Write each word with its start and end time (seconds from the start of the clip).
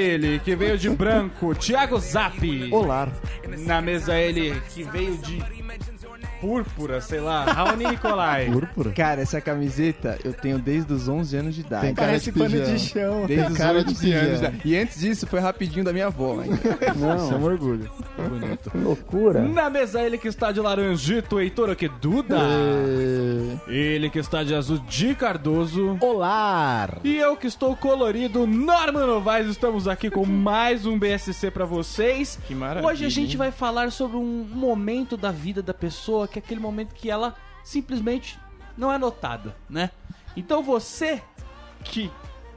Na 0.00 0.06
mesa 0.06 0.14
ele, 0.14 0.38
que 0.40 0.56
veio 0.56 0.78
de 0.78 0.88
branco, 0.88 1.54
Thiago 1.54 1.98
Zap. 2.00 2.68
Olá. 2.72 3.08
Na 3.58 3.82
mesa 3.82 4.18
ele, 4.18 4.58
que 4.70 4.82
veio 4.84 5.16
de 5.18 5.42
púrpura, 6.40 7.02
sei 7.02 7.20
lá, 7.20 7.44
Raoni 7.44 7.86
Nicolai. 7.86 8.46
Púrpura? 8.50 8.92
Cara, 8.92 9.20
essa 9.20 9.40
camiseta 9.42 10.18
eu 10.24 10.32
tenho 10.32 10.58
desde 10.58 10.90
os 10.92 11.06
11 11.06 11.36
anos 11.36 11.54
de 11.54 11.60
idade. 11.60 11.86
Tem 11.86 11.94
cara 11.94 12.08
Parece 12.08 12.32
de 12.32 12.38
pano 12.38 12.64
de 12.64 12.78
chão. 12.78 13.26
Desde 13.26 13.52
os 13.52 13.58
cara 13.58 13.78
11 13.80 13.94
de 13.94 14.12
anos 14.12 14.30
de 14.30 14.36
idade. 14.46 14.60
E 14.64 14.76
antes 14.76 15.00
disso 15.00 15.26
foi 15.26 15.38
rapidinho 15.38 15.84
da 15.84 15.92
minha 15.92 16.06
avó. 16.06 16.40
ainda. 16.40 16.54
Isso 16.56 17.34
é 17.34 17.36
um 17.36 17.44
orgulho. 17.44 17.90
Loucura. 18.74 19.42
Na 19.42 19.70
mesa 19.70 20.02
ele 20.02 20.18
que 20.18 20.28
está 20.28 20.52
de 20.52 20.60
laranjito, 20.60 21.40
Heitor 21.40 21.70
Oqueduda. 21.70 22.38
Ele 23.66 24.10
que 24.10 24.18
está 24.18 24.42
de 24.42 24.54
azul, 24.54 24.78
Di 24.88 25.14
Cardoso. 25.14 25.96
Olá! 26.00 26.88
E 27.04 27.16
eu 27.16 27.36
que 27.36 27.46
estou 27.46 27.74
colorido, 27.76 28.46
Norman 28.46 29.06
Novaes, 29.06 29.48
estamos 29.48 29.88
aqui 29.88 30.10
com 30.10 30.24
mais 30.24 30.86
um 30.86 30.98
BSC 30.98 31.50
pra 31.50 31.64
vocês. 31.64 32.38
Que 32.46 32.54
maravilha, 32.54 32.88
Hoje 32.88 33.04
a 33.04 33.08
gente 33.08 33.32
hein? 33.32 33.38
vai 33.38 33.50
falar 33.50 33.90
sobre 33.92 34.16
um 34.16 34.44
momento 34.44 35.16
da 35.16 35.30
vida 35.30 35.62
da 35.62 35.74
pessoa, 35.74 36.28
que 36.28 36.38
é 36.38 36.42
aquele 36.42 36.60
momento 36.60 36.94
que 36.94 37.10
ela 37.10 37.34
simplesmente 37.64 38.38
não 38.76 38.92
é 38.92 38.98
notada, 38.98 39.54
né? 39.68 39.90
Então 40.36 40.62
você 40.62 41.22
que, 41.84 42.10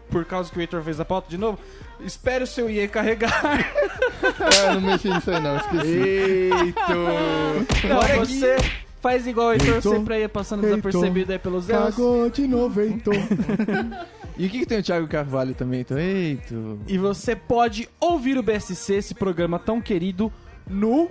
por 0.09 0.25
causa 0.25 0.51
que 0.51 0.57
o 0.57 0.61
Heitor 0.61 0.81
fez 0.83 0.99
a 0.99 1.05
pauta 1.05 1.29
de 1.29 1.37
novo, 1.37 1.59
espere 2.05 2.43
o 2.43 2.47
seu 2.47 2.69
IE 2.69 2.87
carregar. 2.87 3.33
É, 4.23 4.73
não 4.73 4.81
mexi 4.81 5.09
nisso 5.09 5.31
aí 5.31 5.41
não, 5.41 5.57
esqueci. 5.57 5.97
Eito! 5.97 7.87
Não, 7.87 7.95
Bora 7.95 8.15
você 8.17 8.55
faz 9.01 9.27
igual 9.27 9.47
o 9.47 9.51
Heitor, 9.51 9.75
Heitor, 9.75 9.95
sempre 9.95 10.13
aí 10.13 10.27
passando 10.29 10.63
Heitor, 10.63 10.79
desapercebido 10.79 11.31
aí 11.33 11.39
pelos 11.39 11.67
erros. 11.67 11.95
Cagou 11.95 12.29
de 12.29 12.47
novo, 12.47 12.79
Heitor. 12.79 13.15
E 14.37 14.47
o 14.47 14.49
que, 14.49 14.59
que 14.59 14.65
tem 14.65 14.79
o 14.79 14.83
Thiago 14.83 15.07
Carvalho 15.07 15.53
também? 15.53 15.81
Então, 15.81 15.97
eito! 15.99 16.79
E 16.87 16.97
você 16.97 17.35
pode 17.35 17.87
ouvir 17.99 18.37
o 18.37 18.41
BSC, 18.41 18.95
esse 18.95 19.13
programa 19.13 19.59
tão 19.59 19.79
querido, 19.79 20.33
no. 20.67 21.07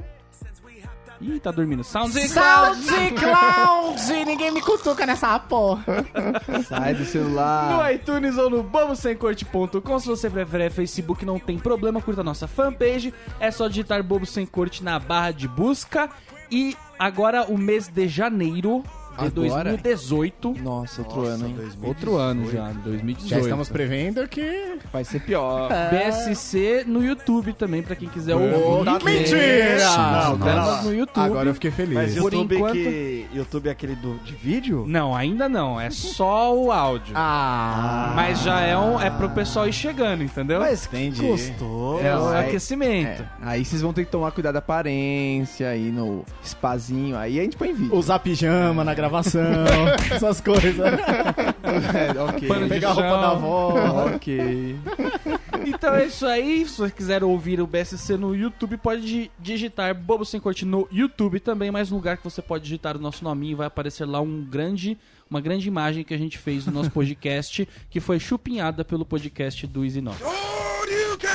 Ih, 1.22 1.38
tá 1.38 1.50
dormindo. 1.52 1.84
Sounds 1.84 2.14
Clouds! 3.14 4.10
E 4.10 4.24
ninguém 4.24 4.50
me 4.50 4.60
cutuca 4.60 5.06
nessa 5.06 5.38
porra. 5.38 5.84
Sai 6.68 6.94
do 6.94 7.00
No 7.00 7.06
celular! 7.06 7.94
iTunes 7.94 8.36
ou 8.36 8.50
no 8.50 8.62
bobosemcorte.com. 8.62 9.98
Se 10.00 10.06
você 10.08 10.28
preferir 10.28 10.70
Facebook, 10.70 11.24
não 11.24 11.38
tem 11.38 11.58
problema, 11.58 12.00
curta 12.02 12.22
a 12.22 12.24
nossa 12.24 12.48
fanpage. 12.48 13.14
É 13.38 13.50
só 13.50 13.68
digitar 13.68 14.02
Bobo 14.02 14.26
Sem 14.26 14.44
Corte 14.44 14.82
na 14.82 14.98
barra 14.98 15.30
de 15.30 15.46
busca. 15.46 16.10
E 16.50 16.76
agora 16.98 17.44
o 17.44 17.56
mês 17.56 17.88
de 17.88 18.08
janeiro 18.08 18.82
de 19.18 19.26
Agora? 19.46 19.70
2018. 19.70 20.54
Nossa, 20.62 21.02
outro 21.02 21.24
ano, 21.26 21.46
hein? 21.48 21.56
Outro 21.82 22.16
ano 22.16 22.50
já, 22.50 22.70
2018. 22.84 23.28
Já 23.28 23.40
estamos 23.40 23.68
prevendo 23.68 24.26
que. 24.28 24.78
Vai 24.92 25.04
ser 25.04 25.20
pior. 25.20 25.68
BSC 25.90 26.84
no 26.86 27.04
YouTube 27.04 27.52
também, 27.52 27.82
pra 27.82 27.94
quem 27.96 28.08
quiser 28.08 28.34
Oh, 28.34 28.78
ouvir. 28.78 29.04
mentira! 29.04 29.78
Não, 29.78 30.36
Nossa. 30.38 30.44
delas 30.44 30.84
no 30.84 30.94
YouTube. 30.94 31.24
Agora 31.24 31.48
eu 31.50 31.54
fiquei 31.54 31.70
feliz. 31.70 31.94
Mas 31.94 32.14
Por 32.14 32.32
YouTube 32.32 32.56
enquanto- 32.56 32.72
que... 32.74 33.26
YouTube 33.34 33.68
é 33.68 33.70
aquele 33.70 33.94
do, 33.96 34.14
de 34.24 34.32
vídeo? 34.34 34.84
Não, 34.86 35.14
ainda 35.14 35.48
não. 35.48 35.80
É 35.80 35.90
só 35.90 36.54
o 36.56 36.70
áudio. 36.72 37.12
Ah, 37.16 38.12
Mas 38.16 38.40
já 38.42 38.60
é, 38.60 38.76
um, 38.76 39.00
é 39.00 39.10
pro 39.10 39.28
pessoal 39.30 39.68
ir 39.68 39.72
chegando, 39.72 40.22
entendeu? 40.22 40.60
Mas 40.60 40.86
Entendi. 40.86 41.22
gostou. 41.26 42.00
é 42.02 42.16
o 42.16 42.28
aí- 42.28 42.46
aquecimento. 42.48 43.22
É, 43.22 43.26
aí 43.42 43.64
vocês 43.64 43.80
vão 43.82 43.92
ter 43.92 44.04
que 44.04 44.10
tomar 44.10 44.30
cuidado 44.32 44.54
da 44.54 44.58
aparência, 44.58 45.68
aí 45.68 45.90
no 45.90 46.24
spazinho, 46.44 47.16
aí 47.16 47.38
a 47.38 47.42
gente 47.42 47.56
põe 47.56 47.72
vídeo. 47.72 47.94
usar 47.96 48.18
pijama 48.18 48.84
na 48.84 48.94
gravação, 48.94 49.11
essas 50.10 50.40
coisas. 50.40 50.78
É, 50.78 52.20
ok. 52.20 52.48
Pano 52.48 52.62
de 52.64 52.68
Pegar 52.68 52.90
a 52.90 52.92
roupa 52.92 53.10
da 53.10 53.30
avó. 53.30 54.06
ok. 54.14 54.76
Então 55.66 55.94
é 55.94 56.06
isso 56.06 56.26
aí. 56.26 56.66
Se 56.66 56.78
você 56.78 56.90
quiser 56.90 57.22
ouvir 57.22 57.60
o 57.60 57.66
BSC 57.66 58.16
no 58.16 58.34
YouTube, 58.34 58.76
pode 58.76 59.02
di- 59.02 59.30
digitar 59.38 59.94
Bobo 59.94 60.24
Sem 60.24 60.40
Corte 60.40 60.64
no 60.64 60.88
YouTube 60.90 61.38
também. 61.40 61.70
Mais 61.70 61.92
um 61.92 61.96
lugar 61.96 62.16
que 62.16 62.24
você 62.24 62.42
pode 62.42 62.64
digitar 62.64 62.96
o 62.96 63.00
nosso 63.00 63.22
nominho. 63.24 63.56
Vai 63.56 63.66
aparecer 63.66 64.04
lá 64.06 64.20
um 64.20 64.42
grande, 64.42 64.98
uma 65.30 65.40
grande 65.40 65.68
imagem 65.68 66.02
que 66.04 66.14
a 66.14 66.18
gente 66.18 66.38
fez 66.38 66.66
no 66.66 66.72
nosso 66.72 66.90
podcast, 66.90 67.68
que 67.90 68.00
foi 68.00 68.18
chupinhada 68.18 68.84
pelo 68.84 69.04
podcast 69.04 69.66
do 69.66 69.84
Easy 69.84 70.00
Note. 70.00 70.22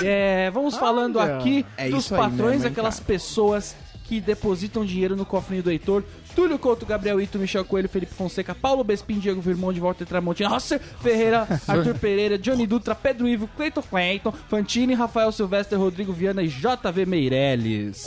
É, 0.03 0.51
vamos 0.51 0.75
falando 0.77 1.19
aqui 1.19 1.65
É 1.77 1.89
dos 1.89 2.07
patrões, 2.09 2.57
mesmo, 2.57 2.67
aquelas 2.67 2.95
cara? 2.99 3.07
pessoas 3.07 3.75
que 4.03 4.21
depositam 4.21 4.85
dinheiro 4.85 5.15
no 5.15 5.25
cofrinho 5.25 5.63
do 5.63 5.71
Heitor. 5.71 6.03
Túlio 6.37 6.59
Couto, 6.59 6.85
Gabriel 6.85 7.19
Ito, 7.19 7.39
Michel 7.39 7.65
Coelho, 7.65 7.89
Felipe 7.89 8.13
Fonseca, 8.13 8.53
Paulo 8.53 8.83
Bespin, 8.83 9.17
Diego 9.17 9.41
Virmonde, 9.41 9.79
Walter 9.79 10.05
Tramontina, 10.05 10.47
Rosser 10.47 10.79
Ferreira, 10.79 11.47
Arthur 11.67 11.97
Pereira, 11.97 12.37
Johnny 12.37 12.67
Dutra, 12.67 12.93
Pedro 12.93 13.27
Ivo, 13.27 13.49
Cleiton 13.57 13.81
Cleiton, 13.81 14.31
Fantini, 14.47 14.93
Rafael 14.93 15.31
Silvestre, 15.31 15.75
Rodrigo 15.75 16.13
Viana 16.13 16.43
e 16.43 16.47
JV 16.47 17.07
Meirelles. 17.07 18.05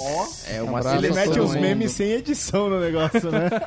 É 0.48 0.62
uma 0.62 0.78
Abraço 0.78 1.04
Ele 1.04 1.12
mete 1.12 1.40
os 1.40 1.56
memes 1.56 1.90
sem 1.90 2.12
edição 2.12 2.70
no 2.70 2.78
negócio, 2.78 3.32
né? 3.32 3.50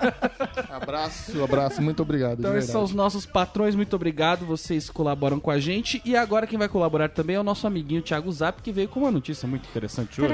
Abraço, 0.70 1.44
abraço, 1.44 1.82
muito 1.82 2.02
obrigado. 2.02 2.40
Então 2.40 2.52
de 2.52 2.58
esses 2.58 2.72
são 2.72 2.84
os 2.84 2.94
nossos 2.94 3.26
patrões, 3.26 3.76
muito 3.76 3.96
obrigado, 3.96 4.46
vocês 4.46 4.90
colaboram 4.90 5.40
com 5.40 5.52
a 5.52 5.60
gente. 5.60 6.02
E 6.04 6.16
agora 6.16 6.48
quem 6.48 6.58
vai 6.58 6.68
colaborar 6.68 7.10
também 7.10 7.36
é 7.36 7.40
o 7.40 7.44
nosso 7.44 7.68
amiguinho 7.68 8.02
Thiago 8.02 8.32
Zap, 8.32 8.62
que 8.62 8.72
veio 8.72 8.88
com 8.88 9.02
uma 9.02 9.12
notícia 9.12 9.48
muito 9.48 9.68
interessante 9.70 10.22
hoje. 10.22 10.34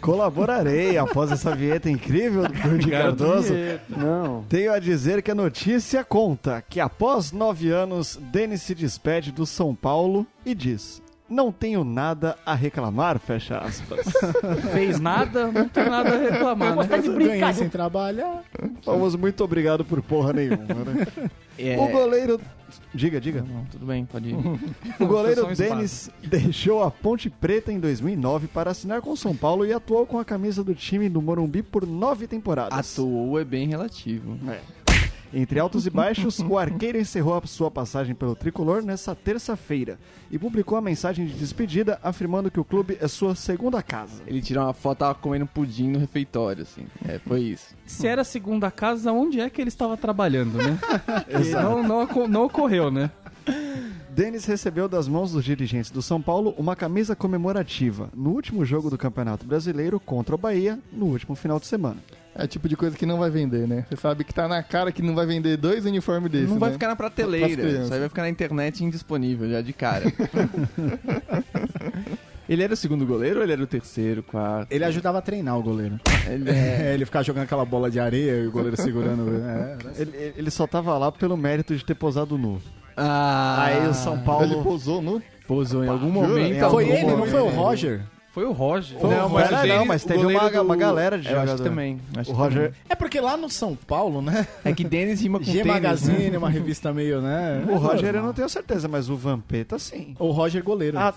Colaborarei 0.00 0.96
após 0.96 1.32
essa 1.32 1.54
vinheta 1.54 1.85
incrível 1.90 2.42
do 2.42 2.52
Cardoso. 2.90 3.52
Não. 3.88 4.44
Tenho 4.48 4.72
a 4.72 4.78
dizer 4.78 5.22
que 5.22 5.30
a 5.30 5.34
notícia 5.34 6.04
conta 6.04 6.62
que 6.68 6.80
após 6.80 7.32
nove 7.32 7.70
anos, 7.70 8.18
Denis 8.30 8.62
se 8.62 8.74
despede 8.74 9.32
do 9.32 9.46
São 9.46 9.74
Paulo 9.74 10.26
e 10.44 10.54
diz: 10.54 11.02
Não 11.28 11.50
tenho 11.52 11.84
nada 11.84 12.36
a 12.44 12.54
reclamar, 12.54 13.18
fecha 13.18 13.58
aspas. 13.58 14.06
Fez 14.72 15.00
nada, 15.00 15.50
não 15.50 15.68
tem 15.68 15.88
nada 15.88 16.14
a 16.14 16.18
reclamar, 16.18 16.76
né? 16.76 16.86
Ganhei 16.86 17.54
sem 17.54 17.68
trabalhar. 17.68 18.42
Famoso, 18.82 19.18
muito 19.18 19.42
obrigado 19.42 19.84
por 19.84 20.02
porra 20.02 20.32
nenhuma, 20.32 20.74
né? 20.84 21.06
É... 21.58 21.78
O 21.78 21.88
goleiro. 21.88 22.40
Diga, 22.94 23.20
diga. 23.20 23.42
Não, 23.42 23.64
tudo 23.66 23.86
bem, 23.86 24.04
pode 24.04 24.30
ir. 24.30 24.36
O 25.00 25.06
goleiro 25.06 25.54
Denis 25.54 26.10
deixou 26.22 26.82
a 26.82 26.90
Ponte 26.90 27.28
Preta 27.28 27.72
em 27.72 27.78
2009 27.78 28.48
para 28.48 28.70
assinar 28.70 29.00
com 29.00 29.10
o 29.12 29.16
São 29.16 29.36
Paulo 29.36 29.66
e 29.66 29.72
atuou 29.72 30.06
com 30.06 30.18
a 30.18 30.24
camisa 30.24 30.64
do 30.64 30.74
time 30.74 31.08
do 31.08 31.20
Morumbi 31.20 31.62
por 31.62 31.86
nove 31.86 32.26
temporadas. 32.26 32.92
Atuou 32.92 33.38
é 33.38 33.44
bem 33.44 33.68
relativo. 33.68 34.38
É. 34.50 34.60
Entre 35.32 35.58
altos 35.58 35.86
e 35.86 35.90
baixos, 35.90 36.38
o 36.40 36.56
arqueiro 36.56 36.98
encerrou 36.98 37.34
a 37.36 37.46
sua 37.46 37.70
passagem 37.70 38.14
pelo 38.14 38.34
tricolor 38.34 38.82
nessa 38.82 39.14
terça-feira 39.14 39.98
e 40.30 40.38
publicou 40.38 40.78
a 40.78 40.80
mensagem 40.80 41.26
de 41.26 41.34
despedida 41.34 41.98
afirmando 42.02 42.50
que 42.50 42.60
o 42.60 42.64
clube 42.64 42.96
é 43.00 43.08
sua 43.08 43.34
segunda 43.34 43.82
casa. 43.82 44.22
Ele 44.26 44.40
tirou 44.40 44.64
uma 44.64 44.72
foto, 44.72 44.98
tava 44.98 45.14
comendo 45.14 45.46
pudim 45.46 45.90
no 45.90 45.98
refeitório, 45.98 46.62
assim. 46.62 46.86
É, 47.06 47.18
foi 47.18 47.40
isso. 47.40 47.74
Se 47.84 48.06
era 48.06 48.22
a 48.22 48.24
segunda 48.24 48.70
casa, 48.70 49.12
onde 49.12 49.40
é 49.40 49.50
que 49.50 49.60
ele 49.60 49.68
estava 49.68 49.96
trabalhando, 49.96 50.58
né? 50.58 50.78
Não, 51.52 51.82
não, 51.82 52.28
não 52.28 52.44
ocorreu, 52.44 52.90
né? 52.90 53.10
Denis 54.16 54.46
recebeu 54.46 54.88
das 54.88 55.06
mãos 55.06 55.32
dos 55.32 55.44
dirigentes 55.44 55.90
do 55.90 56.00
São 56.00 56.22
Paulo 56.22 56.54
uma 56.56 56.74
camisa 56.74 57.14
comemorativa 57.14 58.08
no 58.16 58.30
último 58.30 58.64
jogo 58.64 58.88
do 58.88 58.96
Campeonato 58.96 59.44
Brasileiro 59.44 60.00
contra 60.00 60.34
o 60.34 60.38
Bahia 60.38 60.78
no 60.90 61.04
último 61.04 61.36
final 61.36 61.60
de 61.60 61.66
semana. 61.66 61.98
É 62.34 62.44
o 62.44 62.48
tipo 62.48 62.66
de 62.66 62.78
coisa 62.78 62.96
que 62.96 63.04
não 63.04 63.18
vai 63.18 63.28
vender, 63.28 63.68
né? 63.68 63.84
Você 63.86 63.96
sabe 63.96 64.24
que 64.24 64.32
tá 64.32 64.48
na 64.48 64.62
cara 64.62 64.90
que 64.90 65.02
não 65.02 65.14
vai 65.14 65.26
vender 65.26 65.58
dois 65.58 65.84
uniformes 65.84 66.32
desses, 66.32 66.48
não 66.48 66.58
vai 66.58 66.70
né? 66.70 66.72
ficar 66.72 66.88
na 66.88 66.96
prateleira. 66.96 67.62
Isso 67.62 67.92
aí 67.92 68.00
vai 68.00 68.08
ficar 68.08 68.22
na 68.22 68.30
internet 68.30 68.82
indisponível, 68.82 69.50
já 69.50 69.60
de 69.60 69.74
cara. 69.74 70.06
ele 72.48 72.62
era 72.62 72.72
o 72.72 72.76
segundo 72.76 73.04
goleiro 73.04 73.40
ou 73.40 73.42
ele 73.42 73.52
era 73.52 73.62
o 73.62 73.66
terceiro, 73.66 74.22
quarto? 74.22 74.72
Ele 74.72 74.84
ajudava 74.86 75.18
a 75.18 75.20
treinar 75.20 75.58
o 75.58 75.62
goleiro. 75.62 76.00
Ele 76.26 76.48
É, 76.48 76.94
ele 76.94 77.04
ficava 77.04 77.22
jogando 77.22 77.44
aquela 77.44 77.66
bola 77.66 77.90
de 77.90 78.00
areia 78.00 78.44
e 78.44 78.46
o 78.46 78.50
goleiro 78.50 78.80
segurando. 78.80 79.28
É, 79.44 79.76
Ele, 80.00 80.32
ele 80.38 80.50
só 80.50 80.66
tava 80.66 80.96
lá 80.96 81.12
pelo 81.12 81.36
mérito 81.36 81.76
de 81.76 81.84
ter 81.84 81.94
posado 81.94 82.38
nu. 82.38 82.62
Ah, 82.96 83.64
Aí 83.64 83.88
o 83.88 83.94
São 83.94 84.18
Paulo. 84.18 84.44
Ele 84.44 84.62
pousou 84.62 85.02
no... 85.02 85.22
pousou 85.46 85.84
em 85.84 85.88
algum 85.88 86.12
Jura? 86.12 86.28
momento. 86.28 86.54
Em 86.54 86.58
Foi 86.58 86.64
algum 86.64 86.80
ele, 86.80 87.06
não 87.16 87.26
foi 87.26 87.40
o 87.40 87.44
momento. 87.44 87.56
Roger? 87.60 88.00
Foi 88.32 88.44
o 88.44 88.52
Roger. 88.52 88.98
Não, 89.00 89.28
mas, 89.30 89.48
o 89.48 89.52
não, 89.52 89.62
Denis- 89.62 89.86
mas 89.86 90.04
o 90.04 90.06
teve 90.08 90.20
uma, 90.26 90.32
goleiro 90.32 90.62
uma 90.62 90.74
do- 90.76 90.78
galera 90.80 91.18
de 91.18 91.30
Eu 91.32 91.40
acho 91.40 91.56
que 91.56 91.62
também. 91.62 91.98
acho 92.18 92.30
O 92.30 92.34
Roger, 92.34 92.72
É 92.86 92.94
porque 92.94 93.18
lá 93.18 93.34
no 93.34 93.48
São 93.48 93.74
Paulo, 93.74 94.20
né? 94.20 94.32
também. 94.32 94.46
É 94.64 94.72
que 94.74 94.84
Denis 94.84 95.22
rima 95.22 95.38
com 95.40 95.44
G 95.46 95.52
tênis, 95.52 95.66
Magazine, 95.72 96.30
né? 96.30 96.36
uma 96.38 96.50
revista 96.50 96.92
meio, 96.92 97.22
né? 97.22 97.64
o 97.66 97.76
Roger 97.76 98.14
eu 98.14 98.22
não 98.22 98.34
tenho 98.34 98.48
certeza, 98.50 98.88
mas 98.88 99.08
o 99.08 99.16
Vampeta 99.16 99.78
sim. 99.78 100.14
O 100.18 100.30
Roger 100.32 100.62
goleiro. 100.62 100.98
Ah, 100.98 101.14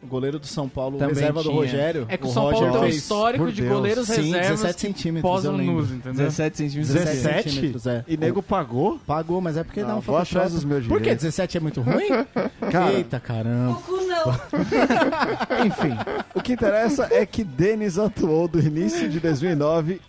O 0.00 0.06
goleiro 0.06 0.38
do 0.38 0.46
São 0.46 0.68
Paulo, 0.68 0.96
Também 0.96 1.14
reserva 1.14 1.42
do 1.42 1.48
tinha. 1.48 1.60
Rogério. 1.60 2.06
É 2.08 2.16
que 2.16 2.24
o, 2.24 2.28
o 2.28 2.32
São 2.32 2.42
Paulo 2.50 2.56
Roger 2.56 2.70
tem 2.70 2.78
um 2.78 2.82
fez 2.84 2.96
histórico 2.96 3.44
por 3.44 3.52
de 3.52 3.62
Deus. 3.62 3.74
goleiros 3.74 4.06
Sim, 4.06 4.12
reservas 4.14 4.48
17 4.60 4.74
que 4.74 4.80
centímetros, 4.80 5.30
posam 5.32 5.58
nus, 5.58 5.90
entendeu? 5.90 6.12
17 6.14 6.56
centímetros. 6.56 6.94
17? 6.94 7.50
centímetros, 7.50 7.86
é. 7.86 8.04
e 8.06 8.16
nego 8.16 8.42
pagou? 8.42 9.00
Pagou, 9.06 9.40
mas 9.40 9.56
é 9.56 9.64
porque 9.64 9.82
Não, 9.82 9.88
não, 9.96 10.00
vou 10.00 10.16
atrás 10.16 10.52
dos 10.52 10.64
meus 10.64 10.86
Por 10.86 10.98
que? 10.98 11.02
direitos. 11.04 11.24
17 11.24 11.56
é 11.56 11.60
muito 11.60 11.80
ruim? 11.80 12.08
Cara. 12.70 12.92
Eita, 12.92 13.18
caramba. 13.18 13.82
Enfim, 15.66 15.96
o 16.34 16.40
que 16.40 16.52
interessa 16.52 17.08
é 17.10 17.26
que 17.26 17.42
Denis 17.42 17.98
atuou 17.98 18.46
do 18.46 18.60
início 18.60 19.08
de 19.08 19.18
2009 19.20 20.00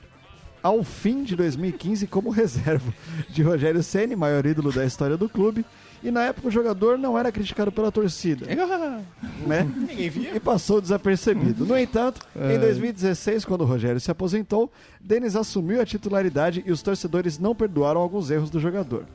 ao 0.61 0.83
fim 0.83 1.23
de 1.23 1.35
2015 1.35 2.05
como 2.07 2.29
reserva 2.29 2.93
de 3.29 3.41
Rogério 3.41 3.81
Ceni, 3.81 4.15
maior 4.15 4.45
ídolo 4.45 4.71
da 4.71 4.85
história 4.85 5.17
do 5.17 5.29
clube, 5.29 5.65
E 6.03 6.09
na 6.11 6.23
época 6.23 6.47
o 6.47 6.51
jogador 6.51 6.97
não 6.97 7.17
era 7.17 7.31
criticado 7.31 7.71
pela 7.71 7.91
torcida, 7.91 8.45
né? 9.45 9.67
E 10.35 10.39
passou 10.39 10.79
desapercebido. 10.79 11.65
No 11.65 11.77
entanto, 11.77 12.21
em 12.35 12.57
2016, 12.59 13.43
quando 13.45 13.61
o 13.61 13.65
Rogério 13.65 13.99
se 13.99 14.09
aposentou, 14.09 14.71
Denis 15.01 15.35
assumiu 15.35 15.81
a 15.81 15.85
titularidade 15.85 16.63
e 16.65 16.71
os 16.71 16.81
torcedores 16.81 17.37
não 17.37 17.53
perdoaram 17.53 17.99
alguns 17.99 18.31
erros 18.31 18.49
do 18.49 18.59
jogador. 18.59 19.05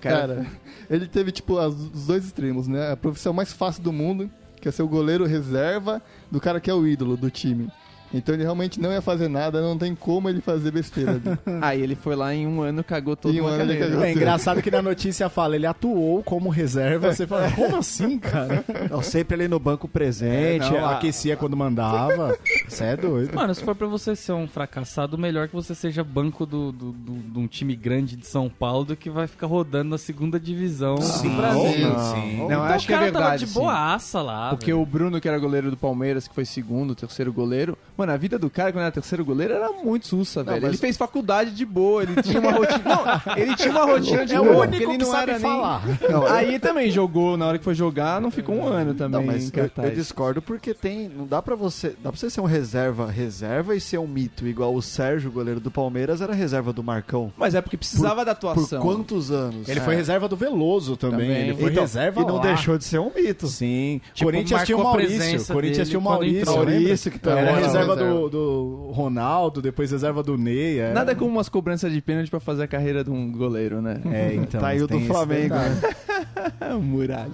Cara, 0.00 0.46
ele 0.88 1.06
teve, 1.08 1.32
tipo, 1.32 1.58
as- 1.58 1.74
os 1.74 2.06
dois 2.06 2.24
extremos, 2.24 2.68
né? 2.68 2.92
A 2.92 2.96
profissão 2.96 3.32
mais 3.32 3.52
fácil 3.52 3.82
do 3.82 3.92
mundo, 3.92 4.30
que 4.60 4.68
é 4.68 4.70
ser 4.70 4.82
o 4.82 4.88
goleiro 4.88 5.24
reserva 5.26 6.00
do 6.30 6.40
cara 6.40 6.60
que 6.60 6.70
é 6.70 6.74
o 6.74 6.86
ídolo 6.86 7.16
do 7.16 7.30
time. 7.30 7.68
Então 8.12 8.34
ele 8.34 8.42
realmente 8.42 8.80
não 8.80 8.90
ia 8.92 9.02
fazer 9.02 9.28
nada, 9.28 9.60
não 9.60 9.76
tem 9.76 9.94
como 9.94 10.28
ele 10.28 10.40
fazer 10.40 10.70
besteira. 10.70 11.20
Aí 11.60 11.80
ele 11.82 11.94
foi 11.94 12.16
lá 12.16 12.34
em 12.34 12.46
um 12.46 12.62
ano, 12.62 12.82
cagou 12.82 13.14
todo 13.16 13.34
um 13.38 13.46
ano 13.46 13.76
cagou. 13.78 14.02
É 14.02 14.12
engraçado 14.12 14.62
que 14.62 14.70
na 14.70 14.80
notícia 14.80 15.28
fala, 15.28 15.56
ele 15.56 15.66
atuou 15.66 16.22
como 16.22 16.48
reserva. 16.48 17.12
Você 17.12 17.26
fala, 17.26 17.50
como 17.52 17.76
assim, 17.76 18.18
cara? 18.18 18.64
Não, 18.90 19.02
sempre 19.02 19.34
ali 19.34 19.48
no 19.48 19.58
banco 19.58 19.86
presente. 19.86 20.70
Não, 20.70 20.86
a- 20.86 20.92
aquecia 20.96 21.36
quando 21.36 21.56
mandava. 21.56 22.36
Você 22.68 22.84
é 22.84 22.96
doido. 22.96 23.34
Mano, 23.34 23.54
se 23.54 23.62
for 23.62 23.74
pra 23.74 23.86
você 23.86 24.16
ser 24.16 24.32
um 24.32 24.48
fracassado, 24.48 25.18
melhor 25.18 25.48
que 25.48 25.54
você 25.54 25.74
seja 25.74 26.02
banco 26.02 26.46
do, 26.46 26.72
do, 26.72 26.92
do- 26.92 27.12
de 27.32 27.38
um 27.38 27.46
time 27.46 27.76
grande 27.76 28.16
de 28.16 28.26
São 28.26 28.48
Paulo 28.48 28.84
do 28.86 28.96
que 28.96 29.10
vai 29.10 29.26
ficar 29.26 29.46
rodando 29.46 29.90
na 29.90 29.98
segunda 29.98 30.40
divisão 30.40 30.94
do 30.96 31.30
Brasil. 31.36 31.98
sim. 31.98 32.36
Não, 32.38 32.44
Então 32.46 32.62
acho 32.64 32.84
o 32.84 32.88
que 32.88 32.94
é 32.94 32.98
verdade. 32.98 33.44
de 33.44 33.50
sim. 33.52 33.58
boaça 33.60 34.22
lá. 34.22 34.50
Porque 34.50 34.72
velho. 34.72 34.80
o 34.82 34.86
Bruno, 34.86 35.20
que 35.20 35.28
era 35.28 35.38
goleiro 35.38 35.70
do 35.70 35.76
Palmeiras, 35.76 36.26
que 36.26 36.34
foi 36.34 36.44
segundo, 36.44 36.94
terceiro 36.94 37.32
goleiro. 37.32 37.76
Mano, 37.98 38.12
a 38.12 38.16
vida 38.16 38.38
do 38.38 38.48
cara, 38.48 38.72
quando 38.72 38.82
era 38.82 38.92
terceiro 38.92 39.24
goleiro, 39.24 39.52
era 39.54 39.70
muito 39.72 40.06
sussa, 40.06 40.42
velho. 40.44 40.62
mas- 40.62 40.70
Ele 40.70 40.76
fez 40.78 40.96
faculdade 40.96 41.50
de 41.50 41.66
boa, 41.66 42.02
ele 42.04 42.22
tinha 42.22 42.40
uma 42.40 42.52
rotina. 42.56 42.78
Não, 42.84 43.36
ele 43.36 43.56
tinha 43.56 43.70
uma 43.72 43.84
rotina 43.84 44.24
de 44.24 44.34
É 44.34 44.40
o 44.40 44.44
boa, 44.44 44.56
único 44.58 44.70
porque 44.70 44.84
ele 44.84 44.92
que 44.98 45.04
não 45.04 45.10
sabe 45.10 45.30
era 45.32 45.40
falar. 45.40 45.82
nem. 46.00 46.26
Aí 46.30 46.58
também 46.60 46.90
jogou, 46.90 47.36
na 47.36 47.46
hora 47.46 47.58
que 47.58 47.64
foi 47.64 47.74
jogar, 47.74 48.20
não 48.20 48.30
ficou 48.30 48.54
um 48.54 48.66
ano 48.66 48.94
também 48.94 49.20
Não, 49.20 49.26
mas 49.26 49.48
em 49.48 49.52
eu, 49.58 49.70
eu 49.84 49.90
discordo 49.90 50.40
porque 50.40 50.72
tem. 50.72 51.08
Não 51.08 51.26
dá 51.26 51.42
pra 51.42 51.56
você. 51.56 51.88
Dá 52.02 52.10
pra 52.10 52.18
você 52.18 52.30
ser 52.30 52.40
um 52.40 52.44
reserva, 52.44 53.10
reserva 53.10 53.74
e 53.74 53.80
ser 53.80 53.98
um 53.98 54.06
mito, 54.06 54.46
igual 54.46 54.72
o 54.74 54.80
Sérgio, 54.80 55.30
goleiro 55.32 55.58
do 55.58 55.70
Palmeiras, 55.70 56.20
era 56.20 56.32
reserva 56.32 56.72
do 56.72 56.82
Marcão. 56.84 57.32
Mas 57.36 57.54
é 57.56 57.60
porque 57.60 57.76
precisava 57.76 58.24
da 58.24 58.34
Por 58.34 58.50
atuação. 58.52 58.80
quantos 58.80 59.30
anos? 59.32 59.68
Ele 59.68 59.80
foi 59.80 59.96
reserva 59.96 60.28
do 60.28 60.36
Veloso 60.36 60.96
também. 60.96 61.18
Também. 61.18 61.48
Ele 61.48 61.54
foi 61.56 61.72
Então, 61.72 61.82
reserva 61.82 62.20
E 62.20 62.24
não 62.24 62.36
lá. 62.36 62.42
deixou 62.42 62.78
de 62.78 62.84
ser 62.84 62.98
um 63.00 63.10
mito. 63.12 63.46
Sim. 63.48 64.00
Tipo, 64.14 64.30
Corinthians 64.30 64.62
tinha 64.64 64.78
o 64.78 64.84
Maurício. 64.84 65.16
presença 65.18 65.52
Corinthians 65.52 65.88
tinha 65.88 65.98
o 65.98 66.02
Maurício. 66.02 66.46
Maurício, 66.46 67.10
que 67.10 67.18
também 67.18 67.38
Era 67.40 67.50
era 67.52 67.66
reserva 67.66 67.87
reserva. 67.94 68.20
do, 68.20 68.28
do 68.28 68.90
Ronaldo, 68.92 69.60
depois 69.62 69.90
reserva 69.90 70.22
do 70.22 70.36
Ney. 70.38 70.78
era- 70.78 70.94
Nada 70.94 71.14
como 71.14 71.30
umas 71.30 71.48
cobranças 71.48 71.92
de 71.92 72.00
pênalti 72.00 72.30
pra 72.30 72.40
fazer 72.40 72.64
a 72.64 72.68
carreira 72.68 73.02
de 73.04 73.10
um 73.10 73.30
goleiro, 73.32 73.80
né? 73.82 74.00
É, 74.12 74.34
então. 74.36 74.60
Tá 74.60 74.68
aí 74.68 74.82
o 74.82 74.86
do 74.86 75.00
Flamengo, 75.00 75.54
né? 75.54 75.80
Muralha. 76.80 77.28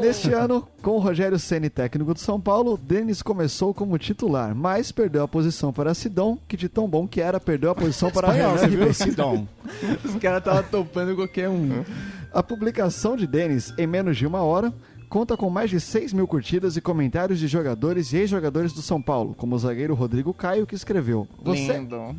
Neste 0.00 0.32
ano, 0.32 0.66
com 0.80 0.92
o 0.92 0.98
Rogério 1.00 1.38
Ceni 1.40 1.68
técnico 1.68 2.14
do 2.14 2.20
São 2.20 2.40
Paulo, 2.40 2.78
Denis 2.80 3.20
começou 3.20 3.74
como 3.74 3.98
titular, 3.98 4.54
mas 4.54 4.92
perdeu 4.92 5.24
a 5.24 5.28
posição 5.28 5.72
para 5.72 5.92
Sidão, 5.92 6.38
que 6.46 6.56
de 6.56 6.68
tão 6.68 6.88
bom 6.88 7.06
que 7.08 7.20
era, 7.20 7.40
perdeu 7.40 7.70
a 7.70 7.74
posição 7.74 8.08
para 8.10 8.28
Espanhol, 8.28 8.54
Renan? 8.56 8.92
Sidon. 8.92 9.46
Os 10.04 10.14
caras 10.16 10.38
estavam 10.38 10.62
topando 10.70 11.16
qualquer 11.16 11.48
um. 11.48 11.82
A 12.32 12.42
publicação 12.44 13.16
de 13.16 13.26
Denis, 13.26 13.74
em 13.76 13.88
menos 13.88 14.16
de 14.16 14.24
uma 14.24 14.40
hora, 14.42 14.72
conta 15.08 15.36
com 15.36 15.50
mais 15.50 15.70
de 15.70 15.80
6 15.80 16.12
mil 16.12 16.26
curtidas 16.26 16.76
e 16.76 16.80
comentários 16.80 17.38
de 17.38 17.48
jogadores 17.48 18.12
e 18.12 18.18
ex-jogadores 18.18 18.72
do 18.72 18.82
São 18.82 19.00
Paulo, 19.00 19.34
como 19.34 19.54
o 19.54 19.58
zagueiro 19.58 19.94
Rodrigo 19.94 20.34
Caio, 20.34 20.66
que 20.66 20.74
escreveu: 20.74 21.26
Você 21.42 21.78
Lindo. 21.78 22.16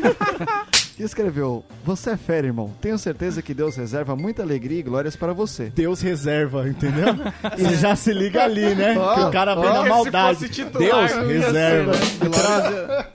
que 0.96 1.02
escreveu: 1.02 1.64
Você 1.84 2.10
é 2.10 2.16
fera, 2.16 2.46
irmão. 2.46 2.72
Tenho 2.80 2.98
certeza 2.98 3.42
que 3.42 3.52
Deus 3.52 3.76
reserva 3.76 4.16
muita 4.16 4.42
alegria 4.42 4.80
e 4.80 4.82
glórias 4.82 5.14
para 5.14 5.32
você. 5.32 5.70
Deus 5.74 6.00
reserva, 6.00 6.68
entendeu? 6.68 7.06
Você 7.56 7.76
já 7.76 7.94
se 7.94 8.12
liga 8.12 8.42
ali, 8.44 8.74
né? 8.74 8.94
que 8.94 9.20
o 9.20 9.30
cara 9.30 9.54
vem 9.54 9.64
na 9.64 9.70
Porque 9.74 9.84
se 9.84 9.88
maldade. 9.90 10.38
fosse 10.38 10.48
titular, 10.48 11.08
Deus 11.08 11.12
não 11.16 11.26
reserva. 11.26 11.92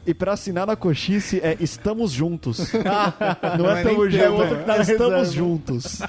E 0.05 0.13
para 0.13 0.33
assinar 0.33 0.67
na 0.67 0.75
coxice 0.75 1.39
é 1.43 1.57
Estamos 1.59 2.11
Juntos. 2.11 2.71
Não 3.57 3.57
Não 3.65 3.71
é 3.71 3.81
é 3.81 3.83
Tamo 3.83 4.05
nem- 4.05 4.19
é 4.19 4.27
Junto, 4.27 4.41
outro 4.41 4.57
que 4.57 4.63
tá 4.63 4.73
é 4.73 4.77
na 4.77 4.83
Estamos. 4.83 5.31
Juntos. 5.33 5.99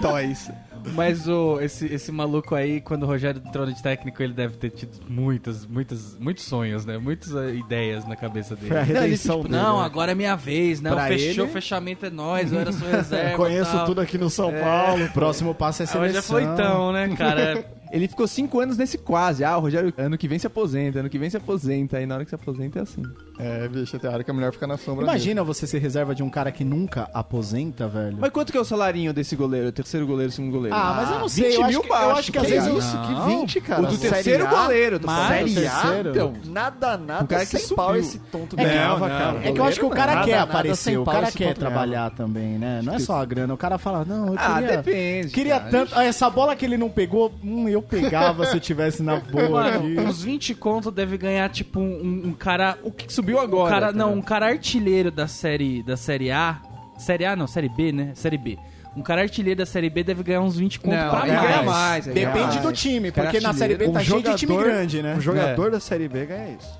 Toys. 0.00 0.50
Mas 0.94 1.28
o, 1.28 1.60
esse, 1.60 1.86
esse 1.86 2.10
maluco 2.10 2.54
aí, 2.54 2.80
quando 2.80 3.04
o 3.04 3.06
Rogério 3.06 3.40
entrou 3.44 3.64
de 3.66 3.80
técnico, 3.80 4.20
ele 4.22 4.32
deve 4.32 4.56
ter 4.56 4.70
tido 4.70 4.98
muitas, 5.08 5.64
muitas, 5.64 6.18
muitos 6.18 6.44
sonhos, 6.44 6.84
né? 6.84 6.98
Muitas 6.98 7.34
eh, 7.34 7.54
ideias 7.54 8.06
na 8.06 8.16
cabeça 8.16 8.56
dele. 8.56 8.68
Foi 8.68 8.78
a 8.78 8.82
redenção 8.82 9.36
tipo, 9.42 9.48
dele. 9.48 9.62
não, 9.62 9.78
né? 9.78 9.86
agora 9.86 10.12
é 10.12 10.14
minha 10.14 10.34
vez, 10.34 10.80
né? 10.82 10.90
Pra 10.90 11.06
Fechou, 11.06 11.28
ele- 11.30 11.40
o 11.42 11.48
fechamento 11.48 12.04
é 12.06 12.10
nós, 12.10 12.52
eu 12.52 12.58
era 12.60 12.72
sua 12.72 12.88
reserva. 12.90 13.36
Conheço 13.36 13.72
tal. 13.72 13.86
tudo 13.86 14.00
aqui 14.00 14.18
no 14.18 14.28
São 14.28 14.52
Paulo. 14.52 15.08
Próximo 15.14 15.54
passo 15.54 15.82
é 15.82 15.86
seleção. 15.86 16.14
já 16.14 16.22
foi 16.22 16.42
então, 16.42 16.92
né, 16.92 17.08
cara? 17.16 17.64
Ele 17.92 18.08
ficou 18.08 18.26
cinco 18.26 18.58
anos 18.58 18.78
nesse 18.78 18.96
quase. 18.96 19.44
Ah, 19.44 19.54
o 19.58 19.60
Rogério, 19.60 19.92
ano 19.98 20.16
que 20.16 20.26
vem 20.26 20.38
se 20.38 20.46
aposenta, 20.46 21.00
ano 21.00 21.10
que 21.10 21.18
vem 21.18 21.28
se 21.28 21.36
aposenta. 21.36 21.98
Aí 21.98 22.06
na 22.06 22.14
hora 22.14 22.24
que 22.24 22.30
se 22.30 22.34
aposenta 22.34 22.78
é 22.78 22.82
assim. 22.82 23.02
É, 23.42 23.68
bicho, 23.68 23.98
tem 23.98 24.10
hora 24.10 24.22
que 24.22 24.30
é 24.30 24.34
melhor 24.34 24.52
ficar 24.52 24.66
na 24.66 24.76
sombra. 24.76 25.04
Imagina 25.04 25.42
você 25.42 25.66
ser 25.66 25.78
reserva 25.78 26.14
de 26.14 26.22
um 26.22 26.30
cara 26.30 26.52
que 26.52 26.64
nunca 26.64 27.10
aposenta, 27.12 27.88
velho. 27.88 28.16
Mas 28.20 28.30
quanto 28.30 28.52
que 28.52 28.58
é 28.58 28.60
o 28.60 28.64
salarinho 28.64 29.12
desse 29.12 29.34
goleiro? 29.34 29.72
Terceiro 29.72 30.06
goleiro, 30.06 30.30
segundo 30.32 30.52
goleiro? 30.52 30.76
Ah, 30.76 30.94
mas 30.96 31.10
eu 31.10 31.18
não 31.18 31.28
sei. 31.28 31.50
20 31.50 31.54
eu 31.54 31.66
mil 31.66 31.68
acho 31.68 31.80
que, 31.80 31.86
eu 31.86 31.90
baixo, 31.90 32.10
acho 32.18 32.26
que 32.26 32.32
que 32.32 32.38
às 32.38 32.46
vezes 32.50 32.68
isso? 32.84 32.98
Que 33.02 33.12
Não. 33.12 33.26
20, 33.40 33.60
cara. 33.60 33.82
o 33.82 33.86
do 33.86 33.98
terceiro 33.98 34.46
A, 34.46 34.50
goleiro. 34.50 35.00
falando. 35.00 35.28
Série 35.28 35.66
A? 35.66 35.70
terceiro? 35.80 36.10
Então, 36.10 36.32
nada, 36.46 36.96
nada 36.96 37.24
O 37.24 37.28
cara 37.28 37.46
que 37.46 37.58
sem 37.58 37.76
pau 37.76 37.96
esse 37.96 38.18
tonto 38.18 38.58
É 38.58 38.64
ganhava, 38.64 39.08
cara. 39.08 39.40
É 39.48 39.52
que 39.52 39.60
eu 39.60 39.64
acho 39.64 39.78
que 39.80 39.86
o 39.86 39.90
cara 39.90 40.14
Nada, 40.14 40.26
quer 40.26 40.38
nada 40.38 40.50
aparecer, 40.52 40.76
sem 40.76 40.96
o 40.96 41.04
cara 41.04 41.30
quer 41.32 41.54
trabalhar 41.54 42.10
também, 42.10 42.58
né? 42.58 42.80
Não 42.82 42.94
é 42.94 42.98
só 42.98 43.16
a 43.20 43.24
grana. 43.24 43.52
O 43.54 43.56
cara 43.56 43.78
fala, 43.78 44.04
não, 44.04 44.28
eu 44.28 44.34
Ah, 44.38 44.54
queria... 44.60 44.76
depende. 44.76 45.28
Queria 45.32 45.58
cara. 45.58 45.70
tanto. 45.70 45.92
Ah, 45.96 46.04
Essa 46.04 46.28
bola 46.30 46.54
que 46.54 46.64
ele 46.64 46.76
não 46.76 46.90
pegou, 46.90 47.32
hum, 47.42 47.68
eu 47.68 47.80
pegava 47.82 48.44
se 48.46 48.56
eu 48.56 48.60
tivesse 48.60 49.02
na 49.02 49.16
boa. 49.16 49.48
Mano, 49.50 50.00
uns 50.08 50.22
20 50.22 50.54
conto 50.54 50.90
deve 50.90 51.16
ganhar, 51.16 51.48
tipo, 51.50 51.80
um, 51.80 52.22
um 52.26 52.32
cara. 52.32 52.78
O 52.82 52.90
que 52.90 53.12
subiu 53.12 53.31
Um 53.34 53.40
agora? 53.40 53.70
cara, 53.70 53.86
cara? 53.86 53.96
não, 53.96 54.14
um 54.14 54.22
cara 54.22 54.46
artilheiro 54.46 55.10
da 55.10 55.26
série, 55.26 55.82
da 55.82 55.96
série 55.96 56.30
A. 56.30 56.60
Série 56.98 57.24
A 57.24 57.34
não, 57.34 57.46
série 57.46 57.68
B, 57.68 57.90
né? 57.92 58.12
Série 58.14 58.38
B. 58.38 58.58
Um 58.96 59.00
cara 59.02 59.22
artilheiro 59.22 59.58
da 59.58 59.66
série 59.66 59.88
B 59.88 60.04
deve 60.04 60.22
ganhar 60.22 60.42
uns 60.42 60.56
20 60.58 60.78
conto 60.80 60.94
Não, 60.94 61.10
pra 61.10 61.26
ele 61.26 61.32
mais. 61.36 61.48
ganha 61.48 61.62
mais. 61.62 62.06
ganha 62.06 62.14
Depende 62.26 62.46
mais. 62.56 62.60
do 62.62 62.72
time, 62.72 63.10
porque 63.10 63.40
na 63.40 63.52
Série 63.54 63.74
B 63.74 63.88
Um 63.88 63.92
tá 63.92 64.00
cheio 64.04 64.22
de 64.22 64.34
time 64.36 64.52
jogador- 64.52 64.70
grande, 64.72 65.02
né? 65.02 65.14
Um 65.16 65.20
jogador 65.20 65.70
da 65.70 65.80
Série 65.80 66.08
B 66.08 66.26
ganha 66.26 66.56
isso. 66.60 66.78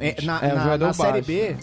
É, 0.00 0.16
na 0.22 0.40
É, 0.42 0.52
o 0.52 0.56
na- 0.56 0.62
jogador 0.64 0.86
na 0.86 0.92
Série. 0.92 1.22
B 1.22 1.56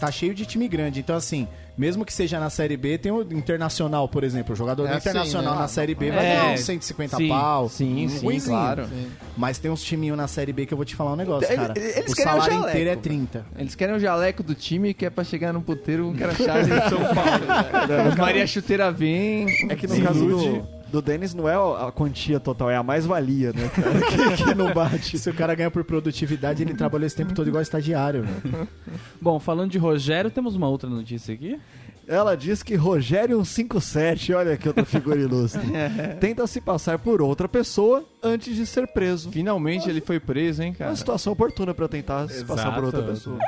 tá 0.00 0.10
cheio 0.12 0.32
de 0.34 0.46
time 0.46 0.68
grande. 0.68 1.00
Então, 1.00 1.16
assim, 1.16 1.48
mesmo 1.76 2.04
que 2.04 2.12
seja 2.12 2.40
na 2.40 2.48
Série 2.50 2.76
B, 2.76 2.96
tem 2.98 3.12
o 3.12 3.22
Internacional, 3.22 4.08
por 4.08 4.24
exemplo. 4.24 4.52
O 4.54 4.56
jogador 4.56 4.84
É 4.86 4.90
do 4.90 4.96
assim, 4.96 5.08
Internacional 5.10 5.54
né? 5.54 5.60
na 5.60 5.68
Série 5.68 5.94
B 5.94 6.10
vai 6.10 6.26
É, 6.26 6.36
ganhar 6.36 6.54
uns 6.54 6.60
150 6.60 7.16
sim, 7.16 7.28
pau. 7.28 7.68
sim, 7.68 8.06
um 8.06 8.08
sim, 8.08 8.40
claro. 8.40 8.88
Mas 9.36 9.58
tem 9.58 9.70
uns 9.70 9.82
timinhos 9.82 10.16
na 10.16 10.26
Série 10.28 10.52
B 10.52 10.66
que 10.66 10.72
eu 10.72 10.76
vou 10.76 10.84
te 10.84 10.94
falar 10.96 11.12
um 11.12 11.16
negócio, 11.16 11.54
cara. 11.54 11.74
eles 11.76 12.12
o 12.12 12.16
salário 12.16 12.42
jaleco, 12.54 12.68
inteiro 12.68 12.88
é 12.90 12.92
velho. 12.92 13.00
30. 13.02 13.46
Eles 13.58 13.74
querem 13.74 13.94
o 13.94 14.00
jaleco 14.00 14.42
do 14.42 14.54
time 14.54 14.94
que 14.94 15.04
é 15.06 15.10
pra 15.10 15.24
chegar 15.24 15.52
no 15.52 15.60
puteiro 15.60 16.08
um 16.08 16.14
cara 16.14 16.34
chave 16.34 16.70
em 16.74 16.88
São 16.88 16.98
Paulo. 17.14 18.16
Maria 18.18 18.46
Chuteira 18.46 18.90
vem. 18.90 19.46
É 19.68 19.74
que 19.76 19.86
no 19.86 20.02
caso 20.02 20.24
do, 20.26 20.66
do 20.96 21.02
Denis 21.02 21.34
não 21.34 21.46
é 21.46 21.54
a 21.54 21.92
quantia 21.92 22.40
total, 22.40 22.70
é 22.70 22.76
a 22.76 22.82
mais-valia, 22.82 23.52
né, 23.52 23.68
cara? 23.68 24.00
que, 24.36 24.44
que 24.44 24.54
não 24.54 24.72
bate. 24.72 25.18
Se 25.18 25.28
o 25.28 25.34
cara 25.34 25.54
ganha 25.54 25.70
por 25.70 25.84
produtividade, 25.84 26.62
ele 26.62 26.72
trabalhou 26.74 27.06
esse 27.06 27.14
tempo 27.16 27.34
todo 27.34 27.46
igual 27.48 27.60
estagiário, 27.62 28.22
velho. 28.22 28.68
Bom, 29.20 29.38
falando 29.38 29.70
de 29.70 29.76
Rogério, 29.78 30.30
temos 30.30 30.56
uma 30.56 30.68
outra 30.68 30.88
notícia 30.88 31.34
aqui. 31.34 31.60
Ela 32.08 32.34
diz 32.36 32.62
que 32.62 32.76
Rogério 32.76 33.44
157, 33.44 34.32
olha 34.32 34.54
aqui 34.54 34.68
outra 34.68 34.84
figura 34.84 35.20
ilustre, 35.20 35.60
tenta 36.20 36.46
se 36.46 36.60
passar 36.60 36.98
por 36.98 37.20
outra 37.20 37.48
pessoa 37.48 38.04
antes 38.22 38.54
de 38.56 38.64
ser 38.64 38.86
preso. 38.86 39.30
Finalmente 39.30 39.90
ele 39.90 40.00
foi 40.00 40.18
preso, 40.20 40.62
hein, 40.62 40.70
Uma 40.70 40.76
cara? 40.78 40.96
situação 40.96 41.32
oportuna 41.32 41.74
pra 41.74 41.88
tentar 41.88 42.28
se 42.28 42.44
passar 42.44 42.72
por 42.74 42.84
outra 42.84 43.00
Exato. 43.00 43.12
pessoa. 43.14 43.38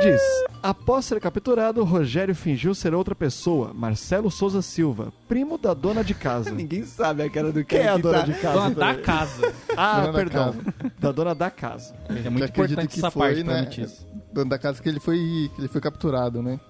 Diz: 0.00 0.20
Após 0.62 1.04
ser 1.04 1.20
capturado, 1.20 1.82
Rogério 1.82 2.34
fingiu 2.34 2.74
ser 2.74 2.94
outra 2.94 3.14
pessoa, 3.14 3.72
Marcelo 3.74 4.30
Souza 4.30 4.62
Silva, 4.62 5.12
primo 5.26 5.58
da 5.58 5.74
dona 5.74 6.04
de 6.04 6.14
casa. 6.14 6.50
Ninguém 6.54 6.84
sabe 6.84 7.22
a 7.22 7.30
cara 7.30 7.50
do 7.50 7.64
Quem 7.64 7.80
é 7.80 7.88
a 7.88 7.96
dona 7.96 8.20
tá- 8.20 8.24
de 8.24 8.34
casa? 8.34 8.52
Dona 8.58 8.74
da 8.74 8.94
casa. 8.94 9.52
Ah, 9.76 10.00
Dona 10.00 10.06
da 10.06 10.12
perdão. 10.12 10.54
Da 10.98 11.12
dona 11.12 11.34
da 11.34 11.50
casa. 11.50 11.94
É 12.08 12.30
muito 12.30 12.44
importante 12.44 12.88
que 12.88 12.98
essa 12.98 13.10
foi, 13.10 13.42
parte 13.42 13.44
né? 13.44 13.88
Dono 14.32 14.50
da 14.50 14.58
casa 14.58 14.82
que 14.82 14.88
ele 14.88 15.00
foi, 15.00 15.16
que 15.54 15.60
ele 15.60 15.68
foi 15.68 15.80
capturado, 15.80 16.42
né? 16.42 16.60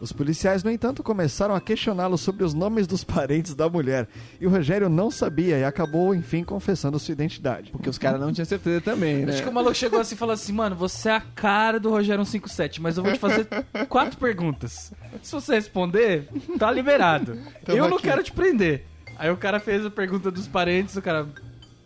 Os 0.00 0.12
policiais, 0.12 0.62
no 0.62 0.70
entanto, 0.70 1.02
começaram 1.02 1.54
a 1.56 1.60
questioná-lo 1.60 2.16
sobre 2.16 2.44
os 2.44 2.54
nomes 2.54 2.86
dos 2.86 3.02
parentes 3.02 3.52
da 3.54 3.68
mulher. 3.68 4.08
E 4.40 4.46
o 4.46 4.50
Rogério 4.50 4.88
não 4.88 5.10
sabia 5.10 5.58
e 5.58 5.64
acabou, 5.64 6.14
enfim, 6.14 6.44
confessando 6.44 6.98
sua 7.00 7.12
identidade. 7.12 7.72
Porque 7.72 7.90
os 7.90 7.98
caras 7.98 8.20
não 8.20 8.32
tinham 8.32 8.44
certeza 8.44 8.80
também, 8.80 9.26
né? 9.26 9.32
Acho 9.32 9.42
que 9.42 9.48
o 9.48 9.52
maluco 9.52 9.74
chegou 9.74 9.98
assim 10.00 10.14
e 10.14 10.18
falou 10.18 10.34
assim, 10.34 10.52
mano, 10.52 10.76
você 10.76 11.08
é 11.08 11.16
a 11.16 11.20
cara 11.20 11.80
do 11.80 11.90
Rogério 11.90 12.24
157, 12.24 12.80
mas 12.80 12.96
eu 12.96 13.02
vou 13.02 13.12
te 13.12 13.18
fazer 13.18 13.48
quatro 13.88 14.16
perguntas. 14.18 14.92
Se 15.20 15.32
você 15.32 15.56
responder, 15.56 16.28
tá 16.58 16.70
liberado. 16.70 17.36
Tamo 17.64 17.76
eu 17.78 17.88
não 17.88 17.96
aqui. 17.96 18.06
quero 18.06 18.22
te 18.22 18.30
prender. 18.30 18.84
Aí 19.16 19.30
o 19.32 19.36
cara 19.36 19.58
fez 19.58 19.84
a 19.84 19.90
pergunta 19.90 20.30
dos 20.30 20.46
parentes, 20.46 20.94
o 20.96 21.02
cara... 21.02 21.26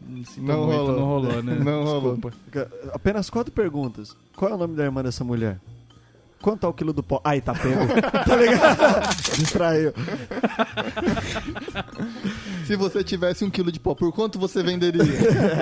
"Hum, 0.03 0.23
Não 0.37 0.67
muito, 0.67 0.77
rolou. 0.79 0.97
Não 0.99 1.05
rolou, 1.07 1.43
né? 1.43 1.55
Não 1.55 1.85
rolou. 1.85 2.17
Desculpa. 2.17 2.37
Apenas 2.93 3.31
quatro 3.31 3.51
perguntas. 3.53 4.15
Qual 4.37 4.51
é 4.51 4.55
o 4.55 4.59
nome 4.59 4.77
da 4.77 4.85
irmã 4.85 5.03
dessa 5.03 5.25
mulher? 5.25 5.59
Quanto 6.43 6.61
tá 6.61 6.69
o 6.69 6.73
quilo 6.75 6.93
do 6.93 7.03
pó? 7.03 7.21
Ai, 7.25 7.41
tá 7.41 7.55
pego. 7.55 7.87
tá 8.27 8.37
ligado? 8.37 9.17
Distraiu. 9.39 9.93
Se 12.67 12.77
você 12.77 13.03
tivesse 13.03 13.45
um 13.45 13.51
quilo 13.51 13.71
de 13.73 13.81
pó, 13.81 13.95
por 13.95 14.13
quanto 14.13 14.39
você 14.39 14.63
venderia? 14.63 15.03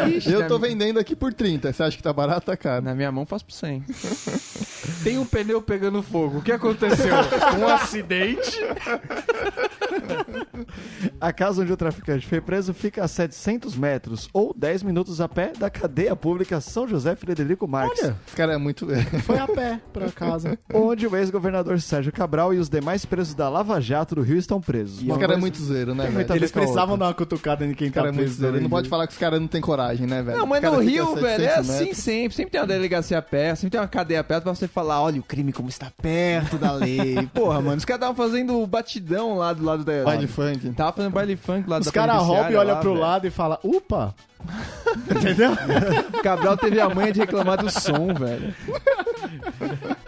Ixi, 0.09 0.33
Eu 0.33 0.47
tô 0.49 0.59
mi- 0.59 0.69
vendendo 0.69 0.99
aqui 0.99 1.15
por 1.17 1.33
30. 1.33 1.73
Você 1.73 1.83
acha 1.83 1.97
que 1.97 2.03
tá 2.03 2.13
barato? 2.13 2.47
Tá 2.47 2.57
caro. 2.57 2.85
Na 2.85 2.95
minha 2.95 3.11
mão 3.13 3.25
faço 3.27 3.45
por 3.45 3.53
100. 3.53 3.85
Tem 5.05 5.19
um 5.19 5.25
pneu 5.25 5.63
pegando 5.63 6.03
fogo. 6.03 6.39
O 6.39 6.43
que 6.43 6.53
aconteceu? 6.53 7.15
um 7.59 7.67
acidente. 7.69 8.59
A 11.21 11.33
casa 11.33 11.63
onde 11.63 11.73
o 11.73 11.77
traficante 11.77 12.27
foi 12.27 12.41
preso 12.41 12.73
fica 12.75 13.05
a 13.05 13.09
700 13.09 13.77
metros 13.77 14.29
ou 14.33 14.55
10 14.57 14.83
minutos 14.83 15.21
a 15.21 15.29
pé 15.29 15.53
da 15.59 15.69
cadeia 15.71 16.15
pública 16.17 16.61
São 16.61 16.87
José 16.87 17.15
Frederico 17.17 17.67
Marques. 17.67 18.03
Olha, 18.05 18.17
Esse 18.27 18.37
cara 18.37 18.55
é 18.55 18.59
muito. 18.59 18.87
foi 19.25 19.39
a 19.39 19.47
pé 19.47 19.81
pra 19.93 20.11
casa. 20.11 20.59
Onde 20.75 21.07
o 21.07 21.17
ex-governador 21.17 21.81
Sérgio 21.81 22.13
Cabral 22.13 22.53
e 22.55 22.59
os 22.59 22.69
demais 22.69 23.05
presos 23.05 23.35
da 23.35 23.49
Lava 23.49 23.81
Jato 23.81 24.15
do 24.15 24.23
Rio 24.23 24.37
estão 24.39 24.61
presos. 24.61 24.99
Esse 24.99 25.07
Uma 25.07 25.19
cara 25.19 25.35
é 25.35 25.37
muito 25.37 25.61
zoeiro, 25.63 25.95
né, 25.95 26.07
velho? 26.09 26.33
Eles 26.35 26.51
Fica 26.51 26.61
precisavam 26.61 26.97
dar 26.99 27.07
uma 27.07 27.15
cutucada 27.15 27.65
em 27.65 27.75
quem 27.75 27.89
tá 27.91 27.97
cara 27.97 28.09
é 28.09 28.13
muito 28.13 28.25
preso. 28.25 28.39
zoeiro. 28.41 28.57
Ele 28.57 28.63
não 28.65 28.71
pode 28.71 28.89
falar 28.89 29.07
que 29.07 29.13
os 29.13 29.19
caras 29.19 29.41
não 29.41 29.49
têm 29.49 29.61
coragem, 29.61 30.07
né, 30.07 30.23
velho? 30.23 30.39
Não, 30.39 30.47
mas 30.47 30.63
no 30.63 30.79
Rio, 30.79 31.15
velho, 31.15 31.27
é 31.45 31.49
700 31.49 31.71
assim 31.71 31.79
metros. 31.85 31.99
sempre. 31.99 32.35
Sempre 32.37 32.53
tem 32.53 32.61
uma 32.61 32.67
delegacia 32.67 33.21
perto, 33.23 33.57
sempre 33.59 33.71
tem 33.71 33.81
uma 33.81 33.89
cadeia 33.89 34.23
perto 34.25 34.43
pra 34.45 34.55
você 34.55 34.69
falar, 34.69 35.01
olha 35.03 35.21
o 35.21 35.23
crime 35.23 35.53
como 35.53 35.69
está 35.69 35.91
perto 36.01 36.57
da 36.59 36.73
lei. 36.73 37.29
Porra, 37.35 37.61
mano, 37.61 37.77
os 37.77 37.85
caras 37.85 38.03
estavam 38.03 38.15
fazendo 38.17 38.67
batidão 38.67 39.37
lá 39.37 39.53
do 39.53 39.65
lado 39.65 39.85
da... 39.85 40.05
Baile 40.05 40.27
funk. 40.27 40.71
Tava 40.71 40.93
fazendo 40.93 41.13
baile 41.13 41.37
funk 41.37 41.69
lá 41.69 41.79
Os 41.79 41.87
da 41.87 41.93
caras 41.93 42.23
roubam 42.23 42.51
e 42.51 42.57
olham 42.57 42.79
pro 42.81 42.91
velho. 42.93 43.01
lado 43.03 43.27
e 43.27 43.31
falam, 43.31 43.59
upa! 43.65 44.15
Entendeu? 45.11 45.51
Cabral 46.23 46.57
teve 46.57 46.81
a 46.81 46.89
manha 46.89 47.13
de 47.13 47.21
reclamar 47.21 47.59
do 47.63 47.71
som, 47.71 48.15
velho. 48.15 48.55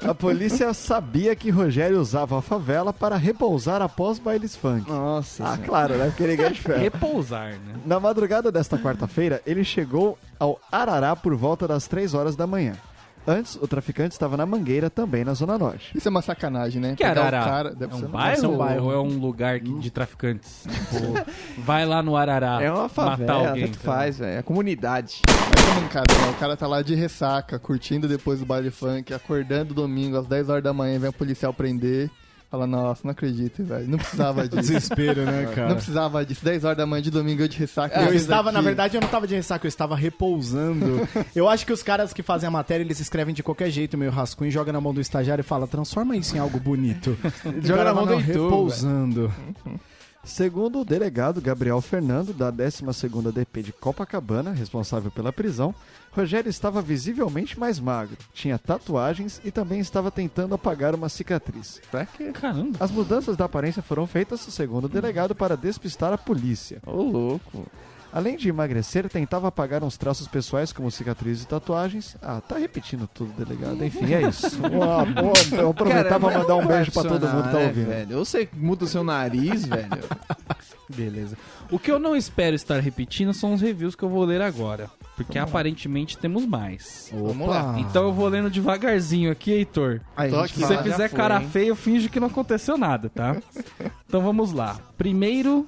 A 0.04 0.14
polícia 0.14 0.73
sabia 0.75 1.35
que 1.37 1.50
Rogério 1.50 2.00
usava 2.00 2.38
a 2.38 2.42
favela 2.42 2.92
para 2.92 3.16
repousar 3.16 3.80
após 3.80 4.18
bailes 4.18 4.56
funk. 4.56 4.88
Nossa. 4.90 5.44
Ah, 5.44 5.47
senhora. 5.54 5.62
claro, 5.68 5.97
né? 5.97 6.06
Porque 6.06 6.26
ninguém 6.26 6.47
é 6.47 6.50
de 6.50 6.61
ferro. 6.61 6.80
Repousar, 6.80 7.50
né? 7.50 7.75
Na 7.87 8.00
madrugada 8.00 8.50
desta 8.50 8.76
quarta-feira, 8.76 9.40
ele 9.47 9.62
chegou 9.64 10.18
ao 10.38 10.61
Arará 10.71 11.14
por 11.14 11.35
volta 11.37 11.68
das 11.68 11.87
3 11.87 12.14
horas 12.14 12.35
da 12.35 12.47
manhã. 12.47 12.75
Antes, 13.26 13.54
o 13.56 13.68
traficante 13.68 14.12
estava 14.14 14.36
na 14.36 14.44
Mangueira, 14.44 14.90
também 14.90 15.24
na 15.24 15.32
Zona 15.32 15.56
Norte. 15.56 15.96
Isso 15.96 16.08
é 16.08 16.10
uma 16.10 16.22
sacanagem, 16.22 16.80
né? 16.82 16.90
Que 16.96 17.04
Pegar 17.04 17.24
Arará? 17.26 17.44
cara- 17.44 17.70
deve 17.74 17.92
é 17.92 17.96
um 17.96 18.00
bairro, 18.08 18.40
ser 18.40 18.46
um 18.48 18.56
bairro. 18.56 18.84
ou 18.86 18.92
é 18.92 18.98
um 18.98 19.18
lugar 19.18 19.60
que- 19.60 19.78
de 19.78 19.90
traficantes? 19.92 20.64
Tipo, 20.68 21.60
vai 21.62 21.86
lá 21.86 22.02
no 22.02 22.16
Arará 22.16 22.60
É 22.60 22.68
uma 22.70 22.82
matar 22.82 22.88
favela, 23.10 23.48
alguém. 23.50 23.66
tanto 23.66 23.78
faz, 23.78 24.18
velho. 24.18 24.32
É 24.32 24.38
a 24.38 24.42
comunidade. 24.42 25.22
Mas 25.28 25.68
é 25.76 25.80
mancada, 25.80 26.12
né? 26.12 26.30
O 26.30 26.34
cara 26.40 26.56
tá 26.56 26.66
lá 26.66 26.82
de 26.82 26.94
ressaca, 26.96 27.58
curtindo 27.60 28.08
depois 28.08 28.40
do 28.40 28.46
baile 28.46 28.70
funk, 28.72 29.14
acordando 29.14 29.72
domingo 29.72 30.16
às 30.18 30.26
10 30.26 30.48
horas 30.48 30.64
da 30.64 30.72
manhã, 30.72 30.98
vem 30.98 31.10
o 31.10 31.12
policial 31.12 31.54
prender. 31.54 32.10
Fala, 32.52 32.66
nossa, 32.66 33.00
não 33.02 33.12
acredito, 33.12 33.64
velho. 33.64 33.88
Não 33.88 33.97
precisava 33.97 34.42
disso. 34.47 34.61
Desespero, 34.61 35.25
né, 35.25 35.50
cara? 35.54 35.68
Não 35.68 35.76
precisava 35.76 36.23
disso. 36.23 36.44
10 36.44 36.64
horas 36.64 36.76
da 36.76 36.85
manhã 36.85 37.00
de 37.00 37.11
domingo 37.11 37.40
eu 37.40 37.49
de 37.49 37.56
ressaca. 37.56 37.99
Eu 38.02 38.12
estava, 38.12 38.50
aqui. 38.50 38.59
na 38.59 38.61
verdade, 38.61 38.94
eu 38.94 39.00
não 39.00 39.06
estava 39.06 39.26
de 39.26 39.35
ressaca, 39.35 39.64
eu 39.64 39.71
estava 39.71 39.97
repousando. 39.97 41.09
Eu 41.35 41.49
acho 41.49 41.64
que 41.64 41.73
os 41.73 41.82
caras 41.82 42.12
que 42.12 42.23
fazem 42.23 42.47
a 42.47 42.50
matéria, 42.50 42.85
eles 42.85 43.00
escrevem 43.00 43.35
de 43.35 43.42
qualquer 43.42 43.71
jeito, 43.71 43.97
meio 43.97 44.11
rascunho, 44.11 44.50
joga 44.50 44.71
na 44.71 44.82
mão 44.82 44.92
do 44.92 45.00
estagiário 45.00 45.40
e 45.40 45.44
fala, 45.44 45.66
transforma 45.66 46.14
isso 46.14 46.37
em 46.37 46.40
algo 46.40 46.61
bonito. 46.61 47.16
Joga 47.62 47.85
na 47.85 47.94
mão 47.94 48.04
do 48.04 48.12
Heitor, 48.14 48.50
repousando. 48.50 49.32
Segundo 50.24 50.80
o 50.80 50.84
delegado 50.84 51.40
Gabriel 51.40 51.80
Fernando, 51.80 52.32
da 52.32 52.52
12ª 52.52 53.32
DP 53.32 53.62
de 53.64 53.72
Copacabana, 53.72 54.52
responsável 54.52 55.10
pela 55.10 55.32
prisão, 55.32 55.74
Rogério 56.12 56.48
estava 56.48 56.80
visivelmente 56.80 57.58
mais 57.58 57.80
magro, 57.80 58.16
tinha 58.32 58.56
tatuagens 58.56 59.40
e 59.44 59.50
também 59.50 59.80
estava 59.80 60.12
tentando 60.12 60.54
apagar 60.54 60.94
uma 60.94 61.08
cicatriz. 61.08 61.80
Pra 61.90 62.06
quê? 62.06 62.30
Caramba. 62.32 62.76
As 62.78 62.90
mudanças 62.90 63.36
da 63.36 63.46
aparência 63.46 63.82
foram 63.82 64.06
feitas, 64.06 64.40
segundo 64.40 64.84
o 64.84 64.88
delegado, 64.88 65.34
para 65.34 65.56
despistar 65.56 66.12
a 66.12 66.18
polícia. 66.18 66.80
Ô, 66.86 67.02
louco. 67.02 67.66
Além 68.12 68.37
de 68.37 68.49
emagrecer, 68.49 69.09
tentava 69.09 69.49
apagar 69.49 69.83
uns 69.83 69.97
traços 69.97 70.28
pessoais 70.28 70.71
como 70.71 70.90
cicatrizes 70.90 71.45
e 71.45 71.47
tatuagens. 71.47 72.14
Ah, 72.21 72.42
tá 72.47 72.59
repetindo 72.59 73.09
tudo, 73.09 73.33
delegado. 73.33 73.83
Enfim, 73.83 74.12
é 74.12 74.28
isso. 74.28 74.59
Boa, 74.69 75.04
boa. 75.07 75.33
Eu 75.52 75.71
aproveitar 75.71 76.21
pra 76.21 76.38
mandar 76.38 76.57
um 76.57 76.66
beijo 76.66 76.92
pra 76.92 77.02
todo 77.02 77.26
mundo 77.26 77.45
que 77.45 77.50
tá 77.50 77.59
né, 77.59 77.66
ouvindo. 77.66 77.88
Velho? 77.88 78.19
Ou 78.19 78.25
você 78.25 78.49
muda 78.52 78.85
o 78.85 78.88
seu 78.88 79.02
nariz, 79.02 79.64
velho. 79.64 79.88
Beleza. 80.95 81.38
O 81.71 81.78
que 81.78 81.90
eu 81.90 81.99
não 81.99 82.14
espero 82.14 82.54
estar 82.54 82.81
repetindo 82.81 83.33
são 83.33 83.54
os 83.54 83.62
reviews 83.62 83.95
que 83.95 84.02
eu 84.02 84.11
vou 84.11 84.25
ler 84.25 84.42
agora. 84.42 84.90
Porque 85.16 85.38
aparentemente 85.38 86.19
temos 86.19 86.45
mais. 86.45 87.11
Vamos 87.12 87.49
lá. 87.49 87.76
Então 87.78 88.04
eu 88.04 88.12
vou 88.12 88.28
lendo 88.28 88.50
devagarzinho 88.50 89.31
aqui, 89.31 89.52
Heitor. 89.52 90.00
Aí, 90.16 90.31
Tô 90.31 90.40
aqui. 90.40 90.54
Se 90.54 90.61
você 90.61 90.75
já 90.75 90.83
fizer 90.83 91.09
foi, 91.09 91.16
cara 91.16 91.40
hein? 91.40 91.49
feia, 91.49 91.69
eu 91.69 91.76
finjo 91.76 92.11
que 92.11 92.21
não 92.21 92.28
aconteceu 92.28 92.76
nada, 92.76 93.09
tá? 93.09 93.37
Então 94.07 94.21
vamos 94.21 94.52
lá. 94.52 94.78
Primeiro, 94.99 95.66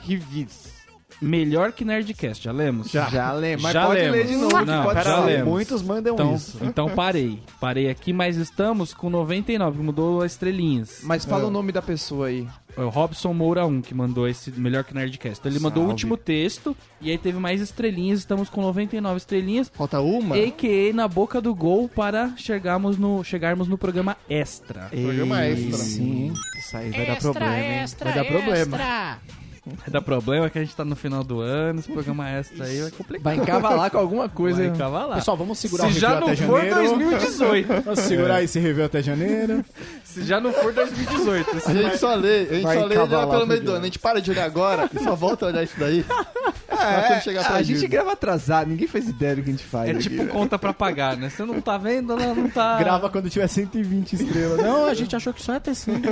reviews. 0.00 0.73
Melhor 1.20 1.72
que 1.72 1.84
Nerdcast, 1.84 2.44
já 2.44 2.52
lemos? 2.52 2.90
Já, 2.90 3.32
lembro. 3.32 3.62
Mas 3.62 3.72
Já 3.72 3.86
pode 3.86 4.00
lemos. 4.00 4.16
ler 4.16 4.26
de 4.26 4.36
novo, 4.36 4.64
Não, 4.64 4.82
pode 4.84 5.02
já 5.04 5.16
ser. 5.20 5.24
lemos. 5.26 5.48
Muitos 5.48 5.82
mandam 5.82 6.14
Então, 6.14 6.34
isso. 6.34 6.58
então 6.62 6.88
parei. 6.90 7.38
Parei 7.60 7.88
aqui, 7.88 8.12
mas 8.12 8.36
estamos 8.36 8.92
com 8.92 9.08
99, 9.08 9.78
que 9.78 9.84
mudou 9.84 10.22
as 10.22 10.32
estrelinhas. 10.32 11.00
Mas 11.02 11.24
fala 11.24 11.46
o 11.46 11.50
nome 11.50 11.72
da 11.72 11.80
pessoa 11.82 12.26
aí. 12.28 12.46
É 12.76 12.80
o 12.80 12.88
Robson 12.88 13.32
Moura 13.32 13.64
1 13.64 13.82
que 13.82 13.94
mandou 13.94 14.26
esse 14.28 14.50
Melhor 14.50 14.82
que 14.82 14.92
Nerdcast. 14.92 15.38
Então 15.38 15.50
ele 15.52 15.60
mandou 15.60 15.84
o 15.84 15.86
Salve. 15.86 15.92
último 15.92 16.16
texto 16.16 16.76
e 17.00 17.08
aí 17.10 17.16
teve 17.16 17.38
mais 17.38 17.60
estrelinhas. 17.60 18.18
Estamos 18.18 18.50
com 18.50 18.60
99 18.60 19.16
estrelinhas. 19.16 19.70
Falta 19.72 20.00
uma? 20.00 20.34
A.K.A. 20.36 20.92
na 20.92 21.06
boca 21.06 21.40
do 21.40 21.54
gol 21.54 21.88
para 21.88 22.32
chegarmos 22.36 22.98
no, 22.98 23.22
chegarmos 23.22 23.68
no 23.68 23.78
programa 23.78 24.16
extra. 24.28 24.88
Programa 24.90 25.44
extra. 25.46 25.78
Sim. 25.78 26.32
Isso 26.58 26.76
aí 26.76 26.90
vai 26.90 27.06
dar 27.06 27.16
problema, 27.18 27.58
hein? 27.58 27.84
Vai 28.00 28.14
dar 28.14 28.24
problema. 28.24 28.76
Vai 28.76 29.43
dar 29.88 30.02
problema 30.02 30.50
que 30.50 30.58
a 30.58 30.60
gente 30.62 30.76
tá 30.76 30.84
no 30.84 30.94
final 30.94 31.24
do 31.24 31.40
ano, 31.40 31.80
esse 31.80 31.90
programa 31.90 32.28
extra 32.28 32.66
aí 32.66 32.82
vai 32.82 32.90
complicar. 32.90 33.22
Vai 33.22 33.36
encavalar 33.36 33.90
com 33.90 33.98
alguma 33.98 34.28
coisa. 34.28 34.68
Vai 34.68 34.76
cavalar. 34.76 35.16
Pessoal, 35.16 35.36
vamos 35.36 35.58
segurar 35.58 35.84
Se 35.84 35.90
o 35.90 35.94
review 35.94 36.00
já 36.00 36.20
não 36.20 36.26
até 36.28 36.36
for 36.36 36.60
janeiro. 36.60 37.10
2018. 37.10 37.72
Vamos 37.84 38.00
segurar 38.00 38.42
esse 38.42 38.58
review 38.58 38.84
até 38.84 39.02
janeiro. 39.02 39.64
Se 40.04 40.22
já 40.22 40.40
não 40.40 40.52
for 40.52 40.72
2018. 40.72 41.50
A 41.66 41.74
gente 41.74 41.98
só 41.98 42.14
lê, 42.14 42.40
a 42.40 42.44
gente 42.44 42.62
Vai 42.62 42.78
só 42.78 42.84
lê 42.84 42.94
já 42.94 43.04
encavalar 43.04 43.28
pelo 43.30 43.46
meio 43.46 43.62
do 43.62 43.70
ano. 43.72 43.80
A 43.80 43.84
gente 43.84 43.98
para 43.98 44.20
de 44.20 44.30
olhar 44.30 44.44
agora 44.44 44.90
e 44.92 45.02
só 45.02 45.14
volta 45.14 45.46
a 45.46 45.48
olhar 45.48 45.62
isso 45.62 45.78
daí. 45.78 46.04
É, 46.80 47.06
quando 47.08 47.22
chegar 47.22 47.44
pra 47.44 47.56
a 47.56 47.62
gente 47.62 47.86
grava 47.86 48.12
atrasado, 48.12 48.68
ninguém 48.68 48.86
faz 48.86 49.08
ideia 49.08 49.36
do 49.36 49.42
que 49.42 49.48
a 49.48 49.52
gente 49.52 49.64
faz. 49.64 49.88
É 49.88 49.92
aqui, 49.92 50.02
tipo 50.02 50.26
conta 50.28 50.58
pra 50.58 50.72
pagar, 50.72 51.16
né? 51.16 51.28
Você 51.30 51.44
não 51.44 51.60
tá 51.60 51.78
vendo, 51.78 52.12
ela 52.12 52.34
não 52.34 52.48
tá... 52.48 52.78
Grava 52.78 53.08
quando 53.10 53.28
tiver 53.30 53.46
120 53.46 54.12
estrelas. 54.14 54.58
Não, 54.58 54.86
a 54.86 54.94
gente 54.94 55.14
achou 55.14 55.32
que 55.32 55.42
só 55.42 55.54
ia 55.54 55.60
ter 55.60 55.74
100. 55.74 56.02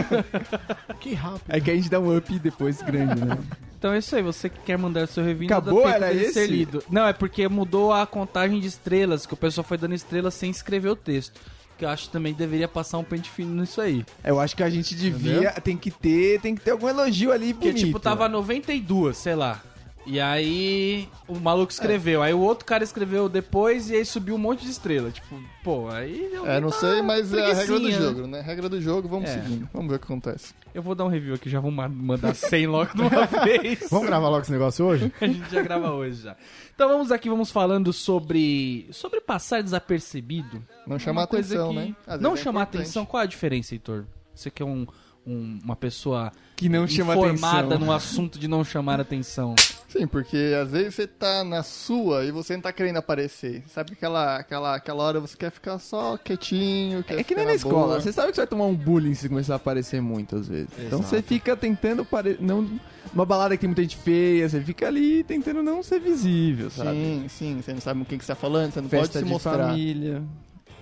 que 1.01 1.15
rápido. 1.15 1.43
É 1.49 1.61
que 1.61 1.71
a 1.71 1.75
gente 1.75 1.89
dá 1.91 2.01
um 2.01 2.17
up 2.17 2.39
depois 2.39 2.81
grande, 2.83 3.25
né? 3.25 3.39
Então 3.79 3.93
é 3.93 3.99
isso 3.99 4.15
aí, 4.15 4.23
você 4.23 4.49
que 4.49 4.61
quer 4.61 4.79
mandar 4.79 5.09
seu 5.09 5.25
review 5.25 5.47
Acabou? 5.49 5.89
Era 5.89 6.11
que 6.11 6.31
ser 6.31 6.45
esse? 6.45 6.47
lido. 6.47 6.85
Não, 6.89 7.07
é 7.07 7.13
porque 7.13 7.49
mudou 7.49 7.93
a 7.93 8.07
contagem 8.07 8.61
de 8.61 8.69
estrelas, 8.69 9.27
que 9.27 9.35
o 9.35 9.37
pessoal 9.37 9.65
foi 9.65 9.77
dando 9.77 9.95
estrelas 9.95 10.35
sem 10.35 10.51
escrever 10.51 10.89
o 10.89 10.97
texto. 10.97 11.41
Que 11.77 11.85
eu 11.85 11.89
acho 11.89 12.05
que 12.05 12.11
também 12.11 12.33
deveria 12.33 12.69
passar 12.69 12.99
um 12.99 13.03
pente 13.03 13.29
fino 13.29 13.61
nisso 13.61 13.81
aí. 13.81 14.05
Eu 14.23 14.39
acho 14.39 14.55
que 14.55 14.63
a 14.63 14.71
gente 14.71 14.95
devia, 14.95 15.51
tem 15.53 15.77
que 15.77 15.91
ter, 15.91 16.41
tem 16.41 16.55
que 16.55 16.61
ter 16.61 16.71
algum 16.71 16.89
elogio 16.89 17.33
ali 17.33 17.53
Porque, 17.53 17.71
bonito. 17.71 17.87
tipo, 17.87 17.99
tava 17.99 18.29
92, 18.29 19.17
sei 19.17 19.35
lá. 19.35 19.61
E 20.05 20.19
aí 20.21 21.09
o 21.29 21.39
maluco 21.39 21.71
escreveu. 21.73 22.23
Aí 22.23 22.35
o 22.35 22.41
outro 22.41 22.65
cara 22.65 22.83
escreveu 22.83 23.29
depois 23.29 23.89
e 23.89 23.95
aí 23.95 24.05
subiu 24.05 24.35
um 24.35 24.39
monte 24.39 24.65
de 24.65 24.71
estrela. 24.71 25.11
Tipo, 25.13 25.41
pô, 25.63 25.89
aí 25.89 26.29
É, 26.45 26.61
não 26.61 26.73
sei, 26.73 27.01
mas 27.03 27.33
é 27.33 27.51
a 27.53 27.55
regra 27.55 27.79
do 27.79 27.89
né? 27.89 27.91
jogo, 27.93 28.27
né? 28.27 28.41
Regra 28.41 28.69
do 28.69 28.81
jogo, 28.81 29.09
vamos 29.09 29.31
É. 29.31 29.35
seguindo. 29.41 29.69
Vamos 29.73 29.89
ver 29.89 29.97
o 29.97 29.99
que 30.01 30.05
acontece. 30.05 30.55
eu 30.75 30.83
vou 30.83 30.95
dar 30.97 31.05
um 31.05 31.09
review 31.09 31.35
aqui, 31.35 31.49
já 31.49 31.61
vou 31.61 31.71
ma- 31.71 31.89
mandar 31.89 32.35
100 32.35 32.67
logo 32.67 32.93
de 32.95 33.01
uma 33.03 33.11
vez. 33.45 33.89
Vamos 33.91 34.07
gravar 34.07 34.29
logo 34.29 34.43
esse 34.43 34.51
negócio 34.51 34.85
hoje? 34.87 35.13
A 35.21 35.27
gente 35.27 35.49
já 35.51 35.63
grava 35.63 35.93
hoje 35.93 36.23
já. 36.23 36.37
Então 36.75 36.89
vamos 36.89 37.13
aqui, 37.13 37.29
vamos 37.29 37.51
falando 37.53 37.93
sobre 37.93 38.89
sobre 38.91 39.21
passar 39.21 39.63
desapercebido. 39.63 40.65
Não 40.87 40.99
chamar 40.99 41.25
atenção, 41.25 41.69
que- 41.69 41.75
né? 41.77 41.95
Às 42.07 42.21
Não 42.21 42.33
é 42.35 42.37
chamar 42.37 42.63
importante. 42.63 42.83
atenção. 42.83 43.07
Qual 43.07 43.21
é 43.21 43.25
a 43.25 43.29
diferença, 43.29 43.73
Heitor? 43.75 44.05
Você 44.35 44.51
que 44.51 44.63
é 44.63 44.67
um, 44.67 44.85
um- 45.25 45.61
uma 45.63 45.77
pessoa 45.77 46.33
que 46.57 46.69
não 46.69 46.89
chama 46.89 47.15
informada 47.15 47.67
atenção. 47.75 47.79
no 47.87 47.93
assunto 47.93 48.39
de 48.39 48.49
não 48.49 48.65
chamar 48.65 49.01
atenção. 49.01 49.55
Sim, 49.93 50.07
porque 50.07 50.55
às 50.61 50.71
vezes 50.71 50.95
você 50.95 51.07
tá 51.07 51.45
na 51.45 51.63
sua 51.63 52.25
e 52.25 52.31
você 52.31 52.55
não 52.55 52.63
tá 52.63 52.73
querendo 52.73 52.97
aparecer. 52.97 53.63
Sabe 53.69 53.93
aquela, 53.93 54.37
aquela, 54.37 54.75
aquela 54.75 55.03
hora 55.05 55.21
você 55.21 55.37
quer 55.37 55.51
ficar 55.51 55.79
só 55.79 56.17
quietinho, 56.17 57.05
quer 57.05 57.15
É 57.15 57.17
que 57.19 57.25
ficar 57.25 57.37
nem 57.41 57.47
na 57.47 57.55
escola, 57.55 57.87
boa. 57.89 58.01
você 58.01 58.11
sabe 58.11 58.29
que 58.29 58.37
você 58.37 58.41
vai 58.41 58.47
tomar 58.47 58.65
um 58.65 58.75
bullying 58.75 59.15
se 59.15 59.29
começar 59.29 59.53
a 59.53 59.57
aparecer 59.57 60.01
muito 60.01 60.37
às 60.37 60.49
vezes. 60.49 60.71
Então 60.79 61.03
você 61.03 61.21
fica 61.21 61.55
tentando 61.55 62.07
pare... 62.07 62.39
não 62.41 62.67
uma 63.13 63.27
balada 63.27 63.55
que 63.55 63.61
tem 63.61 63.69
muita 63.69 63.83
gente 63.83 63.99
feia, 63.99 64.49
você 64.49 64.63
fica 64.63 64.87
ali 64.87 65.23
tentando 65.25 65.63
não 65.63 65.83
ser 65.83 66.01
visível, 66.01 66.71
sabe? 66.71 66.93
Sim, 66.93 67.27
sim, 67.29 67.61
você 67.63 67.75
não 67.75 67.81
sabe 67.81 68.01
com 68.01 68.07
quem 68.07 68.17
que 68.19 68.25
você 68.25 68.33
tá 68.33 68.37
falando, 68.37 68.73
você 68.73 68.81
não 68.81 68.89
Festa 68.89 69.09
pode 69.09 69.19
se 69.19 69.25
de 69.25 69.31
mostrar. 69.31 69.69
família. 69.69 70.23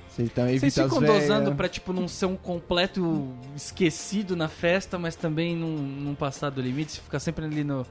Você 0.08 0.22
então 0.22 0.46
Vocês 0.46 0.74
ficam 0.74 1.00
dosando 1.00 1.54
pra, 1.54 1.68
tipo, 1.68 1.92
não 1.92 2.06
ser 2.06 2.26
um 2.26 2.36
completo 2.36 3.28
esquecido 3.56 4.36
na 4.36 4.48
festa, 4.48 4.98
mas 4.98 5.16
também 5.16 5.56
não, 5.56 5.68
não 5.68 6.14
passar 6.14 6.50
do 6.50 6.60
limite, 6.60 6.92
você 6.92 7.00
fica 7.00 7.18
sempre 7.18 7.44
ali 7.44 7.64
no, 7.64 7.86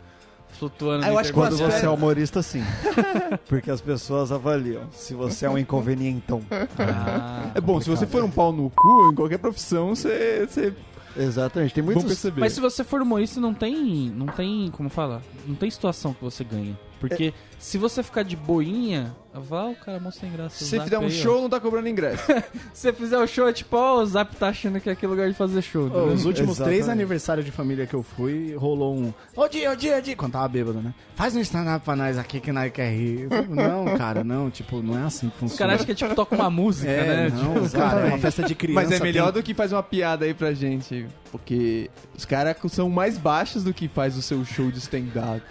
flutuando. 0.51 1.03
Ah, 1.03 1.08
no 1.08 1.13
eu 1.13 1.20
acho 1.20 1.29
que 1.29 1.36
Quando 1.36 1.58
você 1.58 1.86
é 1.86 1.89
humorista, 1.89 2.41
sim. 2.41 2.63
Porque 3.48 3.72
as 3.72 3.82
pessoas 3.82 4.32
avaliam 4.32 4.84
se 4.91 5.13
você 5.13 5.46
é 5.46 5.50
um 5.50 5.58
inconvenientão. 5.58 6.41
Ah. 6.77 7.51
É 7.56 7.62
bom, 7.62 7.79
se 7.79 7.89
você 7.89 8.06
for 8.06 8.24
um 8.24 8.32
pau 8.32 8.51
no 8.51 8.70
cu, 8.70 9.12
em 9.12 9.15
qualquer 9.15 9.38
profissão, 9.38 9.96
você. 9.96 10.48
você... 10.50 10.74
Exatamente. 11.18 11.74
Tem 11.74 11.84
muitos. 11.84 12.03
perceber. 12.03 12.39
Mas 12.39 12.53
se 12.53 12.62
você 12.62 12.84
for 12.84 13.01
humorista, 13.01 13.39
não 13.39 13.53
tem. 13.53 14.10
Não 14.15 14.27
tem. 14.27 14.70
Como 14.72 14.89
fala? 14.89 15.22
Não 15.46 15.56
tem 15.56 15.70
situação 15.70 16.13
que 16.13 16.24
você 16.24 16.44
ganha. 16.44 16.77
Porque 17.00 17.34
se 17.58 17.77
você 17.77 18.03
ficar 18.03 18.24
de 18.24 18.36
boinha, 18.36 19.15
vá 19.34 19.65
o 19.68 19.75
cara 19.75 20.00
mostra 20.00 20.22
sem 20.27 20.32
graça. 20.36 20.63
Se 20.65 20.79
fizer 20.79 20.98
um 20.98 21.01
aí, 21.03 21.08
ó. 21.08 21.10
show, 21.10 21.41
não 21.41 21.50
tá 21.50 21.60
cobrando 21.60 21.88
ingresso. 21.88 22.24
Se 22.74 22.82
você 22.91 22.94
fizer 22.94 23.18
o 23.18 23.27
show, 23.27 23.48
é 23.48 23.53
tipo, 23.53 23.75
ó, 23.77 24.01
o 24.01 24.06
Zap 24.06 24.36
tá 24.36 24.50
achando 24.50 24.79
que 24.79 24.89
é 24.89 24.94
aquele 24.94 25.10
lugar 25.12 25.27
de 25.29 25.36
fazer 25.36 25.62
show. 25.62 25.88
Entendeu? 25.88 26.08
os 26.08 26.25
últimos 26.25 26.58
três 26.58 26.79
Exatamente. 26.79 26.91
aniversários 27.01 27.46
de 27.46 27.51
família 27.51 27.86
que 27.86 27.94
eu 27.94 28.03
fui, 28.03 28.53
rolou 28.56 28.96
um. 28.96 29.13
Ô 29.36 29.48
dia, 29.48 29.72
ô 29.72 29.75
dia, 29.75 29.98
ô 29.98 30.01
dia. 30.01 30.15
Quando 30.15 30.34
tava 30.34 30.48
bêbado, 30.48 30.82
né? 30.82 30.94
Faz 31.15 31.36
um 31.36 31.39
stand-up 31.41 31.84
pra 31.84 31.96
nós 31.96 32.18
aqui 32.18 32.39
que 32.39 32.51
nós 32.51 32.72
quer 32.72 32.91
rir. 32.91 33.27
Falei, 33.29 33.46
não, 33.50 33.98
cara, 33.98 34.24
não, 34.24 34.50
tipo, 34.50 34.82
não 34.82 34.98
é 34.98 35.03
assim 35.03 35.27
que 35.29 35.36
Os 35.36 35.39
funciona. 35.39 35.58
caras 35.60 35.74
acham 35.75 35.86
que 35.86 35.91
é 35.91 35.96
tipo, 35.96 36.15
toca 36.15 36.36
uma 36.36 36.50
música, 36.50 36.89
é, 36.89 37.29
né? 37.29 37.29
não, 37.29 37.53
Tipo, 37.63 37.70
cara, 37.77 38.01
é 38.01 38.06
uma 38.06 38.18
festa 38.18 38.44
de 38.44 38.56
criança. 38.56 38.82
Mas 38.82 38.91
é 38.91 39.00
melhor 39.03 39.25
tem- 39.32 39.41
do 39.41 39.44
que 39.46 39.53
fazer 39.53 39.75
uma 39.75 39.84
piada 39.84 40.25
aí 40.25 40.34
pra 40.34 40.53
gente. 40.53 41.06
Porque 41.32 41.91
os 42.18 42.25
caras 42.25 42.56
são 42.72 42.89
mais 42.89 43.18
baixos 43.18 43.63
do 43.63 43.72
que 43.74 43.88
faz 43.88 44.18
o 44.18 44.22
seu 44.22 44.44
show 44.44 44.72
de 44.72 44.79
stand-up. 44.79 45.41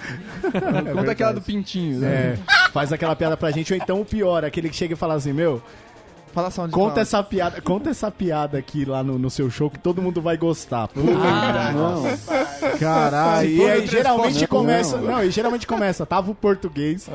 Conta 0.92 1.12
aquela 1.12 1.37
do 1.38 1.44
pintinho, 1.44 2.00
né? 2.00 2.08
É, 2.08 2.70
faz 2.72 2.92
aquela 2.92 3.14
piada 3.16 3.36
pra 3.36 3.50
gente, 3.50 3.72
ou 3.72 3.78
então 3.78 4.00
o 4.00 4.04
pior, 4.04 4.44
aquele 4.44 4.68
que 4.68 4.76
chega 4.76 4.94
e 4.94 4.96
fala 4.96 5.14
assim, 5.14 5.32
meu, 5.32 5.62
Fala 6.30 6.50
só 6.50 6.64
onde 6.64 6.72
conta 6.72 7.00
essa 7.00 7.22
piada, 7.22 7.60
conta 7.62 7.88
essa 7.88 8.10
piada 8.10 8.58
aqui 8.58 8.84
lá 8.84 9.02
no, 9.02 9.18
no 9.18 9.30
seu 9.30 9.50
show 9.50 9.70
que 9.70 9.78
todo 9.78 10.02
mundo 10.02 10.20
vai 10.20 10.36
gostar. 10.36 10.86
Puta 10.88 11.10
Ah, 11.24 11.72
Não. 11.72 12.04
Caralho, 12.78 13.48
e 13.48 13.68
aí 13.70 13.86
geralmente 13.86 14.34
transporte, 14.38 14.46
começa. 14.46 14.96
não, 14.98 15.06
Não, 15.06 15.24
e 15.24 15.30
geralmente 15.30 15.66
começa, 15.66 16.04
tava 16.04 16.30
o 16.30 16.34
português, 16.34 17.08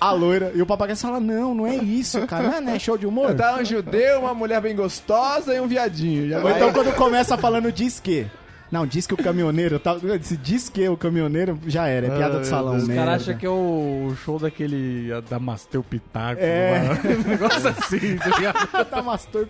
a 0.00 0.12
loira, 0.12 0.52
e 0.54 0.60
o 0.60 0.66
papagaio 0.66 0.96
fala: 0.98 1.18
Não, 1.18 1.54
não 1.54 1.66
é 1.66 1.76
isso, 1.76 2.24
cara, 2.26 2.44
não 2.48 2.54
é, 2.54 2.60
não 2.60 2.72
é 2.74 2.78
show 2.78 2.98
de 2.98 3.06
humor. 3.06 3.34
Tá 3.34 3.56
um 3.56 3.64
judeu, 3.64 4.20
uma 4.20 4.34
mulher 4.34 4.60
bem 4.60 4.76
gostosa 4.76 5.54
e 5.54 5.60
um 5.60 5.66
viadinho. 5.66 6.28
Já 6.28 6.36
Ou 6.36 6.42
vai- 6.44 6.56
então 6.56 6.72
quando 6.72 6.94
começa 6.94 7.36
falando 7.38 7.72
diz 7.72 7.98
que. 7.98 8.26
Não, 8.70 8.86
diz 8.86 9.06
que 9.06 9.14
o 9.14 9.16
caminhoneiro. 9.16 9.78
Tá, 9.78 9.96
se 10.22 10.36
diz 10.36 10.68
que 10.68 10.88
o 10.88 10.96
caminhoneiro 10.96 11.58
já 11.66 11.86
era, 11.86 12.06
é 12.06 12.16
piada 12.16 12.40
de 12.40 12.46
salão 12.46 12.76
Os 12.76 12.86
mesmo. 12.86 12.94
caras 12.94 13.22
acham 13.22 13.36
que 13.36 13.44
é 13.46 13.50
o 13.50 14.14
show 14.24 14.38
daquele 14.38 15.12
a 15.12 15.20
Damastel 15.20 15.82
Pitaco. 15.82 16.40
É. 16.40 16.80
Um 17.20 17.28
negócio 17.30 17.68
assim, 17.68 18.16
tá 18.16 18.28
ligado? 18.36 18.86
tá 18.88 19.02
mastor 19.02 19.48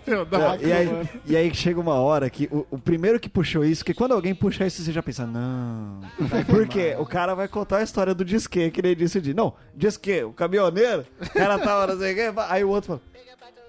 É, 0.61 0.67
e, 0.67 0.71
aí, 0.71 1.09
e 1.25 1.37
aí 1.37 1.53
chega 1.53 1.79
uma 1.79 1.95
hora 1.95 2.29
que 2.29 2.47
o, 2.51 2.65
o 2.71 2.77
primeiro 2.77 3.19
que 3.19 3.29
puxou 3.29 3.63
isso, 3.63 3.85
que 3.85 3.93
quando 3.93 4.13
alguém 4.13 4.33
puxa 4.33 4.65
isso, 4.65 4.81
você 4.81 4.91
já 4.91 5.01
pensa, 5.03 5.25
não. 5.25 6.01
Porque 6.47 6.95
o 6.99 7.05
cara 7.05 7.33
vai 7.35 7.47
contar 7.47 7.77
a 7.77 7.83
história 7.83 8.13
do 8.13 8.25
disque, 8.25 8.71
que 8.71 8.81
ele 8.81 8.95
disse 8.95 9.21
de. 9.21 9.33
Não, 9.33 9.53
disque, 9.75 10.23
o 10.23 10.33
caminhoneiro, 10.33 11.05
o 11.21 11.29
cara 11.29 11.59
tava, 11.59 11.87
não 11.93 11.99
sei 11.99 12.13
o 12.13 12.15
quê, 12.15 12.33
aí 12.49 12.63
o 12.63 12.69
outro 12.69 12.87
fala. 12.87 13.01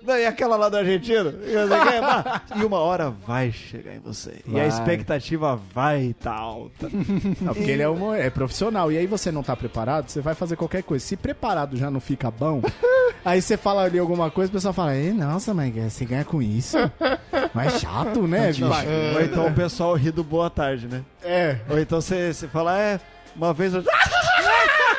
Não, 0.05 0.17
e 0.19 0.27
aquela 0.27 0.57
lá 0.57 0.69
do 0.69 0.77
argentino? 0.77 1.31
E. 1.45 1.53
E 2.61 2.65
uma 2.65 2.79
hora 2.79 3.11
vai 3.11 3.51
chegar 3.51 3.95
em 3.95 4.01
você. 4.01 4.41
E 4.47 4.51
a 4.59 4.67
Vai. 4.67 4.69
expectativa 4.69 5.59
vai 5.73 6.03
estar 6.07 6.35
alta. 6.35 6.89
Não, 7.41 7.55
porque 7.55 7.71
ele 7.71 7.83
é, 7.83 7.89
humor, 7.89 8.17
é 8.19 8.29
profissional. 8.31 8.91
E 8.93 8.99
aí 8.99 9.07
você 9.07 9.31
não 9.33 9.43
tá 9.43 9.57
preparado, 9.57 10.09
você 10.09 10.21
vai 10.21 10.35
fazer 10.35 10.57
qualquer 10.57 10.83
coisa. 10.83 11.05
Se 11.05 11.17
preparado 11.17 11.77
já 11.77 11.91
não 11.91 12.01
fica 12.01 12.31
bom, 12.31 12.61
aí 13.25 13.41
você 13.41 13.57
fala 13.57 13.85
ali 13.85 13.99
alguma 13.99 14.31
coisa, 14.31 14.51
o 14.51 14.53
pessoal 14.53 14.75
fala, 14.75 14.95
Ei, 14.97 15.13
nossa, 15.13 15.55
mas 15.55 15.73
você 15.75 16.05
ganha 16.05 16.25
com 16.25 16.43
isso? 16.43 16.77
Mas 17.55 17.75
é 17.75 17.79
chato, 17.79 18.27
né, 18.27 18.49
bicho? 18.49 18.65
Ou 18.67 19.21
então 19.23 19.47
o 19.47 19.55
pessoal 19.55 19.95
ri 19.95 20.11
do 20.11 20.23
boa 20.25 20.51
tarde, 20.51 20.87
né? 20.89 21.03
É. 21.23 21.57
Ou 21.69 21.79
então 21.79 22.01
você, 22.01 22.33
você 22.33 22.49
fala, 22.49 22.79
é, 22.79 23.01
uma 23.35 23.53
vez 23.55 23.73
eu. 23.75 23.83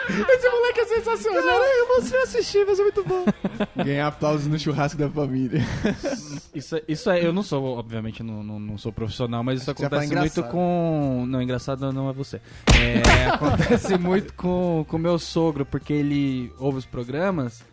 Esse 0.03 0.49
moleque 0.49 0.62
é 0.62 0.62
sensacional. 0.95 1.43
Caralho, 1.43 1.87
você 2.01 2.15
assistiu, 2.17 2.65
mas 2.67 2.79
é 2.79 2.83
muito 2.83 3.03
bom. 3.03 3.25
Ganhar 3.83 4.07
aplausos 4.07 4.47
no 4.47 4.57
churrasco 4.59 4.97
da 4.97 5.09
família. 5.09 5.61
Isso, 6.53 6.75
é- 6.75 6.83
isso 6.87 7.09
é, 7.09 7.25
eu 7.25 7.33
não 7.33 7.41
sou, 7.41 7.79
obviamente, 7.79 8.21
não, 8.21 8.43
não, 8.43 8.59
não 8.59 8.77
sou 8.77 8.91
profissional, 8.93 9.43
mas 9.43 9.61
isso 9.61 9.65
Você 9.73 9.85
acontece 9.85 10.15
muito 10.15 10.43
com. 10.43 11.25
Não, 11.27 11.41
engraçado 11.41 11.91
não 11.91 12.07
é 12.09 12.13
você. 12.13 12.39
É, 12.79 13.25
acontece 13.33 13.97
muito 13.97 14.33
com 14.35 14.85
o 14.87 14.97
meu 14.99 15.17
sogro, 15.17 15.65
porque 15.65 15.91
ele 15.93 16.53
ouve 16.59 16.77
os 16.77 16.85
programas 16.85 17.63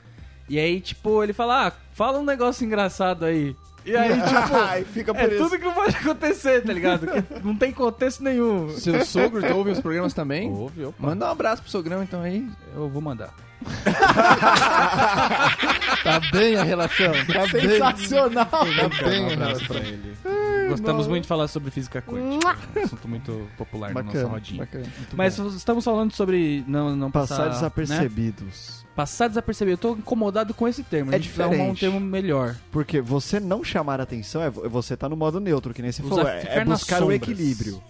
e 0.51 0.59
aí, 0.59 0.81
tipo, 0.81 1.23
ele 1.23 1.33
fala, 1.33 1.69
ah, 1.69 1.73
fala 1.93 2.19
um 2.19 2.25
negócio 2.25 2.67
engraçado 2.67 3.25
aí. 3.25 3.55
E 3.85 3.97
aí, 3.97 4.11
tipo, 4.21 4.57
Ai, 4.57 4.85
fica 4.85 5.15
por 5.15 5.23
é 5.23 5.27
isso. 5.35 5.45
tudo 5.45 5.59
que 5.59 5.71
pode 5.71 5.97
acontecer, 5.97 6.63
tá 6.63 6.73
ligado? 6.73 7.07
Que 7.07 7.45
não 7.45 7.57
tem 7.57 7.73
contexto 7.73 8.23
nenhum. 8.23 8.69
Seu 8.71 9.05
sogro 9.05 9.55
ouve 9.57 9.71
os 9.71 9.81
programas 9.81 10.13
também? 10.15 10.51
Ouve, 10.51 10.85
opa. 10.85 10.97
Manda 11.07 11.27
um 11.27 11.31
abraço 11.31 11.63
pro 11.63 11.71
sogrão 11.71 12.03
então 12.03 12.21
aí. 12.23 12.47
Eu 12.75 12.89
vou 12.89 13.01
mandar. 13.03 13.33
Tá 16.03 16.19
bem 16.33 16.57
a 16.57 16.63
relação. 16.63 17.13
Tá 17.27 17.47
bem. 17.53 17.69
Sensacional. 17.69 18.47
Tá 18.47 19.05
bem 19.05 19.23
Um 19.23 19.33
abraço 19.35 19.67
pra 19.67 19.81
ele. 19.81 20.17
Gostamos 20.71 21.07
muito 21.07 21.23
de 21.23 21.29
falar 21.29 21.49
sobre 21.49 21.71
física 21.71 22.01
quântica. 22.03 22.57
É 22.75 22.81
um 22.81 22.85
assunto 22.85 23.09
muito 23.09 23.49
popular 23.59 23.93
na 23.95 24.03
nossa 24.03 24.17
Bacana, 24.19 24.33
rodinha. 24.35 24.59
bacana. 24.61 24.87
Mas 25.15 25.39
bom. 25.39 25.49
estamos 25.49 25.85
falando 25.85 26.13
sobre 26.13 26.65
não, 26.67 26.95
não 26.97 27.11
passar, 27.11 27.37
Passar 27.37 27.45
né? 27.49 27.55
desapercebidos. 27.55 28.87
Passar 28.95 29.29
desapercebido. 29.29 29.75
Eu 29.75 29.79
tô 29.79 29.93
incomodado 29.97 30.53
com 30.53 30.67
esse 30.69 30.83
termo. 30.83 31.11
A 31.11 31.15
É 31.15 31.17
arrumar 31.17 31.29
um 31.45 31.49
diferente. 31.49 31.81
termo 31.81 32.01
melhor. 32.01 32.57
Porque 32.71 33.01
você 33.01 33.39
não 33.41 33.63
chamar 33.65 34.01
atenção 34.01 34.43
é 34.43 34.51
vo- 34.51 34.69
você 34.69 34.97
tá 34.97 35.09
no 35.09 35.17
modo 35.17 35.41
neutro, 35.41 35.73
que 35.73 35.81
nem 35.83 35.91
você 35.93 36.03
Usar- 36.03 36.15
falou. 36.17 36.29
É, 36.31 36.59
é 36.59 36.65
buscar 36.65 37.03
o 37.03 37.13
equilíbrio. 37.13 37.83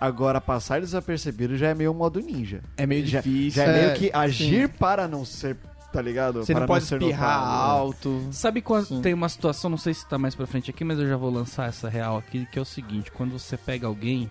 Agora, 0.00 0.40
passar 0.40 0.80
desapercebido 0.80 1.56
já 1.56 1.68
é 1.68 1.74
meio 1.74 1.94
modo 1.94 2.20
ninja. 2.20 2.60
É 2.76 2.84
meio 2.86 3.06
Já, 3.06 3.20
difícil. 3.20 3.62
já 3.64 3.64
é, 3.64 3.78
É, 3.78 3.82
meio 3.86 3.94
que 3.98 4.10
agir 4.12 4.68
para 4.68 5.08
não 5.08 5.24
ser, 5.24 5.56
tá 5.96 6.02
ligado? 6.02 6.44
Você 6.44 6.52
não 6.52 6.66
pode 6.66 6.84
ser 6.84 7.00
espirrar 7.00 7.40
notado. 7.40 7.70
alto. 7.70 8.28
Sabe 8.30 8.60
quando 8.60 8.86
Sim. 8.86 9.00
tem 9.00 9.14
uma 9.14 9.28
situação, 9.28 9.70
não 9.70 9.78
sei 9.78 9.94
se 9.94 10.06
tá 10.06 10.18
mais 10.18 10.34
pra 10.34 10.46
frente 10.46 10.70
aqui, 10.70 10.84
mas 10.84 10.98
eu 10.98 11.08
já 11.08 11.16
vou 11.16 11.30
lançar 11.30 11.68
essa 11.68 11.88
real 11.88 12.18
aqui, 12.18 12.46
que 12.52 12.58
é 12.58 12.62
o 12.62 12.66
seguinte, 12.66 13.10
quando 13.10 13.38
você 13.38 13.56
pega 13.56 13.86
alguém 13.86 14.30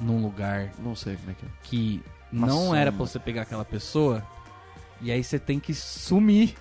num 0.00 0.22
lugar 0.22 0.70
Não 0.78 0.94
sei 0.94 1.16
como 1.16 1.30
é 1.30 1.34
que 1.34 1.44
é. 1.44 1.48
que 1.62 2.02
Uma 2.32 2.46
não 2.46 2.74
era 2.74 2.90
pra 2.92 3.04
você 3.04 3.18
pegar 3.18 3.42
aquela 3.42 3.64
pessoa, 3.64 4.22
e 5.00 5.10
aí 5.12 5.22
você 5.22 5.38
tem 5.38 5.58
que 5.60 5.72
sumir. 5.72 6.54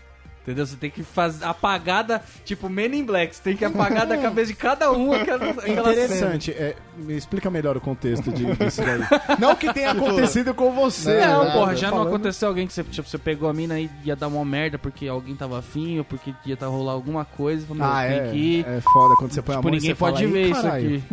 Entendeu? 0.48 0.66
Você 0.66 0.78
tem 0.78 0.90
que 0.90 1.04
fazer 1.04 1.44
apagada, 1.44 2.22
tipo 2.46 2.70
Men 2.70 2.96
in 2.96 3.04
Black, 3.04 3.36
você 3.36 3.42
tem 3.44 3.58
que 3.58 3.66
apagar 3.66 4.06
da 4.08 4.18
cabeça 4.18 4.48
de 4.48 4.54
cada 4.54 4.90
um 4.94 5.12
aquela, 5.12 5.50
aquela 5.50 5.66
cena. 5.94 6.06
Interessante. 6.06 6.52
É, 6.52 6.74
me 6.98 7.18
explica 7.18 7.50
melhor 7.52 7.76
o 7.76 7.82
contexto 7.82 8.32
de- 8.32 8.46
disso 8.56 8.82
daí. 8.82 9.02
Não 9.40 9.54
que 9.58 9.74
tenha 9.74 9.92
acontecido 9.92 10.54
com 10.54 10.72
você. 10.72 11.20
Não, 11.20 11.44
nada, 11.44 11.52
porra, 11.52 11.76
já 11.76 11.88
não 11.90 11.98
falando- 11.98 12.14
aconteceu 12.16 12.48
alguém 12.48 12.66
que 12.66 12.72
você, 12.72 12.82
tipo, 12.86 13.08
você 13.10 13.18
pegou 13.18 13.50
a 13.50 13.54
mina 13.54 13.78
e 13.78 13.90
ia 14.06 14.16
dar 14.16 14.30
uma 14.30 14.46
merda 14.46 14.80
porque 14.80 15.06
alguém 15.08 15.36
tava 15.36 15.60
afim 15.60 15.98
ou 16.00 16.06
porque 16.06 16.34
ia 16.46 16.56
tá 16.56 16.66
rolar 16.68 16.94
alguma 16.94 17.26
coisa, 17.26 17.66
Ah, 17.82 18.04
é. 18.06 18.32
que 18.32 18.38
ir. 18.38 18.66
É 18.66 18.80
foda 18.82 19.16
quando 19.18 19.34
você 19.34 19.42
põe 19.42 19.56
a 19.56 19.58
Tipo, 19.58 19.68
mão 19.68 19.74
e 19.74 19.78
ninguém 19.78 19.90
você 19.90 19.96
fala, 19.96 20.12
pode 20.14 20.24
"Ih, 20.24 20.28
ver 20.32 20.50
isso 20.50 20.62
caralho." 20.62 20.96
aqui. 20.96 21.04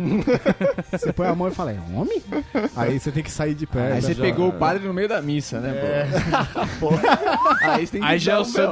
Você 0.97 1.11
põe 1.13 1.27
a 1.27 1.35
mão 1.35 1.47
e 1.49 1.51
fala, 1.51 1.71
é 1.73 1.79
homem? 1.93 2.21
Aí 2.75 2.97
você 2.99 3.11
tem 3.11 3.21
que 3.21 3.31
sair 3.31 3.53
de 3.53 3.67
perto. 3.67 3.95
Aí 3.95 4.01
você 4.01 4.13
já- 4.13 4.23
pegou 4.23 4.47
o 4.47 4.53
padre 4.53 4.87
no 4.87 4.93
meio 4.93 5.09
da 5.09 5.21
missa, 5.21 5.59
né, 5.59 5.73
pô? 6.79 6.89
Aí 7.61 7.85
você 7.85 7.91
tem 7.93 8.01
que 8.01 8.07
Aí 8.07 8.17
já 8.19 8.33
é 8.33 8.37
o 8.39 8.45
seu 8.45 8.69
belo. 8.69 8.71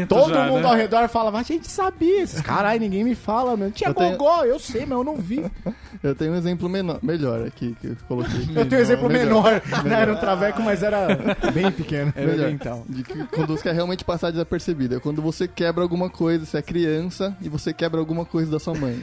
Depoimento. 0.00 0.30
Todo 0.30 0.34
já, 0.34 0.46
mundo 0.46 0.62
né? 0.62 0.68
ao 0.68 0.74
redor 0.74 1.08
falava, 1.08 1.38
a 1.38 1.42
gente 1.42 1.68
sabia. 1.70 2.22
Esses 2.22 2.40
Caralho, 2.40 2.80
ninguém 2.80 3.04
me 3.04 3.14
fala, 3.14 3.56
meu. 3.56 3.70
Tinha 3.70 3.90
Eu 3.90 3.94
tenho- 3.94 4.16
gogó, 4.16 4.44
eu 4.44 4.58
sei, 4.58 4.82
mas 4.82 4.92
eu 4.98 5.04
não 5.04 5.16
vi. 5.16 5.44
Eu 6.00 6.14
tenho 6.14 6.32
um 6.32 6.36
exemplo 6.36 6.68
menor, 6.68 7.00
melhor 7.02 7.44
aqui 7.44 7.74
que 7.80 7.88
eu 7.88 7.96
coloquei. 8.06 8.42
aqui. 8.42 8.54
Eu 8.54 8.66
tenho 8.68 8.80
um 8.80 8.84
exemplo 8.84 9.08
Melhor. 9.08 9.42
menor. 9.44 9.84
Não 9.84 9.96
era 9.96 10.12
um 10.12 10.16
traveco, 10.16 10.62
mas 10.62 10.80
era 10.84 11.08
bem 11.52 11.72
pequeno. 11.72 12.12
É 12.14 12.24
Melhor. 12.24 12.50
então. 12.50 12.84
De 12.88 13.02
que 13.02 13.24
quando 13.26 13.48
você 13.56 13.64
quer 13.64 13.74
realmente 13.74 14.04
passar 14.04 14.30
desapercebido. 14.30 14.94
É 14.94 15.00
quando 15.00 15.20
você 15.20 15.48
quebra 15.48 15.82
alguma 15.82 16.08
coisa, 16.08 16.44
você 16.46 16.58
é 16.58 16.62
criança 16.62 17.36
e 17.40 17.48
você 17.48 17.72
quebra 17.72 17.98
alguma 17.98 18.24
coisa 18.24 18.48
da 18.48 18.60
sua 18.60 18.74
mãe. 18.74 19.02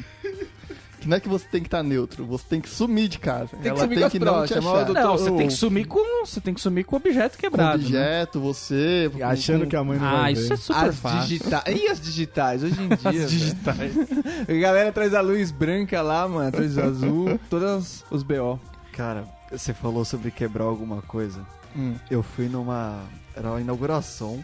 Que 1.05 1.09
não 1.09 1.17
é 1.17 1.19
que 1.19 1.29
você 1.29 1.45
tem 1.47 1.61
que 1.61 1.67
estar 1.67 1.83
neutro, 1.83 2.25
você 2.25 2.43
tem 2.49 2.59
que 2.59 2.67
sumir 2.67 3.07
de 3.07 3.19
casa. 3.19 3.55
que 3.55 3.67
Ela 3.67 3.77
sumir 3.77 3.89
tem 3.89 3.99
com 3.99 4.05
as 4.07 4.11
que 4.11 4.17
não 4.19 4.25
te 4.25 4.53
próximas, 4.53 4.65
achar. 4.89 4.93
Não, 5.03 5.11
você 5.19 5.31
tem 5.31 5.47
que 5.47 5.53
sumir 5.53 5.85
com. 5.87 6.25
Você 6.25 6.41
tem 6.41 6.53
que 6.55 6.59
sumir 6.61 6.83
com 6.83 6.95
o 6.95 6.97
objeto 6.97 7.33
Com 7.35 7.41
quebrado. 7.41 7.77
né? 7.77 7.85
objeto, 7.85 8.39
você. 8.41 9.11
com- 9.13 9.23
Achando 9.23 9.67
que 9.67 9.75
a 9.75 9.83
mãe 9.83 9.99
não 9.99 10.07
Ah, 10.07 10.21
vai 10.21 10.33
isso 10.33 10.47
ver. 10.47 10.53
é 10.55 10.57
super 10.57 10.85
as 10.89 10.95
fácil. 10.95 11.19
digitais. 11.27 11.63
E 11.79 11.87
as 11.87 12.01
digitais? 12.01 12.63
Hoje 12.63 12.75
em 12.81 12.87
dia. 13.11 13.23
As 13.23 13.29
digitais. 13.31 13.91
A 14.49 14.53
galera 14.59 14.91
traz 14.91 15.13
a 15.13 15.21
luz 15.21 15.51
branca 15.51 16.01
lá, 16.01 16.27
mano. 16.27 16.51
Traz 16.51 16.75
azul. 16.79 17.39
Todas 17.51 18.03
os 18.09 18.23
BO. 18.23 18.59
Cara, 18.91 19.25
você 19.51 19.75
falou 19.75 20.03
sobre 20.03 20.31
quebrar 20.31 20.63
alguma 20.63 21.03
coisa. 21.03 21.45
Hum. 21.77 21.93
Eu 22.09 22.23
fui 22.23 22.49
numa. 22.49 23.03
Era 23.35 23.53
a 23.55 23.61
inauguração 23.61 24.43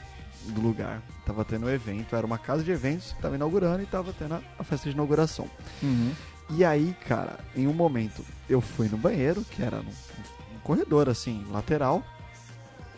do 0.49 0.61
lugar. 0.61 1.01
Tava 1.25 1.43
tendo 1.45 1.65
um 1.65 1.69
evento, 1.69 2.15
era 2.15 2.25
uma 2.25 2.37
casa 2.37 2.63
de 2.63 2.71
eventos 2.71 3.13
que 3.13 3.21
tava 3.21 3.35
inaugurando 3.35 3.81
e 3.81 3.85
tava 3.85 4.11
tendo 4.11 4.33
a- 4.35 4.41
a 4.59 4.63
festa 4.63 4.89
de 4.89 4.95
inauguração. 4.95 5.47
Uhum. 5.81 6.11
E 6.51 6.65
aí, 6.65 6.95
cara, 7.07 7.39
em 7.55 7.67
um 7.67 7.73
momento 7.73 8.25
eu 8.49 8.59
fui 8.59 8.89
no 8.89 8.97
banheiro, 8.97 9.43
que 9.45 9.61
era 9.61 9.77
num, 9.77 9.83
num 9.83 10.59
corredor 10.63 11.07
assim, 11.07 11.45
lateral. 11.49 12.03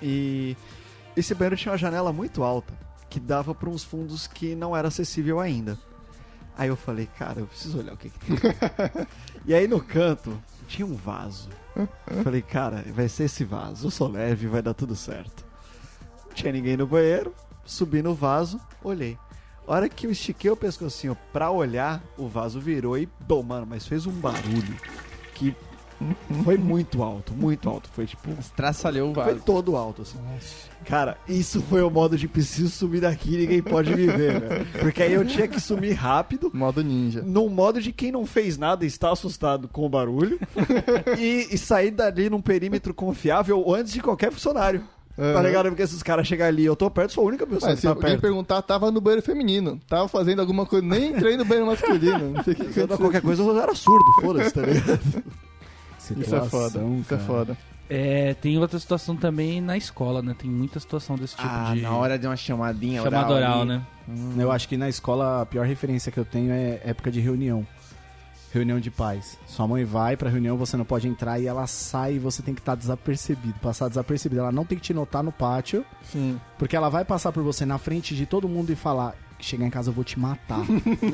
E 0.01 0.57
esse 1.15 1.35
banheiro 1.35 1.55
tinha 1.55 1.71
uma 1.71 1.77
janela 1.77 2.11
muito 2.11 2.43
alta, 2.43 2.73
que 3.09 3.19
dava 3.19 3.53
para 3.53 3.69
uns 3.69 3.83
fundos 3.83 4.25
que 4.25 4.55
não 4.55 4.75
era 4.75 4.87
acessível 4.87 5.39
ainda. 5.39 5.77
Aí 6.57 6.69
eu 6.69 6.75
falei, 6.75 7.07
cara, 7.17 7.39
eu 7.39 7.47
preciso 7.47 7.79
olhar 7.79 7.93
o 7.93 7.97
que, 7.97 8.09
que 8.09 8.19
tem. 8.19 8.37
e 9.45 9.53
aí 9.53 9.67
no 9.67 9.81
canto 9.81 10.41
tinha 10.67 10.85
um 10.85 10.95
vaso. 10.95 11.49
Eu 11.75 12.23
falei, 12.23 12.41
cara, 12.41 12.83
vai 12.93 13.07
ser 13.07 13.25
esse 13.25 13.43
vaso. 13.43 13.87
Eu 13.87 13.91
sou 13.91 14.07
leve, 14.07 14.47
vai 14.47 14.61
dar 14.61 14.73
tudo 14.73 14.95
certo. 14.95 15.45
Não 16.25 16.33
tinha 16.33 16.51
ninguém 16.51 16.77
no 16.77 16.87
banheiro, 16.87 17.33
subi 17.65 18.01
no 18.01 18.13
vaso, 18.13 18.59
olhei. 18.83 19.17
A 19.67 19.71
hora 19.73 19.89
que 19.89 20.05
eu 20.07 20.11
estiquei 20.11 20.51
o 20.51 20.55
pescocinho 20.57 21.17
pra 21.31 21.49
olhar, 21.51 22.03
o 22.17 22.27
vaso 22.27 22.59
virou 22.59 22.97
e, 22.97 23.07
bom, 23.27 23.41
mano, 23.43 23.65
mas 23.69 23.87
fez 23.87 24.05
um 24.05 24.11
barulho 24.11 24.75
que 25.35 25.55
foi 26.43 26.57
muito 26.57 27.01
alto, 27.01 27.33
muito 27.33 27.69
alto. 27.69 27.89
Foi 27.93 28.05
tipo. 28.05 28.29
Estraçalhou 28.37 29.11
o 29.11 29.13
Foi 29.13 29.23
vaso. 29.35 29.45
todo 29.45 29.77
alto, 29.77 30.01
assim. 30.01 30.17
Cara, 30.83 31.17
isso 31.29 31.61
foi 31.61 31.81
o 31.81 31.89
modo 31.89 32.17
de 32.17 32.27
preciso 32.27 32.69
sumir 32.69 32.99
daqui, 32.99 33.37
ninguém 33.37 33.63
pode 33.63 33.95
me 33.95 34.05
ver, 34.05 34.41
velho. 34.41 34.65
Porque 34.81 35.01
aí 35.01 35.13
eu 35.13 35.25
tinha 35.25 35.47
que 35.47 35.61
sumir 35.61 35.93
rápido, 35.93 36.51
Modo 36.53 36.83
ninja. 36.83 37.21
num 37.21 37.47
modo 37.47 37.79
de 37.81 37.93
quem 37.93 38.11
não 38.11 38.25
fez 38.25 38.57
nada 38.57 38.83
e 38.83 38.87
está 38.87 39.13
assustado 39.13 39.69
com 39.69 39.85
o 39.85 39.89
barulho, 39.89 40.37
e, 41.17 41.47
e 41.51 41.57
sair 41.57 41.89
dali 41.91 42.29
num 42.29 42.41
perímetro 42.41 42.93
confiável 42.93 43.73
antes 43.73 43.93
de 43.93 44.01
qualquer 44.01 44.29
funcionário. 44.29 44.83
Tá 45.15 45.21
Aham. 45.23 45.41
ligado? 45.43 45.69
Porque 45.69 45.85
se 45.85 45.93
os 45.95 46.01
caras 46.01 46.25
chegarem 46.27 46.53
ali, 46.53 46.65
eu 46.65 46.75
tô 46.75 46.89
perto, 46.89 47.13
sou 47.13 47.23
a 47.23 47.27
única 47.27 47.45
pessoa 47.45 47.69
Mas 47.71 47.79
que 47.79 47.87
se 47.87 47.93
tá 47.93 47.95
perto. 47.95 48.19
perguntar, 48.21 48.61
tava 48.63 48.89
no 48.89 48.99
banheiro 48.99 49.23
feminino. 49.25 49.79
Tava 49.87 50.07
fazendo 50.07 50.39
alguma 50.39 50.65
coisa, 50.65 50.85
nem 50.85 51.11
entrei 51.11 51.37
no 51.37 51.45
banheiro 51.45 51.67
masculino. 51.69 52.31
Não 52.31 52.43
sei 52.43 52.53
o 52.53 52.55
que 52.57 52.73
Se 52.73 52.79
eu 52.79 52.87
dar 52.87 52.95
aconteceu. 52.95 52.97
qualquer 52.97 53.21
coisa, 53.21 53.43
eu 53.43 53.59
era 53.61 53.75
surdo, 53.75 54.11
foda-se, 54.21 54.51
tá 54.53 54.61
ligado? 54.61 55.23
Isso 55.99 56.35
é 56.35 56.41
foda. 56.49 56.83
Isso 57.01 57.13
é 57.13 57.17
foda. 57.19 57.57
É, 57.89 58.33
tem 58.35 58.57
outra 58.57 58.79
situação 58.79 59.15
também 59.15 59.61
na 59.61 59.77
escola, 59.77 60.21
né? 60.21 60.35
Tem 60.37 60.49
muita 60.49 60.79
situação 60.79 61.15
desse 61.15 61.35
tipo 61.35 61.47
Ah, 61.47 61.73
de 61.75 61.81
na 61.81 61.91
hora 61.95 62.17
de 62.17 62.25
uma 62.25 62.35
chamadinha 62.35 63.01
chamada 63.03 63.33
oral, 63.33 63.59
ali. 63.61 63.67
né? 63.69 63.81
Eu 64.37 64.51
acho 64.51 64.67
que 64.67 64.75
na 64.77 64.89
escola 64.89 65.41
a 65.41 65.45
pior 65.45 65.65
referência 65.65 66.11
que 66.11 66.17
eu 66.19 66.25
tenho 66.25 66.51
é 66.51 66.81
época 66.83 67.11
de 67.11 67.19
reunião. 67.19 67.65
Reunião 68.53 68.79
de 68.79 68.91
pais. 68.91 69.39
Sua 69.47 69.67
mãe 69.67 69.83
vai 69.83 70.15
pra 70.15 70.29
reunião, 70.29 70.55
você 70.55 70.77
não 70.77 70.85
pode 70.85 71.07
entrar 71.07 71.39
e 71.39 71.47
ela 71.47 71.65
sai 71.65 72.13
e 72.13 72.19
você 72.19 72.43
tem 72.43 72.53
que 72.53 72.61
estar 72.61 72.75
desapercebido, 72.75 73.59
passar 73.59 73.89
desapercebido. 73.89 74.41
Ela 74.41 74.51
não 74.51 74.63
tem 74.63 74.77
que 74.77 74.83
te 74.83 74.93
notar 74.93 75.23
no 75.23 75.31
pátio, 75.31 75.83
Sim. 76.03 76.39
porque 76.59 76.75
ela 76.75 76.87
vai 76.87 77.03
passar 77.03 77.31
por 77.31 77.41
você 77.41 77.65
na 77.65 77.79
frente 77.79 78.15
de 78.15 78.27
todo 78.27 78.47
mundo 78.47 78.71
e 78.71 78.75
falar: 78.75 79.15
chegar 79.39 79.65
em 79.65 79.69
casa 79.69 79.89
eu 79.89 79.93
vou 79.93 80.03
te 80.03 80.19
matar. 80.19 80.61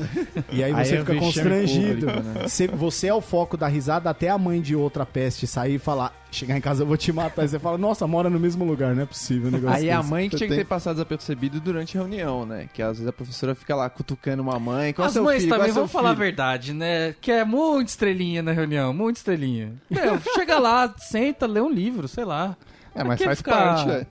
e 0.52 0.62
aí 0.62 0.72
Aí 0.72 0.84
você 0.84 0.96
é 0.96 0.98
fica 1.00 1.14
constrangido. 1.16 2.06
público, 2.06 2.22
né? 2.22 2.42
Você, 2.48 2.66
você 2.68 3.06
é 3.08 3.14
o 3.14 3.20
foco 3.20 3.56
da 3.56 3.66
risada 3.66 4.08
até 4.10 4.28
a 4.28 4.38
mãe 4.38 4.60
de 4.60 4.74
outra 4.76 5.04
peste 5.04 5.46
sair 5.46 5.74
e 5.74 5.78
falar: 5.78 6.12
chegar 6.30 6.56
em 6.56 6.60
casa 6.60 6.82
eu 6.82 6.86
vou 6.86 6.96
te 6.96 7.12
matar. 7.12 7.44
E 7.44 7.48
você 7.48 7.58
fala: 7.58 7.76
nossa, 7.78 8.06
mora 8.06 8.30
no 8.30 8.38
mesmo 8.38 8.64
lugar, 8.64 8.94
não 8.94 9.02
é 9.02 9.06
possível. 9.06 9.48
Um 9.48 9.52
negócio 9.52 9.76
Aí 9.76 9.88
é 9.88 9.92
a 9.92 10.02
mãe 10.02 10.28
que 10.28 10.32
Você 10.32 10.38
tinha 10.38 10.48
que 10.48 10.54
tem- 10.54 10.64
ter 10.64 10.68
passado 10.68 10.94
desapercebido 10.94 11.60
durante 11.60 11.96
a 11.96 12.00
reunião, 12.00 12.46
né? 12.46 12.68
Que 12.72 12.82
às 12.82 12.92
vezes 12.98 13.06
a 13.08 13.12
professora 13.12 13.54
fica 13.54 13.74
lá 13.74 13.88
cutucando 13.90 14.42
uma 14.42 14.58
mãe. 14.58 14.92
Qual 14.92 15.06
As 15.06 15.12
seu 15.12 15.24
mães 15.24 15.42
filho? 15.42 15.56
Também 15.56 15.72
vão 15.72 15.88
falar 15.88 16.10
a 16.10 16.14
verdade, 16.14 16.72
né? 16.72 17.14
Que 17.20 17.32
é 17.32 17.44
muito 17.44 17.88
estrelinha 17.88 18.42
na 18.42 18.52
reunião, 18.52 18.92
muito 18.94 19.16
estrelinha. 19.16 19.72
Meu, 19.90 20.18
chega 20.34 20.58
lá, 20.58 20.94
senta, 20.98 21.46
lê 21.46 21.60
um 21.60 21.70
livro, 21.70 22.06
sei 22.08 22.24
lá. 22.24 22.56
É, 22.94 23.04
mas 23.04 23.18
que 23.18 23.24
faz 23.24 23.38
ficar- 23.38 23.56
parte, 23.76 23.90
é. 23.90 24.06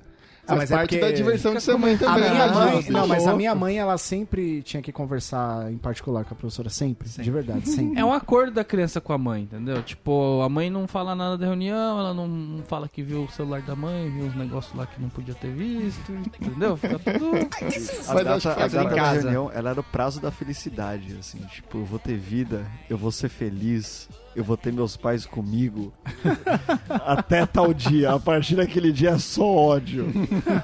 Ah, 0.49 0.55
mas 0.55 0.71
é 0.71 0.75
parte 0.75 0.97
porque- 0.97 1.05
da 1.05 1.11
diversão 1.11 1.53
de 1.53 1.61
ser 1.61 1.77
mãe 1.77 1.95
A 1.95 1.97
também. 1.97 2.29
minha 2.31 2.47
né? 2.47 2.53
mãe, 2.53 2.85
não, 2.89 3.07
mas 3.07 3.27
a 3.27 3.35
minha 3.35 3.53
mãe, 3.55 3.77
ela 3.77 3.97
sempre 3.97 4.61
tinha 4.63 4.81
que 4.81 4.91
conversar 4.91 5.71
em 5.71 5.77
particular 5.77 6.25
com 6.25 6.33
a 6.33 6.37
professora, 6.37 6.69
sempre, 6.69 7.07
de 7.09 7.31
verdade, 7.31 7.69
sempre. 7.69 7.99
É 7.99 8.03
um 8.05 8.13
acordo 8.13 8.51
da 8.53 8.63
criança 8.63 8.99
com 8.99 9.13
a 9.13 9.17
mãe, 9.17 9.43
entendeu? 9.43 9.81
Tipo, 9.83 10.41
a 10.41 10.49
mãe 10.49 10.69
não 10.69 10.87
fala 10.87 11.15
nada 11.15 11.37
da 11.37 11.45
reunião, 11.45 11.99
ela 11.99 12.13
não, 12.13 12.61
fala 12.67 12.87
que 12.87 13.01
viu 13.03 13.23
o 13.23 13.31
celular 13.31 13.61
da 13.61 13.75
mãe, 13.75 14.09
viu 14.09 14.25
os 14.27 14.35
negócios 14.35 14.75
lá 14.75 14.85
que 14.85 15.01
não 15.01 15.09
podia 15.09 15.35
ter 15.35 15.51
visto, 15.51 16.11
entendeu? 16.11 16.75
Fica 16.77 16.99
tudo. 16.99 17.29
A 18.09 18.13
Mas 18.13 18.23
data, 18.25 18.55
que 18.55 18.61
a 18.61 18.65
em 18.67 18.69
data 18.69 18.95
da 18.95 19.11
reunião, 19.11 19.51
ela 19.53 19.69
era 19.71 19.79
o 19.79 19.83
prazo 19.83 20.19
da 20.19 20.31
felicidade, 20.31 21.15
assim, 21.19 21.39
tipo, 21.51 21.77
eu 21.79 21.85
vou 21.85 21.99
ter 21.99 22.17
vida, 22.17 22.65
eu 22.89 22.97
vou 22.97 23.11
ser 23.11 23.29
feliz, 23.29 24.09
eu 24.39 24.43
vou 24.43 24.57
ter 24.57 24.71
meus 24.71 24.95
pais 24.95 25.25
comigo 25.25 25.93
até 27.05 27.45
tal 27.45 27.73
dia. 27.73 28.13
A 28.13 28.19
partir 28.19 28.55
daquele 28.55 28.91
dia 28.91 29.11
é 29.11 29.17
só 29.19 29.45
ódio. 29.45 30.07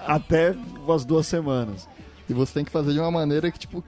Até 0.05 0.55
umas 0.83 1.03
duas 1.03 1.27
semanas. 1.27 1.87
E 2.29 2.33
você 2.33 2.53
tem 2.53 2.65
que 2.65 2.71
fazer 2.71 2.93
de 2.93 2.99
uma 2.99 3.11
maneira 3.11 3.51
que, 3.51 3.59
tipo, 3.59 3.83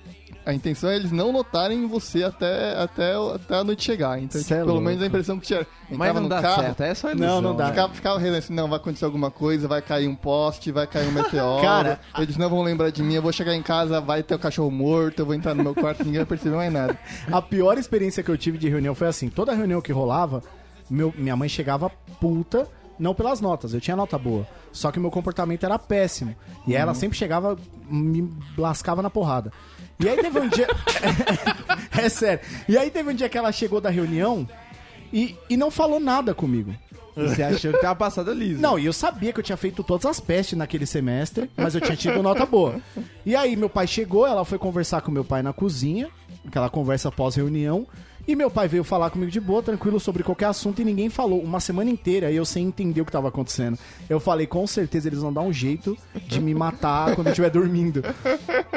a 0.47 0.53
intenção 0.53 0.89
é 0.89 0.95
eles 0.95 1.11
não 1.11 1.33
notarem 1.33 1.85
você 1.87 2.23
até, 2.23 2.73
até, 2.81 3.13
até 3.35 3.55
a 3.57 3.63
noite 3.63 3.83
chegar. 3.83 4.17
Então, 4.17 4.39
Cê 4.41 4.53
é 4.53 4.57
tipo, 4.57 4.59
pelo 4.59 4.67
louco. 4.73 4.81
menos 4.85 5.03
a 5.03 5.05
impressão 5.05 5.37
que 5.39 5.45
tinha. 5.47 5.67
Mas 5.91 6.13
não 6.15 6.21
no 6.23 6.29
dá 6.29 6.41
carro, 6.41 6.61
certo, 6.63 6.81
é 6.81 6.95
só 6.95 7.11
ilusão. 7.11 7.27
Não, 7.27 7.41
não 7.49 7.55
dá. 7.55 7.65
né? 7.65 7.69
Ficava, 7.71 7.93
ficava 7.93 8.37
assim, 8.37 8.53
não, 8.53 8.67
vai 8.69 8.77
acontecer 8.77 9.03
alguma 9.05 9.29
coisa, 9.29 9.67
vai 9.67 9.81
cair 9.81 10.07
um 10.07 10.15
poste, 10.15 10.71
vai 10.71 10.87
cair 10.87 11.07
um 11.07 11.11
meteoro. 11.11 11.61
Cara, 11.61 11.99
eles 12.17 12.37
não 12.37 12.49
vão 12.49 12.61
lembrar 12.63 12.89
de 12.91 13.03
mim, 13.03 13.15
eu 13.15 13.21
vou 13.21 13.33
chegar 13.33 13.53
em 13.55 13.61
casa, 13.61 13.99
vai 13.99 14.23
ter 14.23 14.35
o 14.35 14.39
cachorro 14.39 14.71
morto, 14.71 15.19
eu 15.19 15.25
vou 15.25 15.35
entrar 15.35 15.53
no 15.53 15.63
meu 15.63 15.75
quarto, 15.75 15.99
ninguém 16.03 16.19
vai 16.19 16.25
perceber 16.25 16.55
mais 16.55 16.71
nada. 16.71 16.97
A 17.31 17.41
pior 17.41 17.77
experiência 17.77 18.23
que 18.23 18.29
eu 18.31 18.37
tive 18.37 18.57
de 18.57 18.69
reunião 18.69 18.95
foi 18.95 19.07
assim: 19.07 19.29
toda 19.29 19.53
reunião 19.53 19.81
que 19.81 19.91
rolava, 19.91 20.41
meu- 20.89 21.13
minha 21.17 21.35
mãe 21.35 21.49
chegava 21.49 21.89
puta, 22.21 22.67
não 22.97 23.13
pelas 23.13 23.41
notas, 23.41 23.73
eu 23.73 23.81
tinha 23.81 23.95
nota 23.95 24.17
boa. 24.17 24.47
Só 24.71 24.91
que 24.91 24.99
meu 24.99 25.09
comportamento 25.09 25.65
era 25.65 25.79
péssimo. 25.79 26.35
E 26.67 26.75
ela 26.75 26.93
sempre 26.93 27.17
chegava, 27.17 27.57
me 27.89 28.31
lascava 28.57 29.01
na 29.01 29.09
porrada. 29.09 29.51
E 29.99 30.07
aí 30.07 30.17
teve 30.17 30.39
um 30.39 30.47
dia. 30.47 30.67
é 31.97 32.09
sério. 32.09 32.39
E 32.67 32.77
aí 32.77 32.91
teve 32.91 33.11
um 33.11 33.15
dia 33.15 33.27
que 33.29 33.37
ela 33.37 33.51
chegou 33.51 33.81
da 33.81 33.89
reunião 33.89 34.47
e, 35.11 35.35
e 35.49 35.57
não 35.57 35.71
falou 35.71 35.99
nada 35.99 36.33
comigo. 36.33 36.73
Você 37.15 37.41
achou 37.41 37.71
que 37.73 37.81
tava 37.81 37.95
passada 37.95 38.31
liso. 38.31 38.61
Não, 38.61 38.77
e 38.77 38.85
eu 38.85 38.93
sabia 38.93 39.33
que 39.33 39.39
eu 39.39 39.43
tinha 39.43 39.57
feito 39.57 39.83
todas 39.83 40.05
as 40.05 40.19
pestes 40.19 40.55
naquele 40.55 40.85
semestre, 40.85 41.49
mas 41.57 41.73
eu 41.73 41.81
tinha 41.81 41.97
tido 41.97 42.21
nota 42.21 42.45
boa. 42.45 42.79
E 43.25 43.35
aí 43.35 43.55
meu 43.55 43.69
pai 43.69 43.87
chegou, 43.87 44.27
ela 44.27 44.45
foi 44.45 44.59
conversar 44.59 45.01
com 45.01 45.09
meu 45.09 45.25
pai 45.25 45.41
na 45.41 45.51
cozinha, 45.51 46.09
aquela 46.45 46.69
conversa 46.69 47.11
pós-reunião, 47.11 47.87
e 48.27 48.35
meu 48.35 48.51
pai 48.51 48.67
veio 48.67 48.83
falar 48.83 49.09
comigo 49.09 49.31
de 49.31 49.39
boa, 49.39 49.63
tranquilo, 49.63 49.99
sobre 49.99 50.21
qualquer 50.21 50.47
assunto, 50.47 50.81
e 50.81 50.85
ninguém 50.85 51.09
falou. 51.09 51.41
Uma 51.41 51.59
semana 51.59 51.89
inteira, 51.89 52.29
e 52.31 52.35
eu 52.35 52.45
sem 52.45 52.65
entender 52.65 53.01
o 53.01 53.05
que 53.05 53.11
tava 53.11 53.29
acontecendo. 53.29 53.79
Eu 54.09 54.19
falei, 54.19 54.45
com 54.45 54.67
certeza 54.67 55.07
eles 55.07 55.19
vão 55.19 55.31
dar 55.31 55.41
um 55.41 55.53
jeito 55.53 55.97
de 56.27 56.41
me 56.41 56.53
matar 56.53 57.15
quando 57.15 57.27
eu 57.27 57.31
estiver 57.31 57.49
dormindo. 57.49 58.03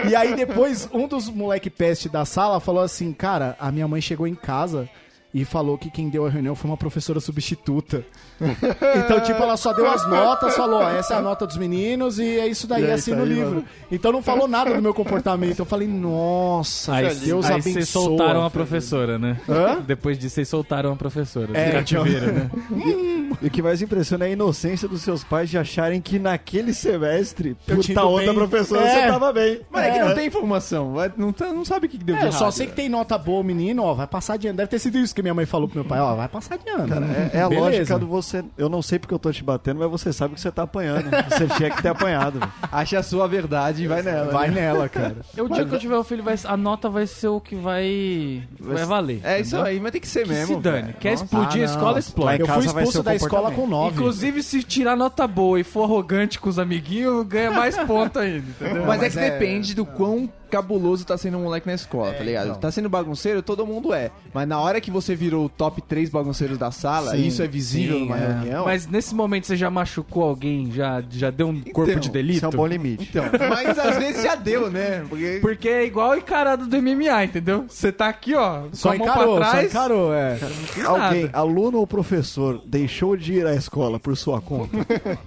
E 0.08 0.14
aí 0.14 0.36
depois, 0.36 0.88
um 0.92 1.08
dos 1.08 1.28
moleque 1.28 1.68
peste 1.68 2.08
da 2.08 2.24
sala 2.24 2.60
falou 2.60 2.82
assim, 2.82 3.12
cara, 3.12 3.56
a 3.58 3.72
minha 3.72 3.88
mãe 3.88 4.00
chegou 4.00 4.26
em 4.26 4.34
casa... 4.34 4.88
E 5.32 5.44
falou 5.44 5.78
que 5.78 5.88
quem 5.90 6.08
deu 6.08 6.26
a 6.26 6.30
reunião 6.30 6.56
foi 6.56 6.68
uma 6.70 6.76
professora 6.76 7.20
substituta. 7.20 8.04
Então, 8.40 9.20
tipo, 9.20 9.40
ela 9.42 9.56
só 9.56 9.72
deu 9.72 9.88
as 9.90 10.06
notas, 10.08 10.56
falou, 10.56 10.80
ó, 10.80 10.88
essa 10.90 11.14
é 11.14 11.16
a 11.18 11.20
nota 11.20 11.46
dos 11.46 11.56
meninos 11.56 12.18
e 12.18 12.38
é 12.38 12.46
isso 12.46 12.66
daí, 12.66 12.84
é 12.84 12.92
assim 12.94 13.10
isso 13.12 13.16
no 13.20 13.22
aí, 13.26 13.28
livro. 13.28 13.50
mano. 13.56 13.64
Então 13.92 14.10
não 14.12 14.22
falou 14.22 14.48
nada 14.48 14.74
do 14.74 14.80
meu 14.82 14.94
comportamento. 14.94 15.58
Eu 15.58 15.64
falei, 15.66 15.86
nossa, 15.86 16.94
Aí, 16.94 17.14
Deus 17.16 17.44
aí 17.46 17.52
abençoe. 17.52 17.72
vocês 17.74 17.88
soltaram 17.90 18.44
a 18.44 18.50
professora, 18.50 19.18
né? 19.18 19.38
Hã? 19.48 19.80
Depois 19.86 20.18
disso, 20.18 20.36
vocês 20.36 20.48
soltaram 20.48 20.92
a 20.92 20.96
professora. 20.96 21.50
É, 21.56 21.70
cativeiro, 21.72 22.32
né? 22.32 22.50
E 23.42 23.46
o 23.46 23.50
que 23.50 23.62
mais 23.62 23.80
impressiona 23.80 24.24
é 24.24 24.28
a 24.28 24.30
inocência 24.32 24.88
dos 24.88 25.02
seus 25.02 25.22
pais 25.22 25.48
de 25.48 25.56
acharem 25.56 26.00
que 26.00 26.18
naquele 26.18 26.74
semestre, 26.74 27.56
Eu 27.66 27.76
por 27.76 27.84
tal 27.94 28.10
outra 28.10 28.26
bem. 28.26 28.34
professora, 28.34 28.82
É. 28.82 29.02
você 29.02 29.06
tava 29.12 29.32
bem. 29.32 29.60
Mas 29.70 29.84
é 29.86 29.90
que 29.92 29.98
não 30.00 30.14
tem 30.14 30.26
informação. 30.26 30.94
Não, 31.16 31.32
tá- 31.32 31.52
não 31.52 31.64
sabe 31.64 31.86
o 31.86 31.88
que 31.88 31.96
deu 31.96 32.16
de 32.16 32.22
É, 32.22 32.24
eu 32.24 32.28
errado. 32.28 32.38
só 32.38 32.50
sei 32.50 32.66
que 32.66 32.72
tem 32.74 32.88
nota 32.88 33.16
boa 33.16 33.40
o 33.40 33.44
menino, 33.44 33.82
ó, 33.84 33.94
vai 33.94 34.06
passar 34.06 34.36
de 34.36 34.48
ano. 34.48 34.56
Deve 34.56 34.68
ter 34.68 34.78
sido 34.80 34.98
isso 34.98 35.14
que 35.20 35.22
minha 35.22 35.34
mãe 35.34 35.46
falou 35.46 35.68
pro 35.68 35.78
meu 35.78 35.84
pai, 35.84 36.00
ó, 36.00 36.14
vai 36.14 36.28
passar 36.28 36.56
de 36.58 36.68
ano. 36.68 36.88
Cara, 36.88 37.06
é, 37.06 37.38
é 37.38 37.42
a 37.42 37.48
lógica 37.48 37.98
do 37.98 38.06
você. 38.06 38.42
Eu 38.56 38.68
não 38.68 38.80
sei 38.82 38.98
porque 38.98 39.12
eu 39.14 39.18
tô 39.18 39.30
te 39.32 39.44
batendo, 39.44 39.78
mas 39.80 39.90
você 39.90 40.12
sabe 40.12 40.34
que 40.34 40.40
você 40.40 40.50
tá 40.50 40.62
apanhando. 40.62 41.10
Você 41.28 41.46
tinha 41.56 41.70
que 41.70 41.82
ter 41.82 41.88
apanhado. 41.88 42.40
Acha 42.72 42.98
a 42.98 43.02
sua 43.02 43.28
verdade 43.28 43.84
e 43.84 43.86
vai 43.86 44.02
nela. 44.02 44.32
Vai 44.32 44.48
né? 44.48 44.62
nela, 44.62 44.88
cara. 44.88 45.16
O 45.40 45.48
dia 45.48 45.64
que 45.64 45.74
eu 45.74 45.78
tiver 45.78 45.98
um 45.98 46.04
filho, 46.04 46.22
vai, 46.22 46.34
a 46.44 46.56
nota 46.56 46.88
vai 46.88 47.06
ser 47.06 47.28
o 47.28 47.40
que 47.40 47.54
vai, 47.54 48.42
vai 48.58 48.84
valer. 48.84 49.20
É 49.24 49.40
isso 49.40 49.56
aí, 49.56 49.80
mas 49.80 49.92
tem 49.92 50.00
que 50.00 50.08
ser 50.08 50.22
Que 50.24 50.28
mesmo. 50.30 50.56
se 50.56 50.60
dane. 50.60 50.94
Quer 51.00 51.12
Nossa. 51.12 51.24
explodir 51.24 51.60
Ah, 51.60 51.62
a 51.62 51.66
escola, 51.66 51.98
explode. 51.98 52.40
Eu 52.40 52.46
fui 52.46 52.64
expulso 52.66 53.00
o 53.00 53.02
da 53.02 53.14
escola 53.14 53.50
com 53.50 53.66
nove. 53.66 53.94
Inclusive, 53.94 54.42
se 54.42 54.62
tirar 54.62 54.96
nota 54.96 55.26
boa 55.26 55.58
e 55.60 55.64
for 55.64 55.84
arrogante 55.84 56.38
com 56.38 56.48
os 56.48 56.58
amiguinhos, 56.58 57.26
ganha 57.26 57.50
mais 57.50 57.76
ponto 57.78 58.18
ainda, 58.18 58.44
entendeu? 58.48 58.84
Mas, 58.86 58.98
é 59.00 59.04
mas 59.04 59.12
que 59.14 59.18
é- 59.20 59.30
depende 59.30 59.74
do 59.74 59.84
quão 59.84 60.28
cabuloso 60.50 61.04
tá 61.06 61.16
sendo 61.16 61.38
um 61.38 61.42
moleque 61.44 61.66
na 61.66 61.74
escola, 61.74 62.12
tá 62.12 62.22
ligado? 62.22 62.48
então. 62.48 62.60
Tá 62.60 62.70
sendo 62.70 62.88
bagunceiro, 62.88 63.42
todo 63.42 63.66
mundo 63.66 63.94
é. 63.94 64.10
Mas 64.34 64.46
na 64.46 64.58
hora 64.60 64.80
que 64.80 64.90
você 64.90 65.14
virou 65.14 65.46
o 65.46 65.48
top 65.48 65.80
3 65.80 66.10
bagunceiros 66.10 66.58
da 66.58 66.70
sala, 66.70 67.12
Sim, 67.12 67.18
e 67.18 67.28
isso 67.28 67.42
é 67.42 67.46
visível 67.46 67.96
sim, 67.96 68.02
numa 68.04 68.18
é. 68.18 68.26
reunião. 68.26 68.64
Mas 68.64 68.86
nesse 68.86 69.14
momento 69.14 69.46
você 69.46 69.56
já 69.56 69.70
machucou 69.70 70.24
alguém? 70.24 70.70
Já, 70.72 71.02
já 71.08 71.30
deu 71.30 71.48
um 71.48 71.60
corpo 71.60 71.98
de 71.98 72.10
delito? 72.10 72.36
Isso 72.36 72.44
é 72.44 72.48
um 72.48 72.52
bom 72.52 72.66
limite. 72.66 73.08
Então, 73.08 73.24
mas 73.48 73.78
às 73.78 73.96
vezes 73.96 74.22
já 74.22 74.34
deu, 74.34 74.70
né? 74.70 75.04
Porque 75.08 75.38
Porque 75.40 75.68
é 75.68 75.84
igual 75.86 76.12
a 76.12 76.18
encarada 76.18 76.66
do 76.66 76.82
MMA, 76.82 77.24
entendeu? 77.24 77.64
Você 77.68 77.92
tá 77.92 78.08
aqui, 78.08 78.34
ó, 78.34 78.64
Só 78.72 78.90
com 78.90 78.94
a 79.02 79.06
mão 79.06 79.06
encarou, 79.06 79.36
pra 79.36 79.44
só 79.44 79.50
trás. 79.52 79.70
encarou, 79.70 80.14
é. 80.14 80.38
Alguém, 80.84 81.30
aluno 81.32 81.78
ou 81.78 81.86
professor, 81.86 82.60
deixou 82.66 83.16
de 83.16 83.34
ir 83.34 83.46
à 83.46 83.54
escola 83.54 83.98
por 83.98 84.16
sua 84.16 84.40
conta? 84.40 84.76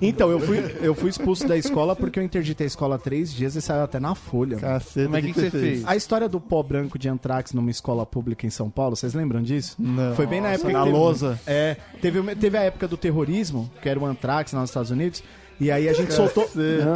Então, 0.01 0.29
eu 0.29 0.39
fui, 0.39 0.75
eu 0.81 0.93
fui 0.93 1.09
expulso 1.09 1.47
da 1.47 1.57
escola 1.57 1.95
porque 1.95 2.19
eu 2.19 2.23
interditei 2.23 2.65
a 2.65 2.67
escola 2.67 2.97
três 2.99 3.33
dias 3.33 3.55
e 3.55 3.62
saiu 3.62 3.83
até 3.83 3.99
na 3.99 4.15
folha. 4.15 4.57
Caceta, 4.57 5.09
Mas 5.13 5.23
o 5.23 5.28
que, 5.28 5.34
que 5.34 5.39
você 5.41 5.49
fez? 5.52 5.84
A 5.88 5.95
história 5.95 6.28
do 6.28 6.39
pó 6.39 6.62
branco 6.63 6.97
de 6.99 7.08
antrax 7.10 7.54
numa 7.54 7.71
escola 7.71 8.06
pública 8.06 8.45
em 8.45 8.49
São 8.49 8.69
Paulo, 8.69 8.95
vocês 8.95 9.13
lembram 9.13 9.41
disso? 9.41 9.76
Não. 9.80 10.15
Foi 10.15 10.26
bem 10.26 10.41
na 10.41 10.49
época 10.49 10.71
na 10.73 10.84
teve- 10.84 10.91
lousa. 10.97 11.39
É, 11.47 11.78
teve, 12.02 12.36
teve 12.36 12.58
a 12.58 12.62
época 12.63 12.88
do 12.88 12.97
terrorismo, 12.97 13.69
que 13.82 13.88
era 13.89 13.99
o 13.99 14.06
antrax 14.06 14.52
lá 14.54 14.62
nos 14.62 14.69
Estados 14.69 14.91
Unidos. 14.91 15.23
E 15.60 15.71
aí 15.71 15.88
a 15.88 15.93
gente 15.93 16.12
soltou. 16.12 16.49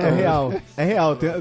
É 0.03 0.09
real, 0.09 0.51
é 0.75 0.83
real. 0.83 1.15
Tem- 1.15 1.31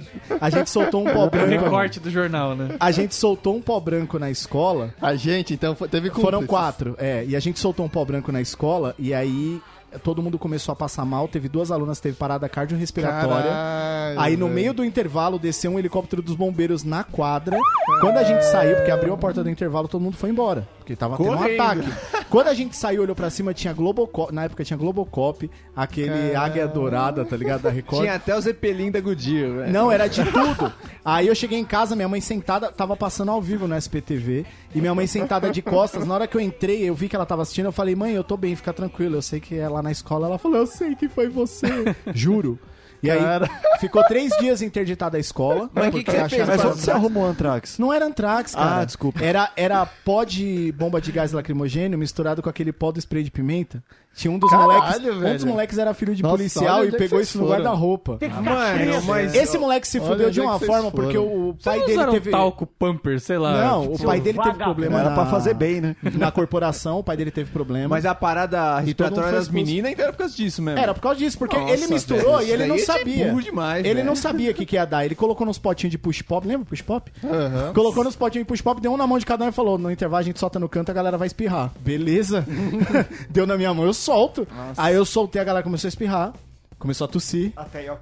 A 0.41 0.51
gente 0.51 0.69
soltou 0.71 1.01
um 1.01 1.11
pó 1.13 1.27
branco. 1.31 1.49
Recorte 1.65 1.99
do 1.99 2.11
jornal, 2.11 2.55
né? 2.55 2.77
A 2.79 2.91
gente 2.91 3.15
soltou 3.15 3.57
um 3.57 3.61
pó 3.63 3.81
branco 3.81 4.19
na 4.19 4.31
escola. 4.31 4.95
A 5.01 5.15
gente, 5.17 5.55
então, 5.55 5.75
teve 5.75 6.11
Foram 6.11 6.41
cúmplices. 6.41 6.47
quatro, 6.49 6.95
é. 6.99 7.25
E 7.27 7.35
a 7.35 7.41
gente 7.41 7.59
soltou 7.59 7.87
um 7.87 7.89
pó 7.89 8.05
branco 8.05 8.31
na 8.31 8.41
escola 8.41 8.95
e 8.99 9.15
aí 9.15 9.61
todo 10.03 10.23
mundo 10.23 10.39
começou 10.39 10.73
a 10.73 10.77
passar 10.77 11.05
mal. 11.05 11.29
Teve 11.29 11.49
duas 11.49 11.71
alunas 11.71 12.01
teve 12.01 12.17
parada 12.17 12.49
cardiorrespiratória. 12.49 13.51
Caralho, 13.51 14.21
Aí 14.21 14.37
no 14.37 14.47
velho. 14.47 14.55
meio 14.55 14.75
do 14.75 14.85
intervalo 14.85 15.39
desceu 15.39 15.73
um 15.73 15.79
helicóptero 15.79 16.23
dos 16.23 16.35
bombeiros 16.35 16.85
na 16.85 17.05
quadra. 17.05 17.59
Quando 18.01 18.17
a 18.19 18.25
gente 18.25 18.43
saiu, 18.43 18.77
porque 18.77 18.91
abriu 18.91 19.13
a 19.15 19.17
porta 19.17 19.43
do 19.43 19.51
intervalo, 19.51 19.89
todo 19.89 20.01
mundo 20.01 20.17
foi 20.17 20.31
embora. 20.31 20.67
Porque 20.87 20.95
tava 20.95 21.17
tendo 21.17 21.33
um 21.33 21.37
Correndo. 21.37 21.61
ataque. 21.61 22.27
Quando 22.31 22.47
a 22.47 22.55
gente 22.55 22.77
saiu, 22.77 23.03
olhou 23.03 23.17
pra 23.17 23.29
cima, 23.29 23.53
tinha 23.53 23.73
Globocop. 23.73 24.33
Na 24.33 24.45
época 24.45 24.63
tinha 24.63 24.77
Globocop, 24.77 25.51
aquele 25.75 26.31
Caralho. 26.31 26.39
águia 26.39 26.69
dourada, 26.69 27.25
tá 27.25 27.37
ligado? 27.37 27.63
Da 27.63 27.71
Record. 27.71 28.03
Tinha 28.03 28.15
até 28.15 28.37
o 28.37 28.41
Zeppelin 28.41 28.93
da 28.93 29.01
Goodyear, 29.01 29.51
velho. 29.51 29.73
Não, 29.73 29.91
era 29.91 30.07
de 30.07 30.23
tudo. 30.25 30.73
Aí 31.05 31.27
eu 31.27 31.35
cheguei 31.35 31.59
em 31.59 31.65
casa, 31.65 31.97
minha 31.97 32.09
mãe 32.09 32.21
sentada, 32.21 32.71
tava 32.71 32.97
passando 32.97 33.33
ao 33.33 33.43
vivo 33.43 33.67
no 33.67 33.77
SPTV, 33.77 34.47
e 34.73 34.81
minha 34.81 34.95
mãe 34.95 35.09
sentada 35.09 35.51
de 35.51 35.61
costas. 35.61 36.07
Na 36.07 36.15
hora 36.15 36.29
que 36.29 36.37
eu 36.37 36.41
entrei, 36.41 36.89
eu 36.89 36.95
vi 36.95 37.09
que 37.09 37.17
ela 37.17 37.27
tava 37.27 37.43
assistindo, 37.43 37.67
eu 37.67 37.73
falei, 37.73 37.97
mãe, 37.97 38.13
eu 38.13 38.23
tô 38.23 38.37
bem, 38.37 38.55
fica 38.55 38.73
tranquilo. 38.73 39.17
Eu 39.17 39.23
sei 39.23 39.41
que 39.41 39.59
é 39.59 39.69
lá 39.69 39.83
na 39.83 39.91
escola. 39.91 40.29
Ela 40.29 40.39
falou, 40.39 40.59
eu 40.59 40.69
sei 40.69 40.95
que 40.95 41.09
foi 41.09 41.29
você. 41.29 41.67
Juro. 42.15 42.61
E 43.03 43.11
aí, 43.11 43.21
ficou 43.81 44.03
três 44.05 44.33
dias 44.39 44.63
interditada 44.63 45.17
a 45.17 45.21
escola. 45.21 45.71
Mas 45.73 45.89
o 45.89 45.91
que 45.93 46.05
que 46.05 46.11
você 46.11 46.29
fez, 46.29 46.49
Mas 46.49 46.65
onde 46.65 46.81
você 46.81 46.91
arrumou 46.91 47.25
o 47.25 47.27
Antrax? 47.27 47.79
Não 47.79 47.93
era 47.93 48.07
Antrax, 48.07 48.55
cara. 48.55 48.81
Ah, 48.81 48.85
desculpa. 48.85 49.23
Era, 49.23 49.51
era 49.57 49.85
pó 49.87 50.25
de 50.25 50.73
bomba 50.73 51.01
de 51.01 51.13
gás 51.13 51.33
lacrimogênio 51.33 51.99
misturado 51.99 52.43
com 52.43 52.49
aquele 52.49 52.73
pó 52.73 52.93
do 52.93 52.99
spray 52.99 53.23
de 53.23 53.31
pimenta. 53.31 53.83
Tinha 54.17 54.33
um 54.33 54.39
dos 54.39 54.51
Caralho, 54.51 54.73
moleques. 54.73 54.97
Um 54.97 55.11
dos 55.11 55.21
velho. 55.21 55.47
moleques 55.47 55.79
era 55.79 55.93
filho 55.93 56.15
de 56.15 56.23
Nossa, 56.23 56.37
policial 56.37 56.85
e 56.85 56.89
é 56.89 56.91
pegou 56.93 57.21
isso 57.21 57.39
no 57.39 57.49
guarda-roupa. 57.49 58.19
Mano, 58.43 59.03
mas... 59.07 59.35
Esse 59.35 59.59
moleque 59.59 59.87
se 59.87 60.01
fudeu 60.01 60.31
de 60.31 60.41
é 60.41 60.43
uma 60.43 60.59
forma 60.59 60.91
foram. 60.91 60.91
porque 60.91 61.19
o 61.19 61.55
pai 61.63 61.79
Pai 61.81 61.87
dele 61.87 62.11
teve. 62.13 62.31
talco 62.31 62.67
pumper, 62.67 63.21
sei 63.21 63.37
lá. 63.37 63.63
Não, 63.67 63.83
tipo, 63.83 63.95
o 64.05 64.07
pai 64.07 64.21
dele 64.21 64.39
teve 64.43 64.57
problema. 64.57 65.01
Era 65.01 65.11
na... 65.11 65.15
pra 65.15 65.27
fazer 65.27 65.53
bem, 65.53 65.81
né? 65.83 65.97
Na 66.15 66.31
corporação, 66.31 66.99
o 66.99 67.05
pai 67.05 67.17
dele 67.17 67.31
teve 67.31 67.51
problema. 67.51 67.89
Mas 67.89 68.07
a 68.07 68.15
parada 68.15 68.79
respiratória 68.81 69.33
das 69.33 69.49
meninas 69.51 69.93
então 69.93 70.05
era 70.05 70.13
por 70.13 70.19
causa 70.19 70.35
disso 70.35 70.63
mesmo. 70.63 70.81
Era 70.81 70.95
por 70.95 71.01
causa 71.01 71.19
disso, 71.19 71.39
porque 71.39 71.59
Nossa, 71.59 71.73
ele 71.75 71.87
misturou 71.89 72.39
velho, 72.39 72.49
e 72.49 72.53
ele 72.53 72.67
não 72.67 72.77
é 72.77 72.79
sabia. 72.79 73.27
burro 73.27 73.43
demais, 73.43 73.85
ele 73.85 73.95
velho. 73.97 74.07
não 74.07 74.17
sabia 74.17 74.51
o 74.51 74.55
que, 74.55 74.65
que 74.65 74.77
ia 74.77 74.85
dar. 74.87 75.05
Ele 75.05 75.15
colocou 75.15 75.47
nos 75.47 75.59
potinhos 75.59 75.91
de 75.91 75.99
push 75.99 76.23
pop, 76.23 76.47
lembra 76.47 76.65
push 76.67 76.81
pop? 76.81 77.13
Aham. 77.23 77.73
Colocou 77.75 78.03
nos 78.03 78.17
potinhos 78.17 78.47
de 78.47 78.49
push 78.49 78.63
pop, 78.63 78.81
deu 78.81 78.93
um 78.93 78.97
na 78.97 79.07
mão 79.07 79.19
de 79.19 79.27
cada 79.27 79.45
um 79.45 79.49
e 79.49 79.53
falou: 79.53 79.77
no 79.77 79.91
intervalo 79.91 80.21
a 80.21 80.25
gente 80.25 80.41
solta 80.41 80.59
no 80.59 80.69
canto, 80.71 80.91
a 80.91 80.95
galera 80.95 81.19
vai 81.19 81.27
espirrar. 81.27 81.71
Beleza? 81.81 82.47
deu 83.29 83.47
na 83.47 83.57
minha 83.59 83.75
mão, 83.75 83.85
eu 83.85 83.93
solto. 84.07 84.47
Aí 84.77 84.95
eu 84.95 85.05
soltei, 85.05 85.41
a 85.41 85.45
galera 85.45 85.65
começou 85.65 85.89
a 85.89 85.91
espirrar, 85.91 86.33
começou 86.79 87.05
a 87.05 87.09
tossir, 87.09 87.53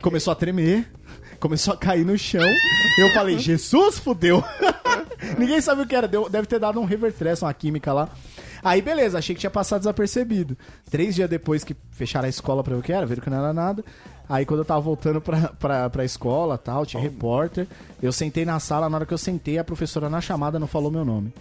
começou 0.02 0.32
a 0.32 0.34
tremer, 0.36 0.90
começou 1.40 1.74
a 1.74 1.76
cair 1.76 2.04
no 2.04 2.16
chão. 2.16 2.46
eu 2.98 3.12
falei: 3.12 3.38
Jesus, 3.38 3.98
fudeu. 3.98 4.42
Ninguém 5.38 5.60
sabe 5.60 5.82
o 5.82 5.86
que 5.86 5.96
era, 5.96 6.06
deve 6.06 6.46
ter 6.46 6.58
dado 6.58 6.78
um 6.78 6.84
revertress, 6.84 7.42
uma 7.42 7.54
química 7.54 7.92
lá. 7.92 8.08
Aí 8.62 8.80
beleza, 8.80 9.18
achei 9.18 9.34
que 9.34 9.40
tinha 9.40 9.50
passado 9.50 9.80
desapercebido. 9.80 10.56
Três 10.90 11.14
dias 11.14 11.28
depois 11.28 11.64
que 11.64 11.76
fecharam 11.90 12.26
a 12.26 12.30
escola 12.30 12.62
pra 12.62 12.74
ver 12.74 12.80
o 12.80 12.82
que 12.82 12.92
era, 12.92 13.04
viram 13.04 13.22
que 13.22 13.30
não 13.30 13.38
era 13.38 13.52
nada. 13.52 13.84
Aí 14.28 14.46
quando 14.46 14.60
eu 14.60 14.64
tava 14.64 14.80
voltando 14.80 15.20
pra, 15.20 15.48
pra, 15.48 15.90
pra 15.90 16.04
escola 16.04 16.56
tal, 16.56 16.86
tinha 16.86 17.02
repórter. 17.02 17.66
Eu 18.02 18.10
sentei 18.10 18.44
na 18.44 18.58
sala, 18.58 18.88
na 18.88 18.96
hora 18.96 19.06
que 19.06 19.12
eu 19.12 19.18
sentei, 19.18 19.58
a 19.58 19.64
professora 19.64 20.08
na 20.08 20.20
chamada 20.20 20.58
não 20.58 20.66
falou 20.66 20.90
meu 20.90 21.04
nome. 21.04 21.32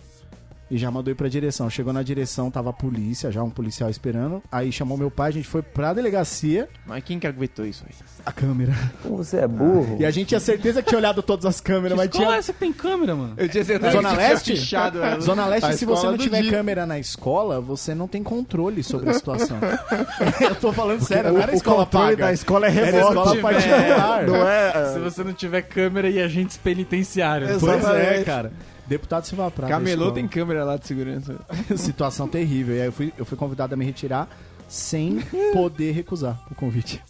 E 0.72 0.78
já 0.78 0.90
mandou 0.90 1.12
ir 1.12 1.16
pra 1.16 1.28
direção. 1.28 1.70
Chegou 1.70 1.94
na 1.94 2.02
direção, 2.02 2.50
tava 2.50 2.72
a 2.72 2.74
polícia, 2.74 3.32
já 3.32 3.44
um 3.44 3.50
policial 3.50 3.90
esperando. 3.90 4.42
Aí 4.52 4.72
chamou 4.72 4.98
meu 4.98 5.12
pai, 5.12 5.30
a 5.30 5.34
gente 5.34 5.48
foi 5.48 5.62
pra 5.62 5.94
delegacia. 5.94 6.68
Mas 6.86 7.04
quem 7.04 7.20
que 7.20 7.28
aguentou 7.28 7.66
isso 7.66 7.84
aí? 7.88 7.94
A 8.26 8.32
câmera. 8.32 8.74
Você 9.06 9.38
é 9.38 9.48
burro. 9.48 9.98
E 10.00 10.06
a 10.06 10.10
gente 10.10 10.30
tinha 10.30 10.40
certeza 10.40 10.82
que 10.82 10.88
tinha 10.90 10.98
olhado 10.98 11.22
todas 11.22 11.46
as 11.46 11.60
câmeras, 11.62 11.92
Que 11.92 11.98
mas 11.98 12.06
escola 12.08 12.24
é 12.24 12.28
tinha. 12.30 12.40
essa 12.40 12.54
que 12.54 12.60
tem 12.60 12.74
câmera, 12.74 13.14
mano? 13.16 13.34
Eu 13.38 13.48
tinha 13.50 13.64
certeza 13.64 13.92
Zona 13.92 14.10
que 14.10 14.16
tinha 14.16 14.30
Leste? 14.30 14.52
pichado 14.54 15.04
ela. 15.04 15.20
Zona 15.20 15.46
Leste, 15.46 15.66
A 15.70 15.74
se 15.74 15.86
você 15.86 16.06
não 16.08 16.18
tiver 16.18 16.42
dia. 16.42 16.52
câmera 16.52 16.86
na 16.86 16.98
escola, 16.98 17.60
você 17.62 17.94
não 17.94 18.08
tem 18.08 18.24
controle 18.24 18.82
sobre 18.84 19.10
a 19.10 19.14
situação. 19.14 19.58
eu 20.42 20.56
tô 20.56 20.72
falando 20.74 21.02
sério, 21.04 21.34
não 21.34 21.42
era 21.42 21.52
o 21.52 21.56
escola 21.56 21.86
controle 21.86 22.06
paga. 22.12 22.26
da 22.26 22.34
escola 22.34 22.68
é 22.68 22.72
Era 22.76 22.86
remoto. 22.86 23.08
escola 23.10 23.36
particular. 23.42 24.24
Não 24.26 24.48
é... 24.48 24.94
Se 24.94 25.00
você 25.00 25.24
não 25.24 25.34
tiver 25.34 25.62
câmera 25.64 26.10
e 26.10 26.20
agentes 26.22 26.58
penitenciários. 26.58 27.60
Pois 27.60 27.84
é, 27.86 28.24
cara. 28.24 28.52
Deputado 28.88 29.26
Silva 29.26 29.50
Prata. 29.50 29.72
Camelô 29.74 30.12
tem 30.12 30.28
câmera 30.28 30.64
lá 30.64 30.78
de 30.78 30.86
segurança. 30.88 31.36
Situação 31.78 32.28
terrível. 32.28 32.76
E 32.76 32.82
aí 32.82 32.88
eu 32.88 32.92
fui, 32.92 33.14
eu 33.18 33.26
fui 33.26 33.38
convidado 33.38 33.74
a 33.74 33.78
me 33.78 33.86
retirar 33.86 34.28
sem 34.68 35.20
poder 35.54 35.92
recusar 35.92 36.42
o 36.52 36.56
convite. 36.56 37.02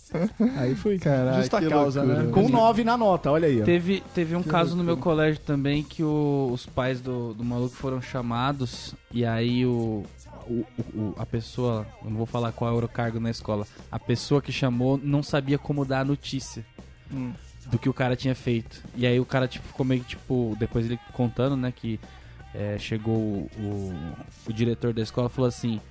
Aí 0.58 0.76
fui. 0.76 1.00
Caralho, 1.00 1.38
Justa 1.42 1.60
que 1.62 1.68
causa, 1.70 2.02
loucura, 2.04 2.24
né? 2.26 2.32
Com 2.32 2.50
nove 2.50 2.84
na 2.84 2.98
nota, 2.98 3.32
olha 3.32 3.48
aí. 3.48 3.62
Ó. 3.62 3.66
Teve, 3.66 4.04
teve 4.14 4.36
um 4.36 4.44
caso 4.44 4.76
no 4.76 4.84
meu 4.84 4.98
colégio 4.98 5.40
também 5.42 5.82
que 5.84 6.04
o- 6.04 6.50
os 6.54 6.66
pais 6.66 7.00
do, 7.02 7.34
do 7.34 7.44
maluco 7.44 7.76
foram 7.76 8.02
chamados 8.02 8.94
e 9.12 9.26
aí 9.26 9.66
o, 9.66 10.04
o- 10.48 10.66
o- 10.94 11.14
a 11.18 11.26
pessoa, 11.26 11.86
eu 12.04 12.10
não 12.10 12.18
vou 12.18 12.26
falar 12.26 12.52
qual 12.52 12.76
era 12.76 12.86
o 12.86 12.90
cargo 12.90 13.20
na 13.20 13.32
escola, 13.32 13.66
a 13.92 13.98
pessoa 14.00 14.42
que 14.42 14.52
chamou 14.52 15.00
não 15.02 15.24
sabia 15.24 15.58
como 15.58 15.86
dar 15.86 16.02
a 16.02 16.06
notícia 16.06 16.66
do 17.67 17.80
que 17.80 17.89
o 17.89 17.93
cara 17.93 18.15
tinha 18.15 18.36
feito. 18.36 18.84
E 18.95 19.06
aí 19.06 19.19
o 19.19 19.26
cara 19.26 19.47
tipo, 19.47 19.67
ficou 19.67 19.86
meio 19.86 20.02
que 20.02 20.10
tipo, 20.10 20.56
depois 20.60 20.86
ele 20.86 20.99
contando, 21.13 21.56
né, 21.56 21.71
que 21.71 21.99
é, 22.54 22.78
chegou 22.78 23.15
o, 23.58 23.93
o, 24.47 24.54
diretor 24.54 24.93
da 24.93 25.02
escola 25.02 25.30
falou 25.30 25.47
assim. 25.47 25.82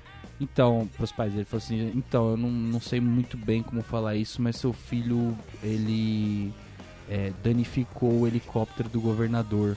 Então, 0.41 0.89
pros 0.97 1.13
pais 1.13 1.33
dele, 1.33 1.45
falou 1.45 1.63
assim: 1.63 1.93
Então, 1.95 2.31
eu 2.31 2.37
não, 2.37 2.51
não 2.51 2.81
sei 2.81 3.01
muito 3.01 3.37
bem 3.37 3.63
como 3.63 3.83
falar 3.83 4.17
isso, 4.17 4.41
mas 4.43 4.57
seu 4.57 4.73
filho, 4.73 5.37
ele 5.63 6.53
é, 7.15 7.31
danificou 7.45 8.21
o 8.21 8.27
helicóptero 8.27 8.89
do 8.89 8.99
governador. 8.99 9.77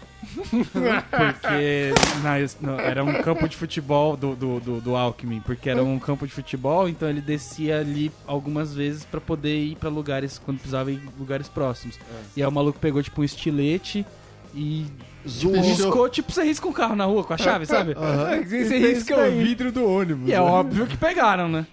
porque 1.12 1.92
na- 2.24 2.38
no- 2.62 2.80
era 2.80 3.04
um 3.04 3.22
campo 3.22 3.48
de 3.50 3.58
futebol 3.58 4.16
do, 4.16 4.36
do, 4.36 4.60
do, 4.62 4.82
do 4.82 4.96
Alckmin, 4.96 5.42
porque 5.42 5.70
era 5.70 5.84
um 5.84 6.00
campo 6.00 6.26
de 6.26 6.32
futebol, 6.34 6.88
então 6.88 7.10
ele 7.10 7.20
descia 7.20 7.80
ali 7.80 8.10
algumas 8.26 8.74
vezes 8.74 9.04
pra 9.04 9.20
poder 9.20 9.58
ir 9.58 9.76
pra 9.76 9.90
lugares, 9.90 10.40
quando 10.44 10.58
precisava 10.60 10.92
ir 10.92 10.96
em 10.96 11.20
lugares 11.20 11.50
próximos. 11.50 12.00
E 12.38 12.42
aí 12.42 12.48
o 12.48 12.52
maluco 12.52 12.80
pegou 12.80 13.04
tipo 13.04 13.22
um 13.22 13.24
estilete 13.26 14.06
e 14.54 14.86
Zoou. 15.28 15.60
riscou, 15.62 16.08
tipo 16.10 16.32
você 16.32 16.44
risca 16.44 16.68
um 16.68 16.74
carro 16.74 16.96
na 16.96 17.04
rua 17.06 17.24
com 17.26 17.34
a 17.34 17.38
chave, 17.38 17.66
sabe? 17.66 17.96
Você 18.48 18.78
risca 18.78 19.18
o 19.28 19.32
vidro 19.32 19.72
do 19.72 19.86
ônibus. 19.86 20.30
E 20.30 20.34
é 20.34 20.40
óbvio 20.40 20.88
que 20.88 20.96
pegaram, 20.96 21.50
né? 21.50 21.68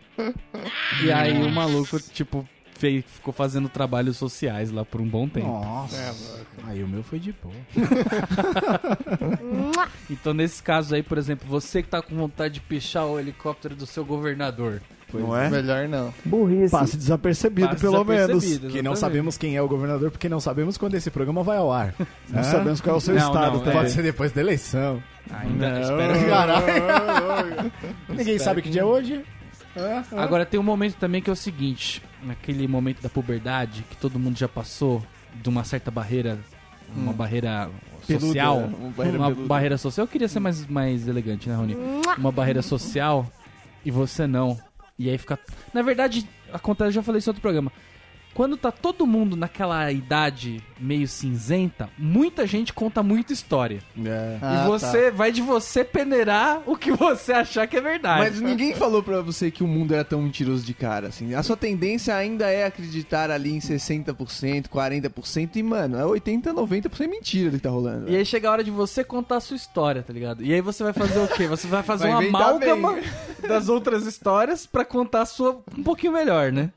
E 1.04 1.12
aí 1.12 1.40
o 1.42 1.50
maluco, 1.50 2.00
tipo, 2.00 2.48
fez, 2.82 3.04
ficou 3.06 3.32
fazendo 3.32 3.68
trabalhos 3.68 4.16
sociais 4.16 4.72
lá 4.72 4.84
por 4.84 5.00
um 5.00 5.06
bom 5.06 5.28
tempo. 5.28 5.46
Nossa. 5.46 6.44
aí 6.64 6.82
o 6.82 6.88
meu 6.88 7.04
foi 7.04 7.20
de 7.20 7.32
boa. 7.32 7.54
Então, 10.10 10.34
nesse 10.34 10.60
caso 10.60 10.94
aí, 10.96 11.02
por 11.02 11.16
exemplo, 11.16 11.46
você 11.48 11.80
que 11.80 11.88
tá 11.88 12.02
com 12.02 12.16
vontade 12.16 12.54
de 12.54 12.60
pichar 12.60 13.06
o 13.06 13.20
helicóptero 13.20 13.76
do 13.76 13.86
seu 13.86 14.04
governador. 14.04 14.82
Não 15.14 15.36
é? 15.36 15.48
Melhor 15.48 15.86
não. 15.88 16.12
Burrice. 16.24 16.70
Passe 16.72 16.96
desapercebido, 16.96 17.68
passa 17.68 17.80
pelo 17.80 18.02
menos. 18.04 18.26
desapercebido, 18.28 18.72
Que 18.72 18.82
não 18.82 18.92
exatamente. 18.92 18.98
sabemos 18.98 19.36
quem 19.38 19.56
é 19.56 19.62
o 19.62 19.68
governador, 19.68 20.10
porque 20.10 20.28
não 20.28 20.40
sabemos 20.40 20.76
quando 20.78 20.94
esse 20.94 21.10
programa 21.10 21.42
vai 21.42 21.58
ao 21.58 21.70
ar. 21.70 21.94
Não 22.28 22.40
Hã? 22.40 22.42
sabemos 22.42 22.80
qual 22.80 22.96
é 22.96 22.98
o 22.98 23.00
seu 23.00 23.14
Não, 23.14 23.26
estado 23.28 23.52
não, 23.58 23.60
também. 23.60 23.78
Pode 23.78 23.90
ser 23.90 24.02
depois 24.02 24.32
da 24.32 24.40
eleição. 24.40 25.02
Ainda 25.30 25.80
espero 25.80 26.28
Caralho. 26.28 27.72
Ninguém 28.08 28.38
sabe 28.38 28.62
que 28.62 28.70
dia 28.70 28.80
é 28.80 28.84
hoje. 28.84 29.22
Agora 30.16 30.44
tem 30.44 30.58
um 30.58 30.62
momento 30.62 30.96
também 30.96 31.22
que 31.22 31.30
é 31.30 31.32
o 31.32 31.36
seguinte, 31.36 32.02
naquele 32.22 32.66
momento 32.68 33.00
da 33.00 33.08
puberdade 33.08 33.84
que 33.88 33.96
todo 33.96 34.18
mundo 34.18 34.38
já 34.38 34.48
passou 34.48 35.02
de 35.34 35.48
uma 35.48 35.64
certa 35.64 35.90
barreira, 35.90 36.38
uma 36.94 37.12
barreira 37.12 37.70
social, 38.02 38.56
Peluda, 38.56 38.76
uma 38.76 38.90
barreira 38.90 39.18
uma 39.18 39.30
barreira 39.30 39.78
social. 39.78 40.04
Eu 40.04 40.08
queria 40.08 40.28
ser 40.28 40.40
mais, 40.40 40.66
mais 40.66 41.08
elegante, 41.08 41.48
né, 41.48 41.54
Rony? 41.54 41.76
Uma 42.18 42.32
barreira 42.32 42.62
social 42.62 43.30
e 43.84 43.90
você 43.90 44.26
não. 44.26 44.58
E 44.98 45.08
aí 45.08 45.16
fica. 45.16 45.38
Na 45.72 45.82
verdade, 45.82 46.28
acontece, 46.52 46.88
eu 46.88 46.92
já 46.92 47.02
falei 47.02 47.18
isso 47.18 47.30
em 47.30 47.32
outro 47.32 47.42
programa. 47.42 47.72
Quando 48.34 48.56
tá 48.56 48.72
todo 48.72 49.06
mundo 49.06 49.36
naquela 49.36 49.90
idade 49.92 50.62
meio 50.80 51.06
cinzenta, 51.06 51.88
muita 51.98 52.46
gente 52.46 52.72
conta 52.72 53.02
muita 53.02 53.32
história. 53.32 53.80
Ah, 54.40 54.64
e 54.64 54.66
você 54.66 55.10
vai 55.10 55.30
de 55.30 55.40
você 55.40 55.84
peneirar 55.84 56.62
o 56.66 56.76
que 56.76 56.90
você 56.90 57.32
achar 57.32 57.66
que 57.66 57.76
é 57.76 57.80
verdade. 57.80 58.18
Mas 58.20 58.40
ninguém 58.40 58.74
falou 58.74 59.02
pra 59.02 59.20
você 59.20 59.50
que 59.50 59.62
o 59.62 59.66
mundo 59.66 59.94
era 59.94 60.04
tão 60.04 60.22
mentiroso 60.22 60.64
de 60.64 60.74
cara, 60.74 61.08
assim. 61.08 61.34
A 61.34 61.42
sua 61.42 61.56
tendência 61.56 62.14
ainda 62.16 62.50
é 62.50 62.64
acreditar 62.64 63.30
ali 63.30 63.52
em 63.52 63.58
60%, 63.58 64.68
40%, 64.68 65.56
e, 65.56 65.62
mano, 65.62 65.98
é 65.98 66.02
80%, 66.02 66.42
90% 66.52 67.08
mentira 67.08 67.50
do 67.50 67.56
que 67.58 67.62
tá 67.62 67.70
rolando. 67.70 68.10
E 68.10 68.16
aí 68.16 68.24
chega 68.24 68.48
a 68.48 68.52
hora 68.52 68.64
de 68.64 68.70
você 68.70 69.04
contar 69.04 69.36
a 69.36 69.40
sua 69.40 69.56
história, 69.56 70.02
tá 70.02 70.12
ligado? 70.12 70.42
E 70.42 70.52
aí 70.52 70.60
você 70.60 70.82
vai 70.82 70.92
fazer 70.92 71.20
o 71.20 71.28
quê? 71.28 71.46
Você 71.46 71.68
vai 71.68 71.82
fazer 71.82 72.08
Vai 72.08 72.28
uma 72.28 72.38
amálgama 72.38 72.98
das 73.46 73.68
outras 73.68 74.06
histórias 74.06 74.66
pra 74.66 74.84
contar 74.84 75.22
a 75.22 75.26
sua 75.26 75.60
um 75.76 75.82
pouquinho 75.82 76.12
melhor, 76.12 76.50
né? 76.50 76.70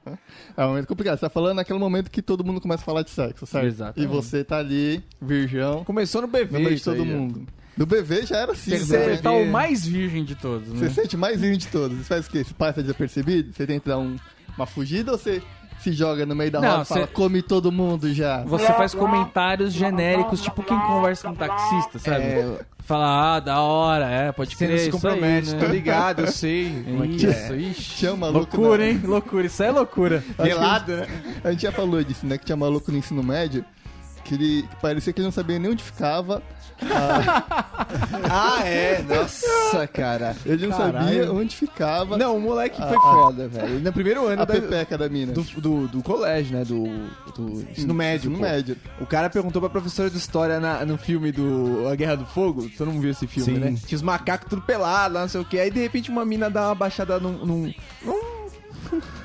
É 0.58 0.64
um 0.66 0.70
momento 0.70 0.88
complicado. 0.88 1.18
Você 1.18 1.22
tá 1.22 1.30
falando 1.30 1.45
naquele 1.54 1.80
momento 1.80 2.10
que 2.10 2.22
todo 2.22 2.44
mundo 2.44 2.60
começa 2.62 2.82
a 2.82 2.86
falar 2.86 3.02
de 3.04 3.10
sexo, 3.12 3.46
certo? 3.46 3.66
Exatamente. 3.68 4.04
E 4.04 4.08
você 4.14 4.44
tá 4.44 4.58
ali, 4.58 5.04
virgão, 5.22 5.84
Começou 5.84 6.22
no 6.22 6.28
no 6.28 6.34
BV, 6.34 6.58
meio 6.60 6.76
de 6.76 6.84
todo 6.84 7.02
aí, 7.04 7.08
mundo. 7.10 7.46
Do 7.78 7.86
BV 7.86 8.26
já 8.26 8.38
era 8.38 8.54
assim, 8.54 8.78
Você 8.78 8.98
né? 8.98 9.18
tá 9.18 9.32
o 9.32 9.46
mais 9.46 9.86
virgem 9.86 10.24
de 10.24 10.34
todos, 10.36 10.70
Você 10.70 10.86
né? 10.86 10.90
sente 10.92 11.18
mais 11.18 11.42
virgem 11.42 11.58
de 11.60 11.68
todos. 11.68 11.98
Você 11.98 12.04
faz 12.06 12.26
o 12.28 12.30
quê? 12.30 12.44
Você 12.44 12.54
passa 12.54 12.82
desapercebido? 12.82 13.54
Você 13.54 13.68
tenta 13.68 13.90
dar 13.90 13.98
um- 13.98 14.16
uma 14.58 14.66
fugida 14.66 15.12
ou 15.12 15.18
você 15.18 15.42
se 15.82 15.92
joga 15.94 16.26
no 16.26 16.36
meio 16.36 16.52
da 16.52 16.60
Não, 16.62 16.70
roda 16.70 16.84
e 16.84 16.86
fala, 16.86 17.02
cê- 17.02 17.08
come 17.08 17.42
todo 17.42 17.72
mundo 17.72 18.14
já. 18.14 18.44
Você 18.46 18.66
faz 18.74 18.94
comentários 18.96 19.74
genéricos, 19.74 20.42
tipo 20.42 20.64
quem 20.64 20.80
conversa 20.80 21.28
com 21.28 21.34
um 21.34 21.36
taxista, 21.36 22.00
sabe? 22.00 22.24
É. 22.24 22.60
Fala, 22.80 23.36
ah, 23.36 23.40
da 23.40 23.62
hora, 23.62 24.06
é, 24.10 24.32
pode 24.32 24.56
Você 24.56 24.66
crer. 24.68 24.78
não 24.78 24.84
se 24.86 24.92
compromete, 24.92 25.50
aí, 25.50 25.56
né? 25.56 25.66
tô 25.66 25.72
ligado, 25.72 26.20
eu 26.22 26.28
sei. 26.28 26.70
Como 26.86 27.04
é 27.04 27.08
que 27.08 27.16
Isso, 27.26 27.54
é? 27.54 27.58
ixi. 27.58 27.96
Tinha 27.98 28.14
um 28.14 28.18
maluco 28.18 28.58
Loucura, 28.58 28.78
na- 28.86 28.90
hein? 28.92 29.02
Loucura, 29.04 29.46
isso 29.48 29.64
aí 29.64 29.70
é 29.70 29.72
loucura. 29.72 30.24
Pelado, 30.38 30.96
né? 30.98 31.08
A 31.44 31.52
gente 31.52 31.64
já 31.64 31.72
falou 31.72 32.04
disso, 32.04 32.28
né? 32.28 32.38
Que 32.38 32.46
tinha 32.46 32.56
maluco 32.56 32.92
no 32.92 32.98
ensino 33.00 33.24
médio 33.24 33.66
que 34.26 34.34
ele 34.36 34.64
que 34.64 34.76
parecia 34.82 35.14
que 35.14 35.20
ele 35.22 35.28
não 35.28 35.32
sabia 35.32 35.58
nem 35.60 35.72
onde 35.72 35.84
ficava. 35.84 36.42
Ah, 38.30 38.62
é? 38.66 39.02
Nossa, 39.04 39.88
cara. 39.88 40.36
Ele 40.46 40.68
não 40.68 40.78
Caralho. 40.78 41.06
sabia 41.06 41.32
onde 41.34 41.56
ficava 41.56 42.18
Não, 42.18 42.38
o 42.38 42.42
moleque 42.42 42.78
foi 42.78 42.86
Ah, 42.96 42.98
ah. 42.98 43.00
foda, 43.14 43.48
velho. 43.48 43.80
No 43.80 43.94
primeiro 43.94 44.26
ano 44.28 44.42
a 44.42 44.46
da- 44.46 44.54
pepeca 44.54 44.98
da 44.98 45.08
mina. 45.10 45.32
do, 45.32 45.42
do, 45.44 45.88
do 45.88 46.04
colégio, 46.04 46.58
né? 46.58 46.66
Do, 46.66 46.84
do 47.34 47.62
ensino 47.72 47.94
médio. 47.94 48.30
Ensino 48.32 48.36
pô. 48.38 48.52
médio. 48.52 48.78
O 49.00 49.06
cara 49.06 49.30
perguntou 49.30 49.62
pra 49.62 49.70
professora 49.70 50.10
de 50.10 50.18
história 50.18 50.60
na- 50.60 50.86
no 50.86 50.98
filme 50.98 51.32
do 51.32 51.88
A 51.90 51.96
Guerra 51.96 52.16
do 52.18 52.26
Fogo. 52.26 52.70
Todo 52.78 52.88
mundo 52.92 53.02
viu 53.02 53.12
esse 53.12 53.28
filme, 53.28 53.54
Sim. 53.54 53.60
né? 53.60 53.76
Tinha 53.86 53.96
os 53.96 54.02
macacos 54.02 54.50
tudo 54.50 54.62
pelado 54.62 55.14
não 55.14 55.28
sei 55.30 55.42
o 55.42 55.46
que. 55.46 55.60
Aí 55.60 55.70
de 55.72 55.80
repente 55.80 56.10
uma 56.10 56.26
mina 56.26 56.50
dá 56.50 56.68
uma 56.70 56.76
baixada 56.76 57.20
num. 57.20 57.46
num- 57.46 57.74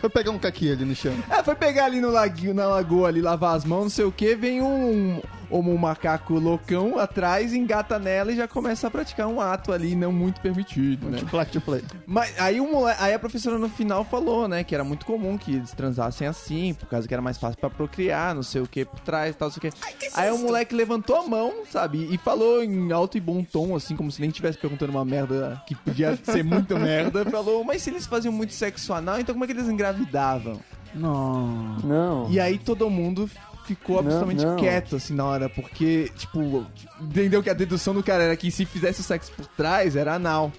Foi 0.00 0.11
pegar 0.11 0.30
um 0.30 0.38
caqui 0.38 0.70
ali 0.70 0.85
no 0.85 0.94
chão. 0.94 1.14
É, 1.30 1.42
foi 1.42 1.54
pegar 1.54 1.87
ali 1.87 2.00
no 2.00 2.11
laguinho, 2.11 2.54
na 2.54 2.66
lagoa 2.66 3.09
ali, 3.09 3.20
lavar 3.20 3.56
as 3.56 3.64
mãos, 3.64 3.83
não 3.83 3.90
sei 3.90 4.04
o 4.04 4.12
que. 4.12 4.35
Vem 4.35 4.62
um, 4.62 5.20
um, 5.50 5.58
um 5.58 5.76
macaco 5.76 6.34
loucão 6.34 6.98
atrás, 6.98 7.52
engata 7.52 7.98
nela 7.98 8.32
e 8.32 8.36
já 8.36 8.46
começa 8.46 8.86
a 8.86 8.90
praticar 8.90 9.26
um 9.26 9.40
ato 9.40 9.72
ali 9.72 9.94
não 9.94 10.12
muito 10.12 10.40
permitido, 10.40 11.08
né? 11.08 11.18
Play. 11.64 11.82
Mas 12.06 12.38
aí, 12.38 12.60
o 12.60 12.70
mole... 12.70 12.94
aí 12.98 13.12
a 13.12 13.18
professora 13.18 13.58
no 13.58 13.68
final 13.68 14.04
falou, 14.04 14.46
né, 14.46 14.62
que 14.62 14.74
era 14.74 14.84
muito 14.84 15.04
comum 15.04 15.36
que 15.36 15.56
eles 15.56 15.72
transassem 15.72 16.26
assim, 16.26 16.74
por 16.74 16.86
causa 16.86 17.08
que 17.08 17.14
era 17.14 17.22
mais 17.22 17.38
fácil 17.38 17.58
pra 17.58 17.70
procriar, 17.70 18.34
não 18.34 18.42
sei 18.42 18.60
o 18.60 18.66
que, 18.66 18.84
por 18.84 19.00
trás, 19.00 19.34
tal, 19.36 19.48
não 19.48 19.54
sei 19.54 19.68
o 19.68 19.72
que. 19.72 20.10
Aí 20.14 20.30
o 20.30 20.38
moleque 20.38 20.74
levantou 20.74 21.16
a 21.16 21.26
mão, 21.26 21.64
sabe, 21.70 22.08
e 22.10 22.18
falou 22.18 22.62
em 22.62 22.92
alto 22.92 23.16
e 23.16 23.20
bom 23.20 23.42
tom, 23.42 23.74
assim, 23.74 23.96
como 23.96 24.10
se 24.10 24.20
nem 24.20 24.30
estivesse 24.30 24.58
perguntando 24.58 24.92
uma 24.92 25.04
merda 25.04 25.62
que 25.66 25.74
podia 25.74 26.16
ser 26.22 26.44
muito 26.44 26.78
merda. 26.78 27.24
Falou, 27.24 27.64
mas 27.64 27.82
se 27.82 27.90
eles 27.90 28.06
faziam 28.06 28.32
muito 28.32 28.52
sexo 28.52 28.92
anal, 28.92 29.20
então 29.20 29.34
como 29.34 29.44
é 29.44 29.46
que 29.46 29.52
eles 29.52 29.68
engravidavam? 29.68 30.60
Não. 30.94 31.76
Não. 31.84 32.30
E 32.30 32.40
aí 32.40 32.58
todo 32.58 32.88
mundo 32.90 33.30
ficou 33.74 33.98
absolutamente 34.00 34.44
não. 34.44 34.56
quieto, 34.56 34.96
assim, 34.96 35.14
na 35.14 35.24
hora, 35.24 35.48
porque, 35.48 36.11
tipo, 36.16 36.66
entendeu 37.00 37.42
que 37.42 37.50
a 37.50 37.54
dedução 37.54 37.94
do 37.94 38.02
cara 38.02 38.24
era 38.24 38.37
que 38.37 38.50
se 38.50 38.64
fizesse 38.64 39.00
o 39.00 39.04
sexo 39.04 39.33
por 39.37 39.46
trás, 39.46 39.94
era 39.96 40.14
anal. 40.14 40.52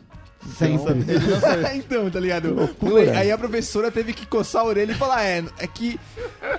Sempre. 0.58 0.94
Ele 1.08 1.20
não 1.28 1.40
sabia. 1.40 1.76
então, 1.76 2.10
tá 2.10 2.20
ligado? 2.20 2.68
Pulei. 2.80 3.12
Aí 3.12 3.32
a 3.32 3.38
professora 3.38 3.92
teve 3.92 4.12
que 4.12 4.26
coçar 4.26 4.64
a 4.64 4.66
orelha 4.66 4.92
e 4.92 4.96
falar: 4.96 5.24
é, 5.24 5.44
é 5.60 5.68
que 5.68 6.00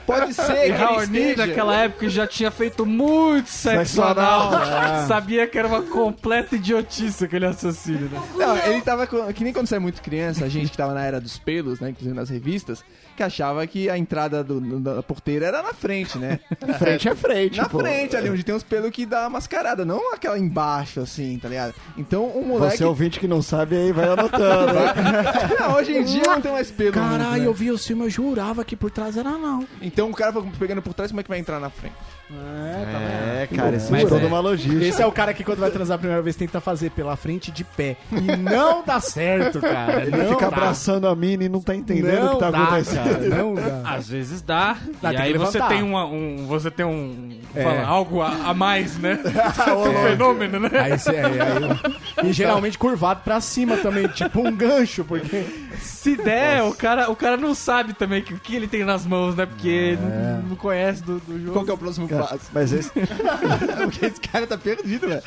pode 0.07 0.33
ser 0.35 0.43
E 0.53 0.55
que 0.55 0.61
ele 0.67 0.73
Raoni, 0.77 1.19
esteja... 1.19 1.47
naquela 1.49 1.77
época, 1.77 2.09
já 2.09 2.25
tinha 2.25 2.53
feito 2.53 2.87
muito 2.87 3.49
sexo 3.49 3.97
Sexo 3.97 4.03
anal. 4.05 4.53
anal. 4.55 5.07
Sabia 5.09 5.49
que 5.49 5.59
era 5.59 5.67
uma 5.67 5.83
completa 5.83 6.55
idiotice 6.55 7.25
aquele 7.25 7.45
raciocínio, 7.45 8.09
né? 8.09 8.23
Não, 8.37 8.57
ele 8.57 8.81
tava 8.83 9.05
com- 9.05 9.33
que 9.33 9.43
nem 9.43 9.53
quando 9.53 9.67
você 9.67 9.75
é 9.75 9.81
muito 9.81 10.01
criança, 10.01 10.45
a 10.45 10.49
gente 10.49 10.71
que 10.71 10.77
tava 10.77 10.95
na 10.95 11.05
era 11.05 11.21
dos 11.21 11.37
pelos, 11.39 11.81
né, 11.81 11.91
inclusive 11.91 12.15
nas 12.15 12.31
revistas, 12.31 12.85
que 13.23 13.27
achava 13.27 13.67
que 13.67 13.89
a 13.89 13.97
entrada 13.97 14.43
do- 14.43 14.81
da 14.81 15.03
porteira 15.03 15.47
era 15.47 15.63
na 15.63 15.73
frente, 15.73 16.19
né? 16.19 16.41
Frente 16.79 17.09
é 17.09 17.15
frente, 17.15 17.57
na 17.59 17.69
pô. 17.69 17.79
frente 17.79 18.17
ali, 18.17 18.29
onde 18.31 18.43
tem 18.43 18.55
os 18.55 18.63
pelos 18.63 18.91
que 18.91 19.07
dá 19.07 19.29
mascarada, 19.31 19.85
não 19.85 20.13
aquela 20.13 20.39
embaixo, 20.39 21.01
assim, 21.01 21.39
tá 21.39 21.49
ligado? 21.49 21.75
Então 21.97 22.25
o 22.25 22.45
moleque... 22.45 22.79
Você 22.79 22.85
ouvinte 22.85 23.21
que 23.21 23.29
não 23.29 23.41
sabe 23.41 23.77
aí, 23.77 23.93
vai 23.93 24.09
anotando. 24.09 24.73
Não, 25.59 25.75
hoje 25.77 25.97
em 25.97 26.05
dia 26.05 26.23
não 26.27 26.41
tem 26.41 26.53
mais 26.53 26.71
pelo. 26.71 26.93
Caralho, 26.93 27.43
né? 27.43 27.47
eu 27.47 27.55
vi 27.55 27.71
o 27.71 27.79
filme, 27.79 28.05
eu 28.05 28.11
jurava 28.11 28.65
que 28.65 28.75
por 28.75 28.91
trás 28.91 29.17
era 29.17 29.31
não. 29.31 29.67
Então 29.81 30.11
o 30.11 30.15
cara 30.15 30.33
foi 30.33 30.43
pegando 30.59 30.83
por 30.83 30.95
trás, 30.95 31.11
como 31.11 31.21
é 31.21 31.23
que 31.23 31.29
vai 31.29 31.39
entrar 31.39 31.61
na 31.61 31.71
frente? 31.71 31.95
É, 32.35 33.49
cara, 33.55 33.77
isso 33.77 33.91
Mas 33.91 34.05
é 34.05 34.09
toda 34.09 34.25
é. 34.25 34.27
uma 34.27 34.41
logística. 34.41 34.85
Esse 34.85 35.03
é 35.03 35.07
o 35.07 35.13
cara 35.13 35.35
que 35.35 35.43
quando 35.45 35.59
vai 35.59 35.71
transar 35.71 35.97
a 35.97 35.99
primeira 35.99 36.23
vez 36.23 36.37
tenta 36.37 36.61
fazer 36.61 36.91
pela 36.91 37.17
frente 37.17 37.51
de 37.51 37.65
pé. 37.65 37.97
E 38.11 38.37
não 38.37 38.83
dá 38.85 39.01
certo, 39.01 39.61
cara. 39.61 40.03
Ele 40.03 40.17
não 40.17 40.29
fica 40.31 40.41
dá. 40.51 40.57
abraçando 40.57 41.07
a 41.09 41.15
mina 41.15 41.45
e 41.45 41.49
não 41.49 41.61
tá 41.61 41.75
entendendo 41.75 42.21
não 42.25 42.33
o 42.33 42.35
que 42.35 42.41
tá 42.41 42.51
dá, 42.51 42.63
acontecendo. 42.65 43.05
cara, 43.05 43.29
não 43.29 43.55
dá. 43.55 43.83
Às 43.85 44.09
vezes 44.09 44.43
dá. 44.43 44.77
Dá, 45.01 45.13
e 45.13 45.17
tem 45.17 45.25
aí 45.27 45.33
que 45.33 45.39
você 45.39 45.61
tem 45.63 45.83
uma, 45.83 46.05
um. 46.07 46.47
Você 46.47 46.71
tem 46.71 46.87
um. 46.87 47.39
É. 47.55 47.63
fala, 47.63 47.85
algo 47.85 48.23
a, 48.23 48.29
a 48.51 48.55
mais, 48.55 48.97
né? 48.99 49.19
um 49.77 50.09
fenômeno, 50.09 50.61
né? 50.61 50.71
Aí, 50.79 50.99
cê- 50.99 51.11
aí, 51.17 51.41
aí- 51.41 52.29
e 52.29 52.33
geralmente 52.33 52.79
curvado 52.79 53.21
pra 53.25 53.41
cima 53.41 53.77
também, 53.77 54.07
tipo 54.09 54.41
um 54.41 54.55
gancho, 54.55 55.05
porque. 55.05 55.45
Se 55.81 56.17
der, 56.17 56.63
o 56.63 56.75
cara, 56.75 57.11
o 57.11 57.17
cara 57.17 57.37
não 57.37 57.55
sabe 57.55 57.93
também 57.93 58.23
que- 58.23 58.35
o 58.35 58.39
que 58.39 58.55
ele 58.55 58.67
tem 58.69 58.85
nas 58.85 59.05
mãos, 59.07 59.35
né? 59.35 59.47
Porque 59.47 59.99
não, 60.01 60.43
não 60.51 60.57
conhece 60.57 61.03
do, 61.03 61.19
do 61.21 61.39
jogo. 61.39 61.53
Qual 61.53 61.65
que 61.65 61.71
é 61.71 61.75
o 61.75 61.79
próximo 61.79 62.07
Mas 62.53 62.73
esse, 62.73 62.91
Porque 63.83 64.07
esse 64.07 64.21
cara 64.21 64.47
tá 64.47 64.57
perdido, 64.59 65.09
velho. 65.09 65.23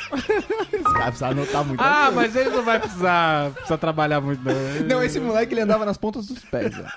Esse 0.73 0.83
cara 0.83 1.05
precisa 1.05 1.27
anotar 1.27 1.63
muito. 1.63 1.81
Ah, 1.81 2.11
mas 2.13 2.35
ele 2.35 2.49
não 2.49 2.63
vai 2.63 2.79
precisar, 2.79 3.51
precisar 3.51 3.77
trabalhar 3.77 4.21
muito, 4.21 4.41
não. 4.43 4.53
Não, 4.87 5.03
esse 5.03 5.19
moleque 5.19 5.53
ele 5.53 5.61
andava 5.61 5.85
nas 5.85 5.97
pontas 5.97 6.27
dos 6.27 6.39
pés, 6.39 6.75
velho. 6.75 6.89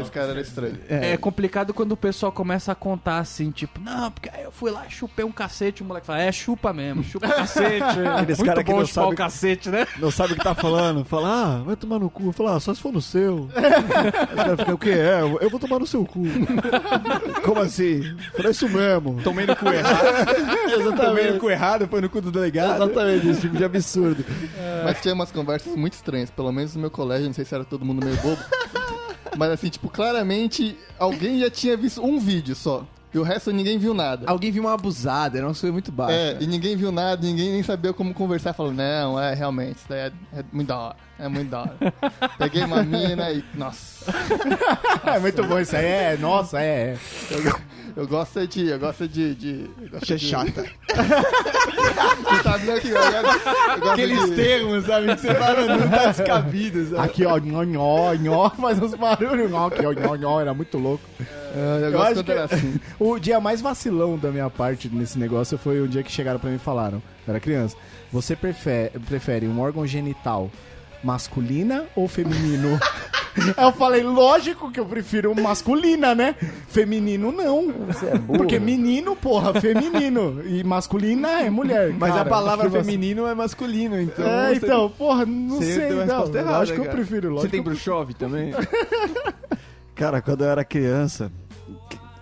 Esse 0.00 0.10
cara 0.10 0.30
era 0.30 0.40
estranho. 0.40 0.78
É 0.88 1.16
complicado 1.16 1.72
quando 1.74 1.92
o 1.92 1.96
pessoal 1.96 2.32
começa 2.32 2.72
a 2.72 2.74
contar 2.74 3.18
assim, 3.18 3.50
tipo, 3.50 3.80
não, 3.80 4.10
porque 4.10 4.28
aí 4.32 4.44
eu 4.44 4.52
fui 4.52 4.70
lá, 4.70 4.84
chupei 4.88 5.24
um 5.24 5.32
cacete, 5.32 5.82
o 5.82 5.84
moleque 5.86 6.06
fala, 6.06 6.20
é, 6.20 6.32
chupa 6.32 6.72
mesmo, 6.72 7.02
chupa 7.04 7.26
o 7.26 7.30
cacete. 7.30 7.84
Muito 8.26 8.44
cara 8.44 8.64
que 8.64 8.70
bom 8.72 8.78
não 8.80 8.86
chupar 8.86 9.04
sabe- 9.04 9.14
o 9.14 9.16
cacete, 9.16 9.68
né? 9.70 9.86
não 9.98 10.10
sabe 10.10 10.32
o 10.32 10.36
que 10.36 10.42
tá 10.44 10.54
falando. 10.54 11.04
Fala, 11.04 11.28
ah, 11.28 11.62
vai 11.64 11.76
tomar 11.76 11.98
no 11.98 12.10
cu. 12.10 12.32
Fala, 12.32 12.56
ah, 12.56 12.60
só 12.60 12.74
se 12.74 12.80
for 12.80 12.92
no 12.92 13.00
seu. 13.00 13.48
Aí 13.56 14.32
o 14.32 14.36
cara 14.36 14.56
fica, 14.56 14.74
o 14.74 14.78
que 14.78 14.90
é? 14.90 15.20
Eu 15.40 15.50
vou 15.50 15.58
tomar 15.60 15.78
no 15.78 15.86
seu 15.86 16.04
cu. 16.04 16.22
Como 17.44 17.60
assim? 17.60 18.02
Fala 18.36 18.50
isso 18.50 18.68
mesmo. 18.68 19.20
Tomei 19.22 19.46
no 19.46 19.56
cu 19.56 19.68
errado. 19.68 20.26
Tomei 20.26 20.76
no 20.76 20.80
Exatamente. 20.88 21.38
cu 21.38 21.50
errado, 21.50 21.88
foi 21.88 22.00
no 22.00 22.08
cu 22.10 22.20
do 22.20 22.30
delegado. 22.30 22.82
Exatamente, 22.82 23.28
esse 23.28 23.40
tipo 23.42 23.56
de 23.56 23.64
absurdo. 23.64 24.24
Mas 24.84 25.00
tinha 25.00 25.14
umas 25.14 25.30
conversas 25.30 25.74
muito 25.76 25.94
estranhas, 25.94 26.30
pelo 26.30 26.50
menos 26.52 26.74
no 26.74 26.80
meu 26.80 26.90
colégio, 26.90 27.26
não 27.26 27.32
sei 27.34 27.44
se 27.44 27.54
era 27.54 27.64
todo 27.64 27.84
mundo 27.84 28.04
meio 28.04 28.16
bobo. 28.18 28.40
Mas 29.36 29.50
assim, 29.50 29.68
tipo, 29.68 29.88
claramente 29.88 30.76
alguém 30.98 31.40
já 31.40 31.50
tinha 31.50 31.76
visto 31.76 32.04
um 32.04 32.18
vídeo 32.18 32.54
só. 32.54 32.86
E 33.12 33.18
o 33.18 33.22
resto 33.22 33.50
ninguém 33.50 33.76
viu 33.76 33.92
nada. 33.92 34.24
Alguém 34.30 34.52
viu 34.52 34.62
uma 34.62 34.74
abusada, 34.74 35.36
era 35.36 35.46
uma 35.46 35.54
coisa 35.54 35.72
muito 35.72 35.90
baixa. 35.90 36.14
É, 36.14 36.36
e 36.40 36.46
ninguém 36.46 36.76
viu 36.76 36.92
nada, 36.92 37.26
ninguém 37.26 37.50
nem 37.50 37.62
sabia 37.62 37.92
como 37.92 38.14
conversar. 38.14 38.52
Falou, 38.52 38.72
não, 38.72 39.18
é 39.18 39.34
realmente, 39.34 39.78
isso 39.78 39.86
daí 39.88 39.98
é, 39.98 40.12
é 40.32 40.44
muito 40.52 40.68
da 40.68 40.78
hora. 40.78 40.96
É 41.20 41.28
muito 41.28 41.50
da 41.50 41.60
hora. 41.60 41.76
Peguei 42.38 42.64
uma 42.64 42.82
mina 42.82 43.30
e. 43.30 43.44
Nossa. 43.54 44.10
É 45.14 45.18
muito 45.18 45.44
bom 45.44 45.58
isso 45.60 45.76
aí. 45.76 45.84
É, 45.84 46.16
nossa, 46.18 46.58
é. 46.60 46.96
é. 47.30 47.52
Eu 47.96 48.06
gosto 48.06 48.46
de. 48.46 48.68
Eu 48.68 48.78
gosto 48.78 49.06
de. 49.08 49.34
de 49.34 49.70
eu 49.82 49.88
gosto 49.90 50.02
Achei 50.04 50.16
de- 50.16 50.26
chata. 50.26 50.64
Você 50.64 52.42
sabe, 52.42 52.80
que 52.80 52.88
eu, 52.88 52.96
eu 52.96 53.22
gosto 53.80 53.90
Aqueles 53.92 54.24
de- 54.30 54.36
termos, 54.36 54.86
sabe? 54.86 55.14
Que 55.14 55.20
você 55.20 55.34
fala, 55.34 55.76
não 55.76 55.88
tá 55.90 56.06
descabido, 56.06 56.84
sabe? 56.90 57.04
Aqui, 57.08 57.26
ó, 57.26 57.36
nhó, 57.38 57.62
nhó, 57.64 58.14
nhó, 58.14 58.50
faz 58.50 58.78
uns 58.80 58.94
barulhos, 58.94 59.50
nhó, 59.50 59.66
aqui, 59.66 59.84
ó, 59.84 59.92
nhó, 59.92 60.14
nhó, 60.16 60.40
era 60.40 60.54
muito 60.54 60.78
louco. 60.78 61.02
É, 61.20 61.78
eu, 61.82 61.86
Eu 61.86 61.92
gosto 61.92 62.12
acho 62.12 62.24
que- 62.24 62.30
era 62.32 62.44
assim. 62.44 62.80
O 62.98 63.18
dia 63.18 63.40
mais 63.40 63.60
vacilão 63.60 64.16
da 64.16 64.30
minha 64.30 64.48
parte 64.48 64.88
nesse 64.88 65.18
negócio 65.18 65.58
foi 65.58 65.80
o 65.80 65.88
dia 65.88 66.02
que 66.02 66.10
chegaram 66.12 66.38
pra 66.38 66.48
mim 66.48 66.56
e 66.56 66.60
falaram, 66.60 67.02
eu 67.26 67.32
era 67.32 67.40
criança, 67.40 67.76
você 68.12 68.34
prefere, 68.36 68.90
prefere 69.00 69.46
um 69.48 69.60
órgão 69.60 69.86
genital 69.86 70.50
masculina 71.02 71.84
ou 71.96 72.06
feminino? 72.08 72.78
Aí 73.56 73.64
eu 73.64 73.72
falei, 73.72 74.02
lógico 74.02 74.70
que 74.72 74.80
eu 74.80 74.84
prefiro 74.86 75.34
masculina, 75.40 76.14
né? 76.14 76.34
Feminino 76.68 77.30
não. 77.32 77.70
é 77.70 78.18
burro. 78.18 78.38
Porque 78.38 78.58
menino, 78.58 79.14
porra, 79.16 79.60
feminino. 79.60 80.42
E 80.44 80.62
masculina 80.64 81.40
é 81.42 81.48
mulher. 81.50 81.92
Mas 81.98 82.10
cara. 82.10 82.22
a 82.22 82.24
palavra 82.24 82.68
vac- 82.68 82.84
feminino 82.84 83.26
é 83.26 83.34
masculino, 83.34 84.00
então. 84.00 84.26
É, 84.26 84.48
você- 84.54 84.66
então, 84.66 84.90
porra, 84.90 85.24
não 85.24 85.56
você 85.58 85.74
sei. 85.74 85.88
deu 85.88 86.06
Não, 86.06 86.26
errada, 86.34 86.58
acho 86.58 86.72
que 86.74 86.80
eu 86.80 86.84
prefiro, 86.86 87.28
lógico. 87.28 87.42
Você 87.42 87.48
tem 87.48 87.62
bruxove 87.62 88.14
também? 88.14 88.52
Cara, 89.94 90.20
quando 90.22 90.44
eu 90.44 90.50
era 90.50 90.64
criança, 90.64 91.30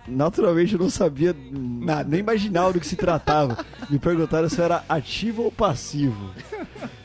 naturalmente 0.07 0.73
eu 0.73 0.79
não 0.79 0.89
sabia 0.89 1.35
nada, 1.51 2.07
nem 2.09 2.19
imaginava 2.19 2.73
do 2.73 2.79
que 2.79 2.85
se 2.87 2.95
tratava. 2.95 3.57
Me 3.89 3.97
perguntaram 3.97 4.49
se 4.49 4.59
eu 4.59 4.65
era 4.65 4.83
ativo 4.89 5.43
ou 5.43 5.51
passivo. 5.51 6.29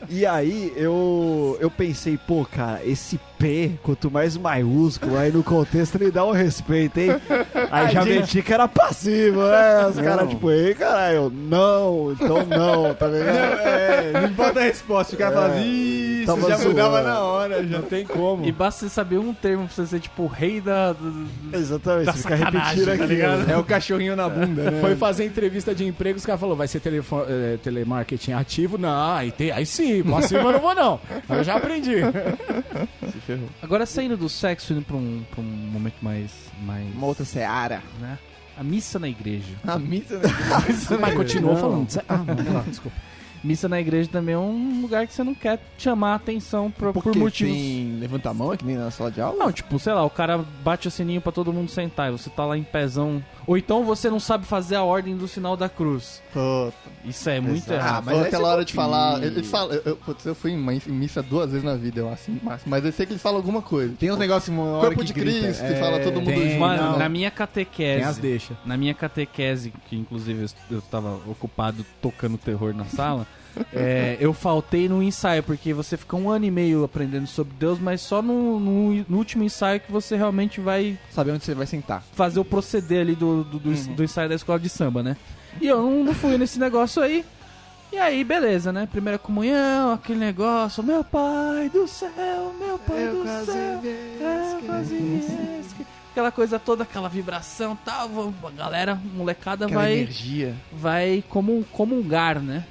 E 0.09 0.25
aí 0.25 0.73
eu, 0.75 1.57
eu 1.59 1.69
pensei, 1.69 2.17
pô, 2.17 2.45
cara, 2.45 2.81
esse 2.85 3.19
P, 3.37 3.71
quanto 3.83 4.09
mais 4.09 4.37
maiúsculo, 4.37 5.17
aí 5.17 5.31
no 5.31 5.43
contexto 5.43 5.95
ele 5.95 6.09
dá 6.11 6.23
um 6.25 6.31
respeito, 6.31 6.97
hein? 6.99 7.09
Aí 7.69 7.91
já 7.91 8.03
meti 8.05 8.41
que 8.41 8.53
era 8.53 8.67
passivo, 8.67 9.41
né? 9.41 9.87
Os 9.87 9.99
caras, 9.99 10.29
tipo, 10.29 10.49
ei, 10.51 10.73
caralho, 10.73 11.15
eu, 11.15 11.29
não, 11.29 12.11
então 12.13 12.45
não, 12.45 12.93
tá 12.93 13.07
ligado? 13.07 13.35
é, 13.35 14.11
não 14.13 14.25
importa 14.29 14.59
a 14.59 14.63
resposta. 14.63 15.15
O 15.15 15.17
cara 15.17 15.33
fala, 15.33 15.57
isso, 15.57 16.25
já 16.25 16.57
mudava 16.57 17.01
zoando. 17.01 17.07
na 17.07 17.19
hora. 17.19 17.34
Já. 17.63 17.79
Não 17.79 17.81
tem 17.87 18.05
como. 18.05 18.45
E 18.45 18.51
basta 18.51 18.81
você 18.81 18.89
saber 18.89 19.17
um 19.17 19.33
termo 19.33 19.65
pra 19.65 19.73
você 19.75 19.85
ser, 19.87 19.99
tipo, 19.99 20.23
o 20.23 20.27
rei 20.27 20.59
da... 20.61 20.93
do- 20.93 21.27
Exatamente, 21.53 22.05
Da 22.05 22.11
você 22.13 22.17
fica 22.21 22.37
sacanagem, 22.37 22.61
repetindo 22.63 22.85
tá 22.85 23.03
aqui. 23.03 23.13
ligado? 23.13 23.51
É 23.51 23.57
o 23.57 23.63
cachorrinho 23.63 24.15
na 24.15 24.27
bunda, 24.29 24.71
né? 24.71 24.81
Foi 24.81 24.95
fazer 24.95 25.25
entrevista 25.25 25.73
de 25.75 25.85
emprego, 25.85 26.17
os 26.17 26.25
caras 26.25 26.39
falaram, 26.39 26.57
vai 26.57 26.67
ser 26.67 26.79
telefo- 26.79 27.25
eh, 27.27 27.57
telemarketing 27.63 28.33
ativo? 28.33 28.77
Não, 28.77 29.13
aí, 29.15 29.31
tem, 29.31 29.51
aí 29.51 29.65
sim, 29.65 30.03
passivo 30.03 30.47
eu 30.47 30.51
não 30.53 30.59
vou 30.59 30.75
não. 30.75 30.99
Eu 31.29 31.43
já 31.43 31.55
aprendi. 31.55 31.95
ferrou. 33.25 33.49
Agora 33.61 33.85
saindo 33.85 34.17
do 34.17 34.29
sexo 34.29 34.73
indo 34.73 34.81
pra 34.81 34.95
um, 34.95 35.23
pra 35.31 35.41
um 35.41 35.45
momento 35.45 35.95
mais. 36.01 36.31
mais 36.63 36.85
Uma 36.95 37.07
outra 37.07 37.25
seara. 37.25 37.81
né? 37.99 38.17
A 38.57 38.63
missa 38.63 38.97
na 38.97 39.09
igreja. 39.09 39.53
A 39.67 39.77
missa, 39.77 40.17
né? 40.17 40.29
Mas 40.99 41.13
continuou 41.13 41.53
Não. 41.55 41.61
falando. 41.61 41.87
Ah, 42.07 42.17
não, 42.53 42.61
desculpa. 42.63 42.95
Missa 43.45 43.69
na 43.69 43.79
igreja 43.79 44.09
também 44.11 44.33
é 44.33 44.37
um 44.37 44.81
lugar 44.81 45.05
que 45.05 45.13
você 45.13 45.23
não 45.23 45.35
quer 45.35 45.59
chamar 45.77 46.13
a 46.13 46.15
atenção 46.15 46.71
por, 46.71 46.91
por 46.91 47.03
Porque 47.03 47.19
motivos. 47.19 47.53
tem... 47.53 47.97
Levanta 47.99 48.29
a 48.31 48.33
mão, 48.33 48.51
é 48.51 48.57
que 48.57 48.65
nem 48.65 48.75
na 48.75 48.89
sala 48.89 49.11
de 49.11 49.21
aula? 49.21 49.37
Não, 49.37 49.51
tipo, 49.51 49.77
sei 49.77 49.93
lá, 49.93 50.03
o 50.03 50.09
cara 50.09 50.43
bate 50.63 50.87
o 50.87 50.91
sininho 50.91 51.21
pra 51.21 51.31
todo 51.31 51.53
mundo 51.53 51.69
sentar 51.69 52.09
e 52.09 52.11
você 52.11 52.29
tá 52.29 52.43
lá 52.45 52.57
em 52.57 52.63
pezão. 52.63 53.23
Ou 53.47 53.57
então 53.57 53.83
você 53.83 54.09
não 54.09 54.19
sabe 54.19 54.45
fazer 54.45 54.75
a 54.75 54.83
ordem 54.83 55.15
do 55.15 55.27
sinal 55.27 55.55
da 55.55 55.69
cruz. 55.69 56.21
Isso 57.03 57.29
é 57.29 57.39
muito 57.39 57.57
Exato. 57.71 57.73
errado. 57.73 57.97
Ah, 57.97 58.01
mas 58.05 58.21
aquela 58.25 58.43
você 58.49 58.53
hora 58.53 58.65
de 58.65 58.73
falar. 58.73 59.23
Ele 59.23 59.43
fala. 59.43 59.75
Eu, 59.75 59.81
eu, 59.85 59.95
putz, 59.97 60.25
eu 60.25 60.33
fui 60.35 60.51
em 60.51 60.55
em 60.55 60.91
missa 60.91 61.21
duas 61.21 61.49
vezes 61.51 61.63
na 61.63 61.75
vida, 61.75 61.99
eu 61.99 62.09
acho, 62.09 62.31
máximo. 62.43 62.69
Mas 62.71 62.83
eu 62.83 62.91
sei 62.91 63.05
que 63.05 63.13
eles 63.13 63.21
falam 63.21 63.37
alguma 63.37 63.61
coisa. 63.61 63.93
Tem 63.99 64.11
uns 64.11 64.17
negócios 64.17 64.49
uma 64.49 64.63
hora 64.63 64.87
Corpo 64.87 64.99
que 65.01 65.05
de 65.05 65.13
grita. 65.13 65.39
Cristo, 65.45 65.63
É, 65.63 65.73
que 65.73 65.79
fala 65.79 65.99
todo 65.99 66.15
mundo 66.19 66.25
tem, 66.33 66.49
junto. 66.49 66.59
Mano, 66.59 66.83
não. 66.91 66.97
na 66.99 67.07
minha 67.09 67.29
Tem 67.29 67.35
as 67.43 67.49
catequese, 67.49 68.21
deixa. 68.21 68.57
na 68.65 68.75
minha 68.77 68.93
catequese, 68.93 69.71
que 69.87 69.95
inclusive 69.95 70.43
eu- 70.69 70.77
eu 70.77 70.81
tava 70.81 71.19
ocupado 71.27 71.85
tocando 72.01 72.37
terror 72.37 72.73
na 72.73 72.85
sala, 72.85 73.27
é, 73.73 74.17
eu 74.19 74.33
faltei 74.33 74.87
no 74.89 75.01
ensaio, 75.03 75.43
porque 75.43 75.73
você 75.73 75.95
fica 75.97 76.15
um 76.15 76.29
ano 76.29 76.45
e 76.45 76.51
meio 76.51 76.83
aprendendo 76.83 77.27
sobre 77.27 77.53
Deus, 77.59 77.79
mas 77.79 78.01
só 78.01 78.21
no, 78.21 78.59
no- 78.59 79.05
no 79.07 79.17
último 79.17 79.43
ensaio 79.43 79.79
que 79.79 79.91
você 79.91 80.15
realmente 80.15 80.59
vai 80.61 80.97
Saber 81.11 81.31
onde 81.31 81.43
você 81.43 81.53
vai 81.53 81.65
sentar. 81.67 82.03
fazer 82.13 82.39
o 82.39 82.45
proceder 82.45 83.01
ali 83.01 83.15
do, 83.15 83.43
do, 83.43 83.59
do, 83.59 83.73
do 83.95 84.03
ensaio 84.03 84.29
da 84.29 84.35
escola 84.35 84.59
de 84.59 84.69
samba, 84.69 85.01
né? 85.03 85.15
E 85.61 85.67
eu 85.67 85.81
não, 85.81 86.03
não 86.03 86.13
fui 86.13 86.37
nesse 86.37 86.59
negócio 86.59 87.01
aí. 87.01 87.23
E 87.93 87.97
aí, 87.97 88.23
beleza, 88.23 88.73
né? 88.73 88.87
Primeira 88.91 89.17
comunhão, 89.17 89.93
aquele 89.93 90.19
negócio, 90.19 90.83
meu 90.83 91.03
pai 91.03 91.69
do 91.69 91.87
céu, 91.87 92.53
meu 92.59 92.77
pai 92.79 93.07
do 93.07 93.23
céu. 93.45 93.81
É, 94.19 94.65
quase 94.65 94.95
Aquela 96.11 96.31
coisa 96.31 96.57
toda, 96.57 96.83
aquela 96.83 97.09
vibração 97.09 97.73
e 97.73 97.85
tal, 97.85 98.33
a 98.45 98.51
galera, 98.51 98.99
molecada 99.13 99.65
Aquela 99.65 99.81
vai, 99.81 99.93
energia. 99.97 100.55
vai 100.71 101.23
comun, 101.27 101.61
comungar, 101.73 102.39
né? 102.41 102.63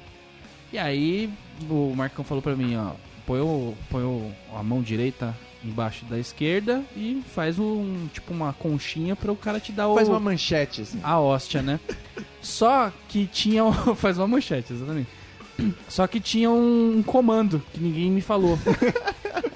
E 0.75 0.77
aí 0.77 1.29
o 1.69 1.93
Marcão 1.95 2.25
falou 2.25 2.41
pra 2.41 2.53
mim, 2.53 2.75
ó, 2.75 2.91
põe, 3.25 3.39
o, 3.39 3.73
põe 3.89 4.03
o- 4.03 4.29
a 4.53 4.61
mão 4.61 4.81
direita 4.81 5.33
embaixo 5.63 6.03
da 6.03 6.19
esquerda 6.19 6.83
e 6.97 7.23
faz 7.33 7.57
um 7.57 8.07
tipo 8.13 8.33
uma 8.33 8.51
conchinha 8.51 9.15
para 9.15 9.31
o 9.31 9.37
cara 9.37 9.57
te 9.57 9.71
dar 9.71 9.87
o 9.87 9.95
Faz 9.95 10.09
uma 10.09 10.19
manchete, 10.19 10.81
assim. 10.81 10.99
a 11.01 11.17
hóstia, 11.17 11.61
né? 11.61 11.79
Só 12.41 12.91
que 13.07 13.25
tinha 13.25 13.63
faz 13.95 14.17
uma 14.17 14.27
manchete, 14.27 14.73
exatamente. 14.73 15.07
Só 15.87 16.05
que 16.07 16.19
tinha 16.19 16.51
um 16.51 17.01
comando 17.05 17.63
que 17.73 17.79
ninguém 17.79 18.11
me 18.11 18.19
falou. 18.19 18.59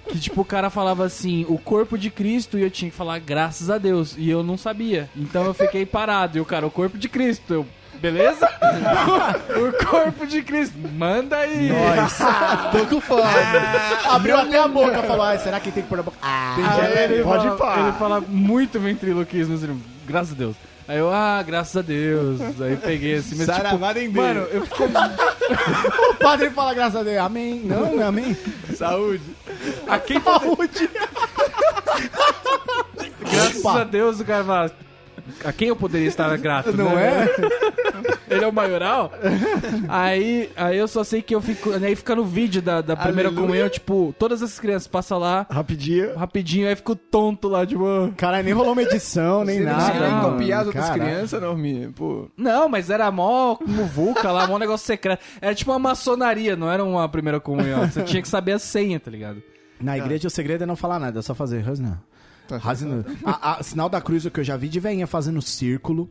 Que 0.07 0.17
tipo, 0.17 0.39
o 0.39 0.45
cara 0.45 0.69
falava 0.69 1.03
assim, 1.03 1.45
o 1.49 1.57
corpo 1.57 1.97
de 1.97 2.09
Cristo, 2.09 2.57
e 2.57 2.61
eu 2.61 2.71
tinha 2.71 2.89
que 2.89 2.95
falar 2.95 3.19
graças 3.19 3.69
a 3.69 3.77
Deus. 3.77 4.15
E 4.17 4.29
eu 4.29 4.41
não 4.41 4.57
sabia. 4.57 5.09
Então 5.17 5.43
eu 5.43 5.53
fiquei 5.53 5.85
parado. 5.85 6.37
E 6.37 6.41
o 6.41 6.45
cara, 6.45 6.65
o 6.65 6.71
corpo 6.71 6.97
de 6.97 7.09
Cristo. 7.09 7.53
Eu, 7.53 7.67
beleza? 8.01 8.49
o 9.55 9.85
corpo 9.85 10.25
de 10.25 10.41
Cristo. 10.41 10.75
Manda 10.93 11.37
aí. 11.37 11.69
Tô 12.71 12.85
com 12.85 13.01
fome. 13.01 13.21
Abriu 14.09 14.37
até 14.37 14.59
a 14.59 14.67
boca, 14.67 15.03
falou, 15.03 15.25
ah, 15.25 15.37
será 15.37 15.59
que 15.59 15.71
tem 15.71 15.83
que 15.83 15.89
pôr 15.89 15.99
a 15.99 16.03
boca? 16.03 16.17
Ah, 16.21 16.55
Aí 16.57 17.03
ele 17.03 17.23
Pode 17.23 17.43
fala, 17.43 17.57
pá. 17.57 17.79
Ele 17.79 17.91
fala 17.93 18.21
muito 18.21 18.79
ventriloquismo, 18.79 19.55
assim, 19.55 19.81
graças 20.07 20.33
a 20.33 20.35
Deus. 20.35 20.55
Aí 20.87 20.97
eu, 20.97 21.13
ah, 21.13 21.43
graças 21.45 21.77
a 21.77 21.81
Deus. 21.83 22.41
Aí 22.59 22.75
peguei 22.75 23.15
assim, 23.17 23.35
mas 23.35 23.45
tipo, 23.45 23.57
Saravada 23.57 24.01
em 24.01 24.09
mano, 24.09 24.41
eu 24.51 24.65
fico 24.65 24.85
o 26.09 26.15
padre 26.15 26.49
fala 26.49 26.73
graças 26.73 26.95
a 26.95 27.03
Deus, 27.03 27.19
amém. 27.19 27.61
Não, 27.63 27.95
não 27.95 28.01
é 28.01 28.05
amém. 28.07 28.35
Saúde. 28.75 29.21
A 29.87 29.99
quem 29.99 30.19
Saúde. 30.19 30.89
Graças 33.31 33.59
Opa. 33.63 33.81
a 33.81 33.83
Deus 33.83 34.19
o 34.19 34.25
cara 34.25 34.43
fala. 34.43 34.71
A 35.45 35.53
quem 35.53 35.67
eu 35.67 35.75
poderia 35.75 36.07
estar 36.07 36.35
grato, 36.37 36.75
Não 36.75 36.95
né? 36.95 37.27
é? 37.37 37.88
Ele 38.29 38.43
é 38.43 38.47
o 38.47 38.53
maioral? 38.53 39.11
aí, 39.87 40.49
aí 40.55 40.77
eu 40.77 40.87
só 40.87 41.03
sei 41.03 41.21
que 41.21 41.33
eu 41.33 41.41
fico. 41.41 41.71
Aí 41.73 41.95
fica 41.95 42.15
no 42.15 42.23
vídeo 42.23 42.61
da, 42.61 42.81
da 42.81 42.95
primeira 42.95 43.29
Aleluia. 43.29 43.47
comunhão, 43.47 43.69
tipo, 43.69 44.13
todas 44.19 44.41
as 44.41 44.59
crianças 44.59 44.87
passam 44.87 45.17
lá 45.19 45.45
Rapidinho. 45.49 46.15
rapidinho, 46.15 46.67
aí 46.67 46.75
fico 46.75 46.95
tonto 46.95 47.47
lá, 47.47 47.65
tipo. 47.65 47.85
ah. 47.85 48.11
Cara, 48.17 48.41
nem 48.43 48.53
rolou 48.53 48.73
uma 48.73 48.81
edição, 48.83 49.43
nem 49.43 49.57
Você 49.59 49.63
não 49.65 49.71
nada. 49.71 49.81
conseguiu 49.83 50.01
nem 50.07 50.11
mano. 50.15 50.31
copiar 50.31 50.59
as 50.61 50.67
outras 50.67 50.85
Caraca. 50.85 51.05
crianças, 51.05 51.41
Norminha. 51.41 51.91
Pô. 51.95 52.29
Não, 52.37 52.69
mas 52.69 52.89
era 52.89 53.09
mó 53.11 53.57
muvuca 53.65 54.31
lá, 54.31 54.47
mó 54.47 54.57
negócio 54.57 54.85
secreto. 54.85 55.21
Era 55.41 55.53
tipo 55.55 55.71
uma 55.71 55.79
maçonaria, 55.79 56.55
não 56.55 56.71
era 56.71 56.83
uma 56.83 57.07
primeira 57.09 57.39
comunhão. 57.39 57.87
Você 57.89 58.03
tinha 58.03 58.21
que 58.21 58.27
saber 58.27 58.53
a 58.53 58.59
senha, 58.59 58.99
tá 58.99 59.09
ligado? 59.09 59.41
Na 59.79 59.97
igreja 59.97 60.27
o 60.27 60.31
segredo 60.31 60.63
é 60.63 60.67
não 60.67 60.75
falar 60.75 60.99
nada, 60.99 61.19
é 61.19 61.21
só 61.21 61.33
fazer 61.33 61.61
Rosna. 62.57 63.03
Rasina. 63.03 63.05
A, 63.23 63.59
a- 63.59 63.63
sinal 63.63 63.89
da 63.89 64.01
cruz 64.01 64.25
o 64.25 64.31
que 64.31 64.39
eu 64.39 64.43
já 64.43 64.57
vi 64.57 64.67
de 64.69 64.79
veinha 64.79 65.05
fazendo 65.07 65.41
círculo. 65.41 66.09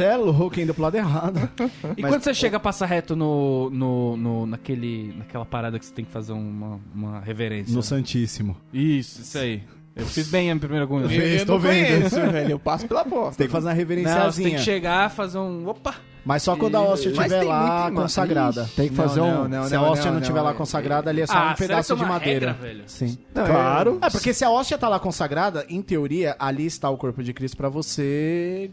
É 0.00 0.16
louco, 0.16 0.60
indo 0.60 0.74
pro 0.74 0.82
lado 0.82 0.96
errado. 0.96 1.48
E 1.96 2.02
quando 2.02 2.22
você 2.22 2.34
chega 2.34 2.56
a 2.56 2.60
passar 2.60 2.86
reto 2.86 3.16
no, 3.16 3.70
no, 3.70 4.16
no- 4.16 4.46
naquele, 4.46 5.14
naquela 5.16 5.44
parada 5.44 5.78
que 5.78 5.86
você 5.86 5.92
tem 5.94 6.04
que 6.04 6.10
fazer 6.10 6.32
uma, 6.32 6.80
uma 6.94 7.20
reverência? 7.20 7.74
No 7.74 7.82
Santíssimo. 7.82 8.56
Isso, 8.72 9.22
isso 9.22 9.38
aí. 9.38 9.62
Eu 9.94 10.06
fiz 10.06 10.28
bem 10.28 10.50
a 10.50 10.56
primeira 10.56 10.86
comunhão. 10.86 11.10
Eu 11.10 11.44
tô 11.46 11.52
não 11.52 11.58
vendo. 11.60 11.86
conheço, 12.10 12.16
velho. 12.32 12.50
Eu 12.52 12.58
passo 12.58 12.86
pela 12.88 13.04
porta. 13.04 13.36
Tem 13.36 13.46
que 13.46 13.52
fazer 13.52 13.66
uma 13.68 13.74
Não, 13.74 13.80
você 13.80 13.86
tem 13.86 13.96
reverenciazinha. 13.96 14.50
que 14.58 14.58
chegar, 14.64 15.10
fazer 15.10 15.38
um. 15.38 15.68
Opa! 15.68 15.94
Mas 16.24 16.44
só 16.44 16.54
quando 16.56 16.76
a 16.76 16.80
hóstia 16.80 17.08
estiver 17.10 17.40
tem 17.40 17.48
lá 17.48 17.90
consagrada. 17.90 18.70
Tem 18.76 18.88
que 18.88 18.94
fazer 18.94 19.20
um. 19.20 19.64
Se 19.68 19.74
a 19.74 19.82
hóstia 19.82 20.10
não 20.10 20.20
estiver 20.20 20.40
lá 20.40 20.54
consagrada, 20.54 21.10
ali 21.10 21.20
é 21.22 21.26
só 21.26 21.34
um 21.34 21.36
Ah, 21.36 21.54
pedaço 21.58 21.88
será 21.88 21.98
que 21.98 22.04
de 22.04 22.10
é 22.10 22.12
madeira. 22.12 22.46
regra, 22.52 22.62
velho? 22.68 22.82
Sim. 22.86 23.18
Claro. 23.34 23.98
É, 24.00 24.08
porque 24.08 24.32
se 24.32 24.44
a 24.44 24.50
hóstia 24.50 24.78
tá 24.78 24.88
lá 24.88 25.00
consagrada, 25.00 25.66
em 25.68 25.82
teoria, 25.82 26.36
ali 26.38 26.64
está 26.64 26.88
o 26.88 26.96
corpo 26.96 27.22
de 27.24 27.32
Cristo 27.32 27.56
pra 27.56 27.68
você 27.68 28.70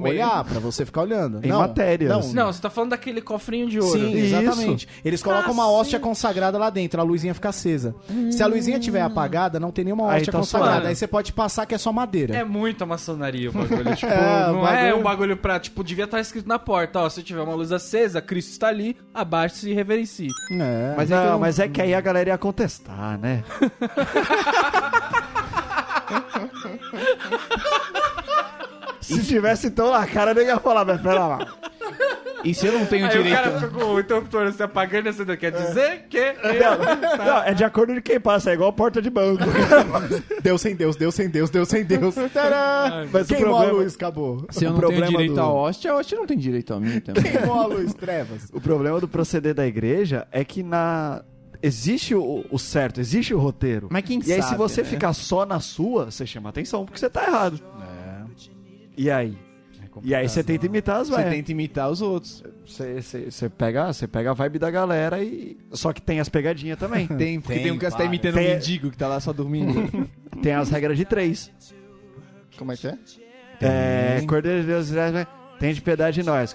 olhar, 0.00 0.44
pra 0.44 0.58
você 0.60 0.84
ficar 0.86 1.02
olhando. 1.02 1.40
Em 1.44 1.48
não, 1.48 1.58
matérias. 1.58 2.10
Não, 2.10 2.32
Não, 2.46 2.52
você 2.52 2.60
tá 2.60 2.70
falando 2.70 2.90
daquele 2.90 3.20
cofrinho 3.20 3.68
de 3.68 3.78
ouro. 3.80 3.92
Sim, 3.98 4.12
Isso. 4.16 4.34
exatamente. 4.36 4.88
Eles 5.04 5.22
colocam 5.22 5.52
uma 5.52 5.70
hóstia 5.70 5.98
consagrada 6.00 6.56
lá 6.58 6.70
dentro, 6.70 7.00
a 7.00 7.04
luzinha 7.04 7.34
fica 7.34 7.48
acesa. 7.50 7.94
Se 8.30 8.42
a 8.42 8.46
luzinha 8.46 8.78
estiver 8.78 9.02
apagada, 9.02 9.58
não 9.60 9.70
tem 9.70 9.84
nenhuma 9.84 10.10
Aí 10.10 10.16
hóstia 10.18 10.32
tá 10.32 10.38
consagrada. 10.38 10.88
Aí 10.88 10.94
você 10.96 11.06
pode 11.06 11.32
passar 11.32 11.66
que 11.66 11.74
é 11.74 11.78
só 11.78 11.92
madeira. 11.92 12.34
É 12.36 12.44
muita 12.44 12.86
maçonaria 12.86 13.50
o 13.50 13.52
bagulho. 13.52 13.82
Tipo, 13.96 14.12
É, 14.12 14.46
não 14.52 14.66
é 14.68 14.76
bagulho- 14.76 14.98
um 14.98 15.02
bagulho 15.02 15.36
pra. 15.36 15.58
Tipo, 15.60 15.82
devia 15.84 16.04
estar 16.04 16.20
escrito 16.20 16.48
na 16.48 16.58
porta: 16.58 17.00
ó, 17.00 17.08
se 17.08 17.22
tiver 17.22 17.40
uma 17.42 17.54
luz 17.54 17.72
acesa, 17.72 18.20
Cristo 18.22 18.52
está 18.52 18.68
ali, 18.68 18.96
abaixe-se 19.12 19.70
e 19.70 19.74
reverencie. 19.74 20.28
É. 20.52 20.94
Mas, 20.96 21.10
é 21.10 21.26
não- 21.30 21.38
mas 21.38 21.58
é 21.58 21.68
que 21.68 21.80
aí 21.82 21.94
a 21.94 22.00
galera 22.00 22.30
ia 22.30 22.38
contestar, 22.38 23.18
né? 23.18 23.42
Se 29.02 29.22
tivesse 29.24 29.66
então 29.66 29.90
na 29.90 30.06
cara, 30.06 30.32
nem 30.34 30.46
ia 30.46 30.58
falar, 30.58 30.84
mas 30.84 31.00
pera 31.00 31.26
lá. 31.26 31.38
E 32.44 32.52
se 32.54 32.66
eu 32.66 32.72
não 32.72 32.84
tenho 32.86 33.06
Aí 33.06 33.10
direito... 33.12 33.34
o 33.38 33.42
cara 33.42 33.60
fica 33.60 33.68
com 33.70 33.84
o 33.94 34.00
interruptor 34.00 34.52
se 34.52 34.62
apagando 34.62 35.06
e 35.06 35.08
acendendo. 35.10 35.36
Quer 35.38 35.52
dizer 35.52 36.06
que. 36.08 36.34
Não, 37.24 37.42
é 37.44 37.54
de 37.54 37.62
acordo 37.62 37.94
com 37.94 38.02
quem 38.02 38.18
passa, 38.20 38.50
é 38.50 38.54
igual 38.54 38.72
porta 38.72 39.00
de 39.00 39.08
banco. 39.10 39.44
Deus 40.42 40.60
sem 40.60 40.74
Deus, 40.74 40.96
Deus 40.96 41.14
sem 41.14 41.28
Deus, 41.28 41.50
Deus 41.50 41.68
sem 41.68 41.84
Deus. 41.84 42.14
Tadã! 42.34 43.06
Mas 43.12 43.30
o 43.30 43.34
Queimou 43.34 43.56
problema- 43.58 43.78
luz, 43.78 43.94
acabou. 43.94 44.46
Se 44.50 44.64
eu 44.64 44.70
O 44.70 44.80
não 44.80 44.88
tenho 44.88 45.06
direito 45.06 45.34
do- 45.34 45.40
à 45.40 45.52
hóstia, 45.52 45.92
a 45.92 45.96
hóstia 45.96 46.18
não 46.18 46.26
tem 46.26 46.36
direito 46.36 46.74
a 46.74 46.80
mim 46.80 46.98
também. 47.00 47.22
Queimou 47.22 47.60
a 47.60 47.66
luz, 47.66 47.94
trevas. 47.94 48.48
O 48.52 48.60
problema 48.60 48.98
do 49.00 49.06
proceder 49.06 49.54
da 49.54 49.66
igreja 49.66 50.26
é 50.32 50.44
que 50.44 50.62
na 50.64 51.22
existe 51.62 52.12
o, 52.12 52.44
o 52.50 52.58
certo, 52.58 53.00
existe 53.00 53.32
o 53.32 53.38
roteiro. 53.38 53.86
Mas 53.88 54.02
quem 54.04 54.18
e 54.26 54.32
aí, 54.32 54.42
se 54.42 54.48
sabe, 54.48 54.58
você 54.58 54.82
né? 54.82 54.88
ficar 54.88 55.12
só 55.12 55.46
na 55.46 55.60
sua, 55.60 56.06
você 56.10 56.26
chama 56.26 56.48
atenção 56.48 56.84
porque 56.84 56.98
você 56.98 57.08
tá 57.08 57.24
errado. 57.24 57.60
E 58.96 59.10
aí? 59.10 59.36
E 60.02 60.14
aí 60.14 60.26
você 60.28 60.42
tenta 60.42 60.64
imitar 60.64 61.00
as 61.00 61.08
Você 61.08 61.16
velhas. 61.16 61.34
tenta 61.34 61.52
imitar 61.52 61.90
os 61.90 62.00
outros. 62.00 62.42
Você, 62.64 63.48
pega, 63.50 63.92
você 63.92 64.06
pega 64.08 64.30
a 64.30 64.34
vibe 64.34 64.58
da 64.58 64.70
galera 64.70 65.22
e. 65.22 65.58
Só 65.72 65.92
que 65.92 66.00
tem 66.00 66.18
as 66.18 66.28
pegadinhas 66.30 66.78
também. 66.78 67.06
Tem, 67.18 67.40
porque 67.40 67.54
tem, 67.54 67.62
Tem 67.64 67.72
um 67.72 67.78
que 67.78 67.84
você 67.90 67.96
tá 67.96 68.04
imitando 68.04 68.34
Tem- 68.34 68.46
um 68.46 68.54
mendigo 68.54 68.90
que 68.90 68.96
tá 68.96 69.06
lá 69.08 69.20
só 69.20 69.32
dormindo. 69.34 70.08
tem 70.42 70.52
as 70.54 70.70
regras 70.70 70.96
de 70.96 71.04
três. 71.04 71.52
Como 72.56 72.72
é 72.72 72.76
que 72.76 72.86
é? 72.88 72.98
É. 73.60 74.22
Cordeiro 74.26 74.62
de 74.62 74.66
Deus, 74.66 74.88
Israel, 74.88 75.26
tem 75.62 75.72
de 75.72 75.80
piedade 75.80 76.20
de 76.20 76.26
nós. 76.28 76.52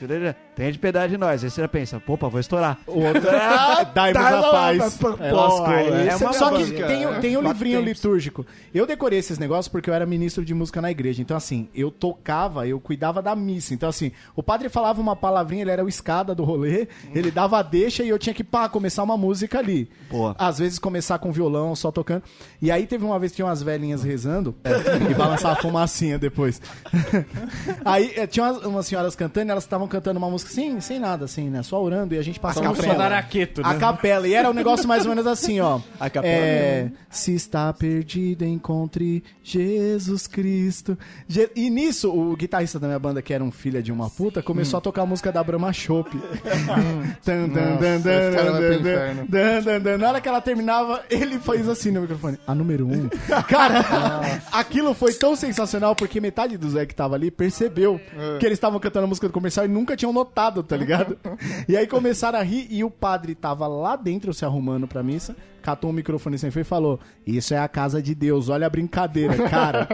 Tem 0.54 0.70
de 0.70 0.78
piedade 0.78 1.14
de 1.14 1.18
nós. 1.18 1.42
Aí 1.42 1.50
você 1.50 1.62
já 1.62 1.68
pensa, 1.70 2.02
opa, 2.06 2.28
vou 2.28 2.42
estourar. 2.42 2.78
O 2.86 3.00
outro 3.06 3.30
é 3.30 3.86
Dai-nos 3.96 4.22
tá 4.22 4.40
a 4.40 4.52
paz. 4.52 4.98
pô, 4.98 5.10
É, 5.18 5.32
lascou, 5.32 5.66
aí 5.66 6.08
é. 6.10 6.12
você 6.18 6.34
Só 6.34 6.52
me 6.52 6.66
que 6.66 6.84
tem, 6.84 7.06
o- 7.06 7.22
tem 7.22 7.34
Quatro 7.36 7.48
livrinho 7.48 7.80
tempos. 7.86 8.04
litúrgico. 8.04 8.46
Eu 8.74 8.86
decorei 8.86 9.20
esses 9.20 9.40
negócios 9.40 9.70
porque 9.70 9.90
eu 9.90 9.94
era 9.94 10.06
ministro 10.06 10.44
de 10.44 10.54
música 10.54 10.82
na 10.82 10.92
igreja. 10.92 11.22
Então, 11.22 11.38
assim, 11.38 11.70
eu 11.74 11.90
tocava, 11.90 12.68
eu 12.68 12.82
cuidava 12.82 13.22
da 13.22 13.34
missa. 13.34 13.74
Então, 13.74 13.88
assim, 13.88 14.12
o 14.36 14.44
padre 14.44 14.68
falava 14.68 15.00
uma 15.00 15.16
palavrinha, 15.16 15.62
ele 15.62 15.72
era 15.72 15.86
o 15.86 15.88
escada 15.88 16.36
do 16.36 16.44
rolê, 16.44 16.90
ele 17.16 17.32
dava 17.32 17.60
a 17.60 17.62
deixa 17.62 18.04
e 18.04 18.10
eu 18.10 18.20
tinha 18.20 18.34
que, 18.34 18.44
pá, 18.44 18.68
começar 18.68 19.04
uma 19.04 19.16
música 19.16 19.58
ali. 19.60 19.90
Boa. 20.12 20.36
Às 20.38 20.60
vezes 20.60 20.80
começar 20.80 21.18
com 21.20 21.32
violão, 21.32 21.74
só 21.78 21.94
tocando. 21.94 22.24
E 22.62 22.70
aí 22.70 22.86
teve 22.86 23.06
uma 23.06 23.18
vez 23.18 23.32
que 23.32 23.38
tinha 23.38 23.46
umas 23.46 23.64
velhinhas 23.64 24.04
rezando 24.04 24.54
e 25.10 25.14
balançar 25.14 25.54
a 25.54 25.56
fumacinha 25.56 26.20
depois. 26.20 26.62
aí 27.86 28.12
eh, 28.18 28.28
tinha 28.28 28.46
umas, 28.46 28.66
umas 28.66 28.90
senhoras 28.98 29.16
cantando 29.16 29.48
e 29.48 29.52
elas 29.52 29.64
estavam 29.64 29.88
cantando 29.88 30.18
uma 30.18 30.30
música 30.30 30.52
sem, 30.52 30.80
sem 30.82 31.00
nada, 31.00 31.26
assim, 31.26 31.50
né? 31.50 31.62
Só 31.64 31.82
orando 31.82 32.16
e 32.16 32.18
a 32.18 32.22
gente 32.22 32.40
passava 32.40 32.74
som 32.76 32.96
da 32.96 33.06
araqueto, 33.06 33.62
A 33.64 33.74
né? 33.74 33.80
capela. 33.80 34.28
E 34.28 34.34
era 34.34 34.50
um 34.50 34.54
negócio 34.56 34.88
mais 34.88 35.04
ou 35.06 35.10
menos 35.10 35.28
assim, 35.28 35.60
ó. 35.60 35.80
A 36.00 36.10
capela 36.10 36.34
É, 36.36 36.92
se 37.10 37.34
está 37.36 37.72
perdido, 37.74 38.44
encontre 38.46 39.24
Jesus 39.44 40.26
Cristo. 40.28 40.98
Je- 41.28 41.50
E 41.56 41.70
nisso, 41.70 42.12
o 42.12 42.36
guitarrista 42.36 42.80
da 42.80 42.88
minha 42.88 43.00
banda, 43.00 43.22
que 43.22 43.34
era 43.34 43.44
um 43.44 43.52
filho 43.52 43.82
de 43.84 43.92
uma 43.92 44.10
puta, 44.10 44.42
começou 44.42 44.78
a 44.80 44.82
tocar 44.82 45.04
a 45.04 45.06
música 45.06 45.32
da 45.32 45.44
Brahma 45.44 45.72
Chopp. 45.72 46.10
Tan, 47.24 47.50
dan, 47.50 47.76
dan, 47.78 48.00
dan, 48.02 48.28
esse 48.28 48.36
cara 48.36 48.52
vai 48.52 48.62
pro 48.62 48.70
dan, 48.70 48.80
inferno. 48.80 49.26
dan, 49.30 49.62
dan, 49.64 49.82
dan. 49.82 49.98
Na 49.98 50.08
hora 50.10 50.22
que 50.22 50.28
ela 50.30 50.42
terminava, 50.42 51.04
ele 51.10 51.40
fez 51.40 51.68
assim 51.68 51.92
no 51.92 52.02
microfone. 52.02 52.38
A 52.48 52.56
número 52.56 52.88
um. 52.88 53.10
Cara, 53.48 54.42
aquilo 54.52 54.94
foi 54.94 55.14
tão 55.14 55.36
sensacional 55.36 55.96
porque 55.96 56.20
metade 56.20 56.58
do 56.58 56.70
Zé 56.70 56.86
que 56.86 56.96
tava 56.96 57.16
ali 57.16 57.30
percebeu 57.32 58.00
que 58.40 58.46
eles 58.46 58.56
estavam 58.58 58.80
cantando 58.90 59.06
a 59.06 59.08
música 59.08 59.28
do 59.28 59.34
comercial 59.34 59.66
e 59.66 59.70
nunca 59.70 59.96
tinham 59.96 60.12
notado, 60.14 60.64
tá 60.64 60.76
ligado? 60.76 61.18
E 61.68 61.76
aí 61.76 61.86
começaram 61.88 62.40
a 62.40 62.44
rir 62.44 62.68
e 62.70 62.84
o 62.84 62.90
padre 62.90 63.36
tava 63.36 63.68
lá 63.68 63.96
dentro 63.96 64.34
se 64.34 64.46
arrumando 64.46 64.88
pra 64.88 65.04
missa, 65.04 65.36
catou 65.62 65.90
um 65.90 65.94
microfone 65.94 66.38
sem 66.38 66.50
fio 66.50 66.62
e 66.62 66.64
falou: 66.64 67.00
Isso 67.26 67.54
é 67.54 67.58
a 67.60 67.68
casa 67.68 68.02
de 68.02 68.16
Deus, 68.16 68.48
olha 68.50 68.68
a 68.68 68.70
brincadeira. 68.70 69.36
Cara, 69.50 69.88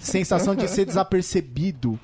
sensação 0.00 0.54
de 0.54 0.66
ser 0.68 0.84
desapercebido 0.86 1.98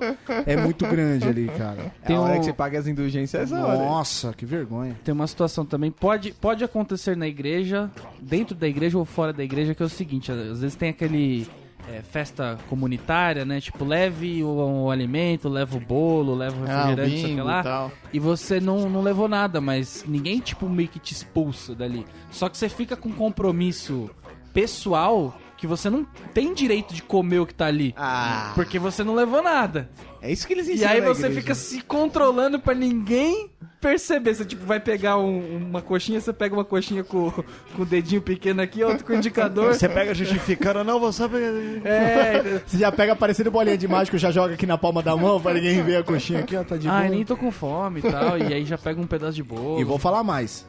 é 0.45 0.55
muito 0.55 0.85
grande 0.87 1.27
ali, 1.27 1.47
cara. 1.57 1.91
É 2.03 2.13
a 2.13 2.21
hora 2.21 2.35
um- 2.35 2.39
que 2.39 2.45
você 2.45 2.53
paga 2.53 2.79
as 2.79 2.87
indulgências, 2.87 3.51
é. 3.51 3.55
Nossa, 3.55 4.33
que 4.33 4.45
vergonha. 4.45 4.95
Tem 5.03 5.13
uma 5.13 5.27
situação 5.27 5.65
também, 5.65 5.91
pode, 5.91 6.31
pode 6.33 6.63
acontecer 6.63 7.17
na 7.17 7.27
igreja, 7.27 7.89
dentro 8.21 8.55
da 8.55 8.67
igreja 8.67 8.97
ou 8.97 9.05
fora 9.05 9.33
da 9.33 9.43
igreja, 9.43 9.75
que 9.75 9.83
é 9.83 9.85
o 9.85 9.89
seguinte, 9.89 10.31
às 10.31 10.61
vezes 10.61 10.75
tem 10.75 10.89
aquele 10.89 11.47
é, 11.89 12.01
festa 12.01 12.57
comunitária, 12.69 13.45
né? 13.45 13.61
Tipo, 13.61 13.85
leve 13.85 14.43
o, 14.43 14.83
o 14.85 14.91
alimento, 14.91 15.47
leva 15.49 15.77
o 15.77 15.79
bolo, 15.79 16.35
leva 16.35 16.55
o 16.59 16.63
Ah, 16.69 16.85
refrigerante, 16.87 17.15
sei 17.17 17.25
o 17.25 17.27
bingo 17.29 17.43
lá. 17.43 17.59
e 17.59 17.63
tal. 17.63 17.91
E 18.13 18.19
você 18.19 18.59
não, 18.59 18.89
não 18.89 19.01
levou 19.01 19.27
nada, 19.27 19.61
mas 19.61 20.03
ninguém, 20.07 20.39
tipo, 20.39 20.67
meio 20.69 20.89
que 20.89 20.99
te 20.99 21.13
expulsa 21.13 21.73
dali. 21.73 22.05
Só 22.31 22.49
que 22.49 22.57
você 22.57 22.67
fica 22.69 22.95
com 22.95 23.09
um 23.09 23.13
compromisso 23.13 24.09
pessoal 24.53 25.37
que 25.57 25.65
você 25.67 25.89
não 25.89 26.05
tem 26.33 26.53
direito 26.53 26.93
de 26.93 27.01
comer 27.01 27.39
o 27.39 27.45
que 27.45 27.53
tá 27.53 27.65
ali. 27.65 27.93
Ah, 27.97 28.51
Porque 28.55 28.77
você 28.79 29.03
não 29.03 29.15
levou 29.15 29.41
nada. 29.41 29.89
é 30.21 30.31
isso 30.31 30.45
que 30.47 30.53
eles 30.53 30.67
E 30.67 30.73
ensinam 30.73 30.91
aí 30.91 31.01
na 31.01 31.07
você 31.07 31.21
igreja. 31.25 31.41
fica 31.41 31.55
se 31.55 31.81
controlando 31.81 32.59
pra 32.59 32.73
ninguém 32.75 33.49
perceber. 33.81 34.33
Você 34.35 34.45
tipo 34.45 34.65
vai 34.65 34.79
pegar 34.79 35.17
um- 35.17 35.57
uma 35.57 35.81
coxinha, 35.81 36.19
você 36.21 36.31
pega 36.33 36.53
uma 36.55 36.65
coxinha 36.65 37.03
com, 37.03 37.31
com 37.31 37.81
o 37.81 37.85
dedinho 37.85 38.21
pequeno 38.21 38.61
aqui, 38.61 38.83
outro 38.83 39.05
com 39.05 39.13
o 39.13 39.15
indicador. 39.15 39.73
Você 39.73 39.87
pega 39.89 40.13
justificando, 40.13 40.83
não, 40.83 40.99
vou 40.99 41.11
saber. 41.11 41.81
É. 41.85 42.61
Você 42.65 42.77
já 42.77 42.91
pega 42.91 43.15
parecendo 43.15 43.49
bolinha 43.51 43.77
de 43.77 43.87
mágico, 43.87 44.17
já 44.17 44.31
joga 44.31 44.53
aqui 44.55 44.65
na 44.65 44.77
palma 44.77 45.01
da 45.01 45.15
mão 45.15 45.39
pra 45.41 45.53
ninguém 45.53 45.81
ver 45.83 45.97
a 45.97 46.03
coxinha 46.03 46.39
aqui, 46.39 46.55
ó, 46.55 46.63
tá 46.63 46.75
de 46.77 46.87
boa. 46.87 46.99
Ai, 46.99 47.09
nem 47.09 47.23
tô 47.25 47.35
com 47.37 47.51
fome 47.51 47.99
e 47.99 48.03
tal. 48.11 48.37
E 48.37 48.53
aí 48.53 48.65
já 48.65 48.77
pega 48.77 48.99
um 48.99 49.07
pedaço 49.07 49.33
de 49.33 49.43
bolo. 49.43 49.79
E 49.79 49.83
vou 49.83 49.97
falar 49.97 50.23
mais. 50.23 50.65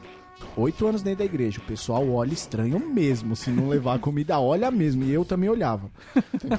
Oito 0.57 0.85
anos 0.87 1.01
dentro 1.01 1.19
da 1.19 1.25
igreja, 1.25 1.59
o 1.59 1.63
pessoal 1.63 2.07
olha 2.09 2.33
estranho 2.33 2.79
mesmo. 2.79 3.35
Se 3.35 3.49
não 3.49 3.69
levar 3.69 3.99
comida, 3.99 4.39
olha 4.39 4.69
mesmo. 4.71 5.03
E 5.03 5.13
eu 5.13 5.23
também 5.23 5.49
olhava. 5.49 5.89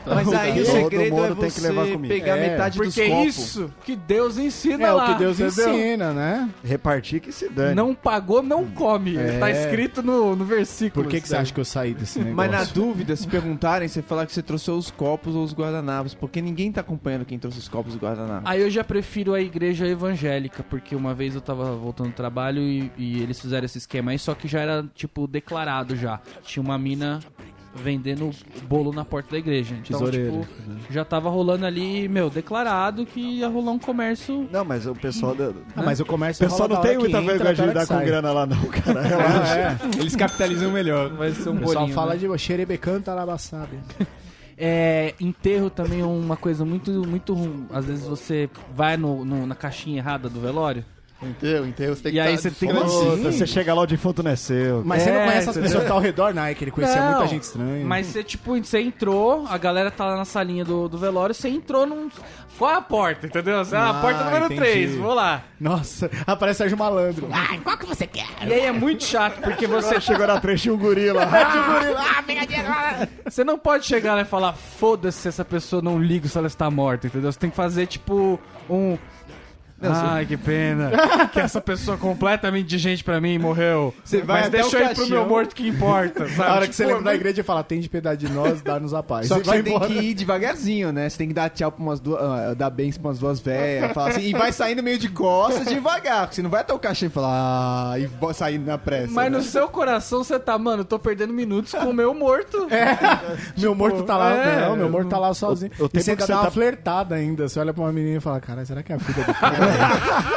Mas 0.07 0.33
aí 0.33 0.61
o 0.61 0.66
segredo 0.66 1.14
mundo 1.14 1.24
é 1.33 1.35
tem 1.35 1.51
você 1.51 1.61
que 1.61 1.66
levar 1.66 1.87
comida. 1.89 2.14
pegar 2.14 2.37
É, 2.37 2.49
metade 2.51 2.78
dos 2.78 2.87
Porque 2.87 3.01
é 3.03 3.09
copos. 3.09 3.26
isso 3.37 3.72
que 3.85 3.97
Deus 3.97 4.39
ensina 4.39 4.85
É 4.87 4.93
lá. 4.93 5.05
o 5.05 5.12
que 5.12 5.18
Deus 5.18 5.41
entendeu? 5.41 5.74
ensina, 5.78 6.12
né? 6.12 6.49
Repartir 6.64 7.20
que 7.20 7.33
se 7.33 7.49
dane. 7.49 7.74
Não 7.74 7.95
pagou, 7.95 8.43
não 8.43 8.64
come. 8.66 9.16
É. 9.16 9.39
Tá 9.39 9.51
escrito 9.51 10.03
no, 10.03 10.35
no 10.37 10.45
versículo. 10.45 11.05
Por 11.05 11.11
que, 11.11 11.20
que 11.20 11.28
você 11.28 11.37
acha 11.37 11.53
que 11.53 11.61
eu 11.61 11.64
saí 11.64 11.93
desse 11.95 12.18
negócio? 12.18 12.37
Mas 12.37 12.51
na 12.51 12.64
dúvida, 12.64 13.14
se 13.16 13.26
perguntarem, 13.26 13.87
você 13.89 14.01
falar 14.03 14.26
que 14.26 14.33
você 14.33 14.43
trouxe 14.43 14.70
os 14.70 14.91
copos 14.91 15.35
ou 15.35 15.43
os 15.45 15.53
guardanapos, 15.55 16.14
porque 16.14 16.41
ninguém 16.41 16.70
tá 16.72 16.81
acompanhando 16.81 17.24
quem 17.24 17.39
trouxe 17.39 17.59
os 17.59 17.68
copos 17.68 17.93
e 17.93 17.97
os 17.97 18.03
guardanapos. 18.03 18.49
Aí 18.51 18.61
eu 18.62 18.70
já 18.70 18.83
prefiro 18.85 19.35
a 19.35 19.41
igreja 19.41 19.87
evangélica, 19.87 20.62
porque 20.62 20.95
uma 20.95 21.12
vez 21.14 21.35
eu 21.35 21.41
tava 21.41 21.72
voltando 21.76 22.09
do 22.11 22.14
trabalho 22.14 22.61
e, 22.62 22.91
e 22.97 23.20
eles 23.22 23.41
fizeram 23.41 23.64
esse 23.71 23.79
esquema 23.79 24.11
aí, 24.11 24.18
só 24.18 24.35
que 24.35 24.47
já 24.49 24.61
era, 24.61 24.85
tipo, 24.95 25.27
declarado 25.27 25.97
já. 25.97 26.21
Tinha 26.43 26.62
uma 26.62 26.79
mina 26.79 27.21
vendendo 27.73 28.31
bolo 28.68 28.93
na 28.93 29.05
porta 29.05 29.31
da 29.31 29.39
igreja. 29.39 29.75
Então, 29.77 30.01
Tesoureiro. 30.01 30.41
tipo, 30.41 30.93
já 30.93 31.05
tava 31.05 31.31
rolando 31.31 31.64
ali, 31.64 32.09
meu, 32.09 32.29
declarado 32.29 33.07
que 33.07 33.21
ia 33.21 33.49
rolar 33.49 33.71
um 33.71 33.79
comércio. 33.79 34.49
Não, 34.51 34.64
mas 34.64 34.87
o 34.87 34.95
pessoal. 34.95 35.37
Da... 35.37 35.53
Ah, 35.77 35.83
mas 35.85 36.01
o 36.01 36.03
O 36.03 36.07
comércio 36.07 36.45
pessoal 36.45 36.68
rola 36.68 36.75
não 36.75 36.83
tem 36.83 36.99
muita 36.99 37.21
vergonha 37.21 37.55
de 37.55 37.62
que 37.62 37.73
com 37.79 37.87
sai. 37.87 38.05
grana 38.05 38.33
lá, 38.33 38.45
não, 38.45 38.61
cara. 38.66 39.03
Relaxa. 39.03 39.55
Ah, 39.81 39.87
é. 39.97 40.01
Eles 40.01 40.16
capitalizam 40.16 40.73
melhor. 40.73 41.11
Vai 41.14 41.31
ser 41.31 41.49
um 41.49 41.55
O 41.55 41.59
pessoal 41.61 41.75
bolinho. 41.81 41.95
fala 41.95 42.14
né? 42.14 42.18
de 42.18 42.39
xerebecanta 42.39 43.12
alabaçabe. 43.12 43.79
É, 44.62 45.14
enterro 45.18 45.71
também 45.71 46.01
é 46.01 46.05
uma 46.05 46.37
coisa 46.37 46.66
muito, 46.66 46.91
muito. 47.09 47.33
rum- 47.33 47.64
Às 47.73 47.87
vezes 47.87 48.05
você 48.07 48.51
vai 48.75 48.95
no, 48.99 49.25
no- 49.25 49.47
na 49.47 49.55
caixinha 49.55 49.97
errada 49.97 50.29
do 50.29 50.39
velório. 50.39 50.85
Enterro, 51.23 51.66
enterro, 51.66 51.95
você 51.97 52.03
tem 52.05 52.11
E 52.11 52.14
que 52.14 52.21
aí 52.21 52.35
tá 52.37 52.41
você 52.43 52.51
tem 52.51 52.68
que- 52.71 52.75
Puta, 52.75 53.33
você 53.33 53.47
chega 53.47 53.75
lá, 53.75 53.83
o 53.83 53.87
defunto 53.87 54.23
não 54.23 54.31
é 54.31 54.37
seu. 54.37 54.83
Mas 54.85 55.03
você 55.03 55.11
não 55.11 55.18
É, 55.21 55.25
conhece 55.27 55.39
as 55.51 55.57
entendeu? 55.57 55.62
pessoas 55.62 55.83
que 55.83 55.89
tá 55.89 55.95
ao 55.95 56.01
redor, 56.01 56.33
não. 56.35 56.43
É 56.45 56.55
que 56.55 56.64
ele 56.64 56.71
conhecia 56.71 56.99
Não, 57.01 57.11
muita 57.12 57.27
gente 57.29 57.43
estranha. 57.43 57.85
Mas 57.85 58.07
você, 58.07 58.25
tipo, 58.25 58.57
você 58.59 58.81
entrou, 58.81 59.45
a 59.49 59.59
galera 59.59 59.91
tá 59.91 60.07
lá 60.07 60.16
na 60.16 60.25
salinha 60.25 60.64
do, 60.64 60.89
do 60.89 60.97
velório, 60.97 61.35
você 61.35 61.49
entrou 61.51 61.87
num. 61.87 62.09
Qual 62.59 62.71
é 62.71 62.75
a 62.75 62.81
porta, 62.83 63.27
entendeu? 63.27 63.62
Você, 63.64 63.75
ah, 63.77 63.85
a 63.85 63.91
Ah, 63.91 64.01
porta 64.03 64.25
número 64.25 64.45
entendi. 64.47 64.61
3, 64.61 64.97
vou 64.97 65.14
lá. 65.14 65.43
Nossa, 65.59 66.11
aparece 66.27 66.59
Sérgio 66.59 66.77
Malandro. 66.79 67.29
E 68.47 68.53
aí 68.53 68.61
é 68.61 68.73
muito 68.73 69.05
chato, 69.05 69.41
porque 69.43 69.66
você, 69.66 70.01
Chegou 70.01 70.27
na 70.27 70.41
frente 70.41 70.62
de 70.62 70.71
um 70.71 70.77
gorila. 70.79 71.27
você 73.25 73.45
não 73.45 73.59
pode 73.59 73.87
chegar 73.87 74.14
lá 74.14 74.23
e 74.23 74.25
falar, 74.25 74.53
foda-se 74.55 75.21
se 75.23 75.29
essa 75.29 75.45
pessoa 75.45 75.83
não 75.83 75.99
liga 75.99 76.29
se 76.29 76.37
ela 76.37 76.47
está 76.47 76.71
morta, 76.71 77.07
entendeu? 77.07 77.31
Você 77.31 77.39
tem 77.39 77.51
que 77.51 77.57
fazer, 77.57 77.87
tipo, 77.87 78.39
um. 78.68 78.97
Ai, 79.83 80.26
que 80.26 80.37
pena. 80.37 80.91
que 81.33 81.41
essa 81.41 81.61
pessoa 81.61 81.97
completamente 81.97 82.66
digente 82.66 83.03
pra 83.03 83.20
mim 83.20 83.39
morreu. 83.39 83.95
Você 84.05 84.20
vai 84.22 84.41
Mas 84.41 84.49
até 84.49 84.61
deixa 84.62 84.78
eu 84.78 84.91
ir 84.91 84.95
pro 84.95 85.09
meu 85.09 85.26
morto 85.26 85.55
que 85.55 85.66
importa. 85.66 86.26
Sabe? 86.28 86.39
Na 86.39 86.55
hora 86.55 86.61
que 86.66 86.72
Tipo, 86.72 86.74
você 86.74 86.87
lembra 86.87 87.03
da 87.03 87.14
igreja 87.14 87.41
e 87.41 87.45
fala, 87.45 87.62
tem 87.64 87.81
de 87.81 87.89
piedade 87.89 88.26
de 88.26 88.33
nós, 88.33 88.61
dá-nos 88.62 88.93
a 88.95 89.03
paz. 89.03 89.28
Só 89.28 89.39
que 89.41 89.47
vai 89.47 89.59
você 89.59 89.62
tem 89.64 89.74
embora. 89.74 89.91
que 89.93 89.99
ir 90.01 90.14
devagarzinho, 90.14 90.93
né? 90.93 91.09
Você 91.09 91.18
tem 91.18 91.28
que 91.28 91.35
dar 91.35 91.49
tchau 91.51 91.72
pra 91.72 91.83
umas 91.83 92.01
duas. 92.01 92.20
ah, 92.22 92.55
dar 92.55 92.70
bens 92.70 92.97
pra 92.99 93.09
umas 93.09 93.18
duas 93.18 93.41
velhas. 93.41 93.93
falar 93.93 94.11
assim, 94.11 94.22
e 94.22 94.33
vai 94.33 94.53
saindo 94.53 94.83
meio 94.83 94.99
de 94.99 95.09
costas 95.09 95.66
devagar. 95.66 96.22
Porque 96.22 96.37
você 96.37 96.43
não 96.43 96.51
vai 96.51 96.61
até 96.61 96.72
o 96.72 96.78
caixa 96.78 97.07
e 97.07 97.09
falar. 97.09 97.93
Ah, 97.93 97.99
e 97.99 98.07
vou 98.07 98.33
saindo 98.35 98.66
na 98.66 98.78
pressa. 98.78 99.12
Mas 99.12 99.31
né? 99.31 99.39
no 99.39 99.43
seu 99.43 99.68
coração 99.68 100.22
você 100.22 100.39
tá, 100.39 100.57
mano, 100.59 100.81
eu 100.83 100.85
tô 100.85 100.99
perdendo 100.99 101.33
minutos 101.33 101.72
com 101.72 101.91
o 101.91 101.95
meu 101.95 102.12
morto. 102.14 102.66
Meu 103.57 103.74
morto 103.74 104.03
tá 104.05 104.16
lá, 104.16 104.33
é, 104.35 104.68
não, 104.68 104.76
meu 104.76 104.89
morto 104.91 105.09
tá 105.09 105.18
lá 105.18 105.33
sozinho. 105.35 105.70
o 105.78 105.87
e 105.93 106.03
você 106.03 106.14
você 106.14 106.26
dá 106.26 106.37
uma 106.37 106.45
tá- 106.45 106.51
flertada 106.51 107.14
ainda. 107.14 107.49
Você 107.49 107.59
olha 107.61 107.72
pra 107.72 107.83
uma 107.83 107.93
menina 107.93 108.16
e 108.18 108.20
fala, 108.20 108.41
caralho, 108.41 108.66
será 108.66 108.83
que 108.83 108.93
é 108.93 108.97
a 108.97 108.99
filha 108.99 109.24
do 109.24 109.35
cara? 109.35 109.70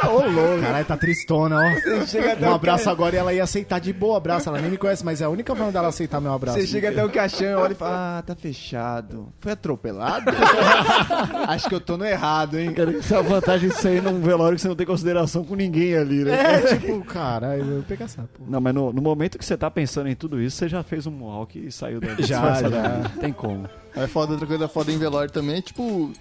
Ô, 0.08 0.30
louco. 0.30 0.60
Caralho, 0.62 0.84
tá 0.84 0.96
tristona, 0.96 1.56
ó. 1.56 2.06
chega 2.06 2.32
até 2.32 2.46
Um 2.46 2.52
o 2.52 2.54
abraço 2.54 2.88
agora 2.90 3.14
e 3.14 3.18
ela 3.18 3.32
ia 3.32 3.42
aceitar 3.44 3.80
de 3.80 3.92
boa 3.92 4.16
abraço. 4.16 4.48
Ela 4.48 4.60
nem 4.60 4.70
me 4.70 4.76
conhece, 4.76 5.04
mas 5.04 5.20
é 5.20 5.24
a 5.24 5.28
única 5.28 5.54
forma 5.54 5.72
dela 5.72 5.88
aceitar 5.88 6.20
meu 6.20 6.32
abraço. 6.32 6.58
Você 6.58 6.66
chega 6.66 6.90
até 6.90 7.04
o 7.04 7.10
caixão, 7.10 7.60
olha 7.62 7.72
e 7.72 7.74
fala: 7.74 8.18
Ah, 8.18 8.22
tá 8.22 8.34
fechado. 8.34 9.32
Foi 9.38 9.52
atropelado? 9.52 10.30
Acho 11.48 11.68
que 11.68 11.74
eu 11.74 11.80
tô 11.80 11.96
no 11.96 12.04
errado, 12.04 12.58
hein? 12.58 12.72
Cara, 12.72 12.90
isso 12.90 13.14
é 13.14 13.18
a 13.18 13.22
vantagem 13.22 13.68
de 13.68 13.76
sair 13.76 14.02
num 14.02 14.20
velório 14.20 14.56
que 14.56 14.62
você 14.62 14.68
não 14.68 14.76
tem 14.76 14.86
consideração 14.86 15.44
com 15.44 15.54
ninguém 15.54 15.96
ali, 15.96 16.24
né? 16.24 16.32
É, 16.54 16.76
tipo, 16.76 17.04
caralho, 17.04 17.78
eu 17.78 17.82
pego 17.82 18.04
essa 18.04 18.22
porra. 18.22 18.50
Não, 18.50 18.60
mas 18.60 18.74
no, 18.74 18.92
no 18.92 19.02
momento 19.02 19.38
que 19.38 19.44
você 19.44 19.56
tá 19.56 19.70
pensando 19.70 20.08
em 20.08 20.14
tudo 20.14 20.40
isso, 20.40 20.56
você 20.56 20.68
já 20.68 20.82
fez 20.82 21.06
um 21.06 21.22
walk 21.24 21.58
e 21.58 21.70
saiu 21.70 22.00
da 22.00 22.08
Já, 22.08 22.14
disfarçadamente. 22.14 23.18
Tem 23.18 23.32
como. 23.32 23.68
Aí 23.94 24.06
foda, 24.08 24.32
outra 24.32 24.46
coisa 24.46 24.68
foda 24.68 24.90
em 24.90 24.98
velório 24.98 25.30
também 25.30 25.56
é 25.56 25.62
tipo. 25.62 26.12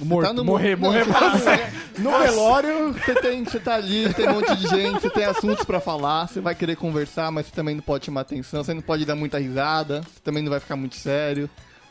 Morto, 0.00 0.28
tá 0.28 0.32
no 0.32 0.44
morrer, 0.44 0.76
não, 0.76 0.88
morrer 0.88 1.04
você 1.04 1.12
tá-. 1.12 1.70
No 1.98 2.10
velório, 2.18 2.92
você, 2.92 3.14
tem, 3.14 3.44
você 3.44 3.60
tá 3.60 3.74
ali, 3.74 4.12
tem 4.14 4.28
um 4.28 4.34
monte 4.34 4.56
de 4.56 4.66
gente, 4.66 5.00
você 5.00 5.10
tem 5.10 5.24
assuntos 5.24 5.64
pra 5.64 5.80
falar, 5.80 6.26
você 6.26 6.40
vai 6.40 6.54
querer 6.54 6.76
conversar, 6.76 7.30
mas 7.30 7.46
você 7.46 7.52
também 7.52 7.74
não 7.74 7.82
pode 7.82 8.06
chamar 8.06 8.22
atenção, 8.22 8.64
você 8.64 8.72
não 8.72 8.80
pode 8.80 9.04
dar 9.04 9.14
muita 9.14 9.38
risada, 9.38 10.00
você 10.00 10.20
também 10.24 10.42
não 10.42 10.50
vai 10.50 10.60
ficar 10.60 10.76
muito 10.76 10.96
sério. 10.96 11.48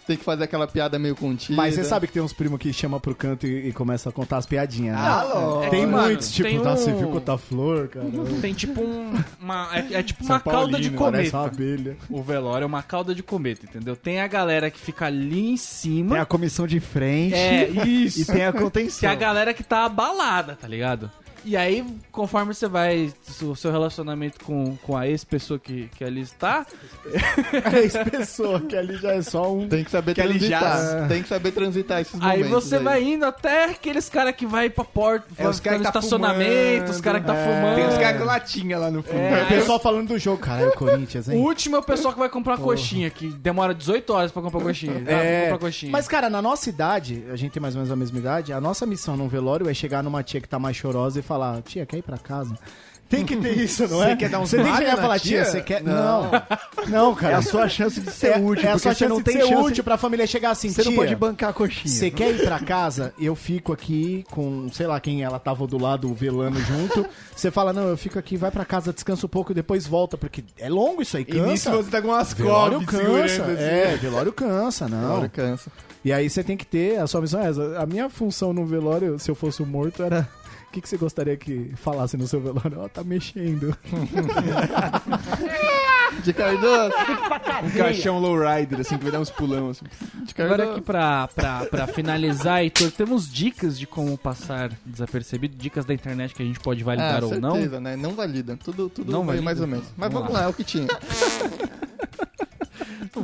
Tem 0.07 0.17
que 0.17 0.23
fazer 0.25 0.43
aquela 0.43 0.67
piada 0.67 0.97
meio 0.97 1.15
contida. 1.15 1.55
Mas 1.55 1.75
você 1.75 1.83
sabe 1.83 2.07
que 2.07 2.13
tem 2.13 2.21
uns 2.21 2.33
primos 2.33 2.59
que 2.59 2.73
chama 2.73 2.99
pro 2.99 3.13
canto 3.15 3.45
e, 3.45 3.69
e 3.69 3.71
começa 3.73 4.09
a 4.09 4.11
contar 4.11 4.37
as 4.37 4.45
piadinhas, 4.45 4.95
né? 4.95 5.01
Ah, 5.01 5.23
lógico. 5.23 5.69
tem 5.71 5.81
É 5.81 5.85
que, 5.85 5.91
mano, 5.91 6.03
muitos, 6.07 6.31
tipo, 6.31 6.49
tem 6.49 6.59
tá, 6.59 6.73
um- 6.73 6.75
você 6.77 6.93
viu 6.93 7.07
contar 7.09 7.37
flor, 7.37 7.87
cara. 7.87 8.05
Tem 8.41 8.53
tipo 8.53 8.81
um. 8.81 9.13
Uma, 9.39 9.69
é, 9.73 9.93
é 9.99 10.03
tipo 10.03 10.23
São 10.23 10.35
uma 10.35 10.39
cauda 10.41 10.79
de 10.79 10.89
Paulino, 10.89 10.97
parece 11.11 11.35
uma 11.35 11.43
cometa. 11.49 11.55
abelha. 11.63 11.97
O 12.09 12.21
velório 12.23 12.63
é 12.63 12.67
uma 12.67 12.81
cauda 12.83 13.13
de 13.15 13.21
cometa, 13.23 13.65
entendeu? 13.65 13.95
Tem 13.95 14.19
a 14.21 14.27
galera 14.27 14.69
que 14.71 14.79
fica 14.79 15.05
ali 15.05 15.51
em 15.51 15.57
cima. 15.57 16.11
Tem 16.15 16.19
a 16.21 16.25
comissão 16.25 16.65
de 16.67 16.79
frente 16.79 17.35
É, 17.35 17.69
e 17.85 18.05
isso. 18.05 18.25
tem 18.25 18.43
a 18.45 18.51
Que 18.51 18.57
é 18.57 18.61
contenção. 18.61 19.09
a 19.09 19.15
galera 19.15 19.53
que 19.53 19.63
tá 19.63 19.85
abalada, 19.85 20.57
tá 20.59 20.67
ligado? 20.67 21.11
E 21.43 21.57
aí, 21.57 21.83
conforme 22.11 22.53
você 22.53 22.67
vai, 22.67 23.11
o 23.41 23.55
seu 23.55 23.71
relacionamento 23.71 24.43
com, 24.45 24.75
com 24.77 24.95
a 24.95 25.07
ex-pessoa 25.07 25.57
que, 25.59 25.87
que 25.97 26.03
ali 26.03 26.21
está, 26.21 26.65
Ex-pessoa, 27.81 28.59
que 28.61 28.75
ali 28.75 28.95
já 28.97 29.13
é 29.13 29.21
só 29.21 29.51
um... 29.53 29.67
Tem 29.67 29.83
que 29.83 29.91
saber 29.91 30.13
Que 30.13 30.21
transitar. 30.21 30.61
já- 30.61 31.07
Tem 31.07 31.23
que 31.23 31.29
saber 31.29 31.51
transitar 31.51 32.01
esses 32.01 32.13
aí 32.21 32.43
momentos. 32.43 32.49
você 32.65 32.79
vai 32.79 33.03
indo 33.03 33.25
até 33.25 33.65
aqueles 33.65 34.09
caras 34.09 34.35
que 34.35 34.45
vai 34.45 34.69
pra 34.69 34.83
porta, 34.83 35.27
É, 35.37 35.47
os 35.47 35.59
cara 35.59 35.77
no 35.77 35.85
que 35.85 35.91
tá 35.91 35.99
estacionamento, 35.99 36.73
fumando. 36.75 36.89
os 36.91 37.01
caras 37.01 37.21
que 37.21 37.27
tá 37.27 37.35
É. 37.35 37.45
fumando. 37.45 37.75
Tem 37.75 37.87
uns 37.87 37.97
caras 37.97 38.19
com 38.21 38.25
latinha 38.27 38.77
lá 38.77 38.91
no 38.91 39.03
fundo. 39.03 39.17
É, 39.17 39.43
O 39.43 39.47
pessoal 39.47 39.79
falando 39.79 40.07
do 40.09 40.19
jogo, 40.19 40.37
caralho, 40.37 40.71
Corinthians, 40.73 41.27
O 41.27 41.31
hein? 41.31 41.39
último 41.39 41.75
é 41.75 41.79
o 41.79 41.83
pessoal 41.83 42.13
que 42.13 42.19
vai 42.19 42.29
comprar 42.29 42.53
uma 42.57 42.63
coxinha, 42.63 43.09
que 43.09 43.27
demora 43.27 43.73
18 43.73 44.13
horas 44.13 44.31
pra 44.31 44.41
comprar 44.41 44.61
coxinha. 44.61 45.03
Ah, 45.07 45.11
É, 45.11 45.41
comprar 45.49 45.59
coxinha. 45.59 45.91
mas 45.91 46.07
cara, 46.07 46.29
na 46.29 46.41
nossa 46.41 46.69
idade, 46.69 47.23
a 47.31 47.35
gente 47.35 47.51
tem 47.51 47.61
mais 47.61 47.75
ou 47.75 47.79
menos 47.79 47.91
a 47.91 47.95
mesma 47.95 48.19
idade, 48.19 48.53
a 48.53 48.61
nossa 48.61 48.85
missão 48.85 49.17
num 49.17 49.27
velório 49.27 49.69
é 49.69 49.73
chegar 49.73 50.03
numa 50.03 50.23
tia 50.23 50.39
que 50.41 50.47
tá 50.47 50.59
mais 50.59 50.75
chorosa 50.75 51.19
e 51.19 51.21
falar, 51.21 51.30
tia, 51.63 51.85
quer 51.85 51.97
ir 51.97 52.01
pra 52.03 52.17
casa? 52.17 52.55
Tem 53.09 53.25
que 53.25 53.35
ter 53.35 53.57
isso, 53.57 53.85
não 53.89 54.01
é? 54.01 54.11
Você 54.11 54.15
quer 54.15 54.29
dar 54.29 54.39
Você 54.39 54.55
tem 54.55 54.71
que 54.71 54.77
chegar 54.77 54.93
e 54.97 55.01
falar, 55.01 55.19
tia, 55.19 55.43
você 55.43 55.61
quer... 55.61 55.83
Não. 55.83 56.31
Não, 56.87 57.11
É 57.11 57.15
cara. 57.15 57.37
a 57.39 57.41
sua 57.41 57.67
chance 57.67 57.99
de 57.99 58.09
ser 58.09 58.37
É- 58.37 58.39
útil, 58.39 58.69
é 58.69 58.71
a 58.71 58.77
sua 58.79 58.93
chance 58.93 59.09
não 59.09 59.17
de 59.17 59.23
tem 59.25 59.33
ser 59.41 59.47
chance. 59.49 59.67
útil 59.69 59.83
pra 59.83 59.97
família 59.97 60.25
chegar 60.25 60.51
assim, 60.51 60.69
Você 60.69 60.81
não 60.85 60.93
pode 60.95 61.13
bancar 61.17 61.49
a 61.49 61.53
coxinha. 61.53 61.93
Você 61.93 62.09
quer 62.09 62.31
ir 62.31 62.45
pra 62.45 62.57
casa? 62.59 63.13
Eu 63.19 63.35
fico 63.35 63.73
aqui 63.73 64.23
com, 64.31 64.69
sei 64.71 64.87
lá, 64.87 64.97
quem 65.01 65.23
ela 65.23 65.39
tava 65.39 65.67
do 65.67 65.77
lado 65.77 66.13
velando 66.13 66.57
junto. 66.61 67.05
Você 67.35 67.51
fala, 67.51 67.73
não, 67.73 67.89
eu 67.89 67.97
fico 67.97 68.17
aqui, 68.17 68.37
vai 68.37 68.49
pra 68.49 68.63
casa, 68.63 68.93
descansa 68.93 69.25
um 69.25 69.29
pouco 69.29 69.51
e 69.51 69.55
depois 69.55 69.85
volta, 69.85 70.17
porque 70.17 70.41
é 70.57 70.69
longo 70.69 71.01
isso 71.01 71.17
aí, 71.17 71.25
E 71.27 71.33
nisso 71.41 71.65
cansa. 71.69 71.83
você 71.83 71.89
tá 71.91 72.01
com 72.01 72.07
umas 72.07 72.31
Velório 72.31 72.85
cansa, 72.85 73.43
assim. 73.43 73.53
é, 73.61 73.97
velório 74.01 74.31
cansa, 74.31 74.87
não. 74.87 75.11
Agora 75.15 75.27
cansa. 75.27 75.69
E 76.05 76.13
aí 76.13 76.29
você 76.29 76.45
tem 76.45 76.55
que 76.55 76.65
ter, 76.65 76.97
a 76.97 77.05
sua 77.07 77.19
missão 77.19 77.41
é 77.41 77.49
essa. 77.49 77.77
A 77.77 77.85
minha 77.85 78.09
função 78.09 78.53
no 78.53 78.65
velório, 78.65 79.19
se 79.19 79.29
eu 79.29 79.35
fosse 79.35 79.61
morto, 79.63 80.01
era... 80.01 80.29
O 80.71 80.73
que, 80.73 80.79
que 80.79 80.87
você 80.87 80.95
gostaria 80.95 81.35
que 81.35 81.69
falasse 81.75 82.15
no 82.15 82.25
seu 82.25 82.39
velório? 82.39 82.79
Ó, 82.79 82.87
tá 82.87 83.03
mexendo. 83.03 83.75
De 86.23 86.31
Cardoso. 86.31 86.93
Um 87.61 87.69
caixão 87.71 88.19
lowrider, 88.19 88.79
assim, 88.79 88.97
que 88.97 89.03
vai 89.03 89.11
dar 89.11 89.19
uns 89.19 89.29
pulão, 89.29 89.71
assim. 89.71 89.83
De 90.25 90.33
Cardoso. 90.33 90.61
Agora 90.61 90.71
aqui 90.71 90.81
pra, 90.81 91.27
pra, 91.27 91.65
pra 91.65 91.87
finalizar, 91.87 92.61
Heitor, 92.61 92.89
temos 92.89 93.29
dicas 93.29 93.77
de 93.77 93.85
como 93.85 94.17
passar 94.17 94.71
desapercebido, 94.85 95.57
dicas 95.57 95.83
da 95.83 95.93
internet 95.93 96.33
que 96.33 96.41
a 96.41 96.45
gente 96.45 96.61
pode 96.61 96.85
validar 96.85 97.21
ah, 97.21 97.25
ou 97.25 97.37
não. 97.37 97.55
certeza, 97.55 97.81
né? 97.81 97.97
Não 97.97 98.11
valida. 98.11 98.55
Tudo, 98.55 98.89
tudo 98.89 99.11
Não 99.11 99.25
valida? 99.25 99.43
mais 99.43 99.59
ou 99.59 99.67
menos. 99.67 99.87
Mas 99.97 100.09
Vamos 100.09 100.29
vamos, 100.29 100.41
lá. 100.41 100.45
é 100.45 100.49
o 100.49 100.53
que 100.53 100.63
tinha. 100.63 100.87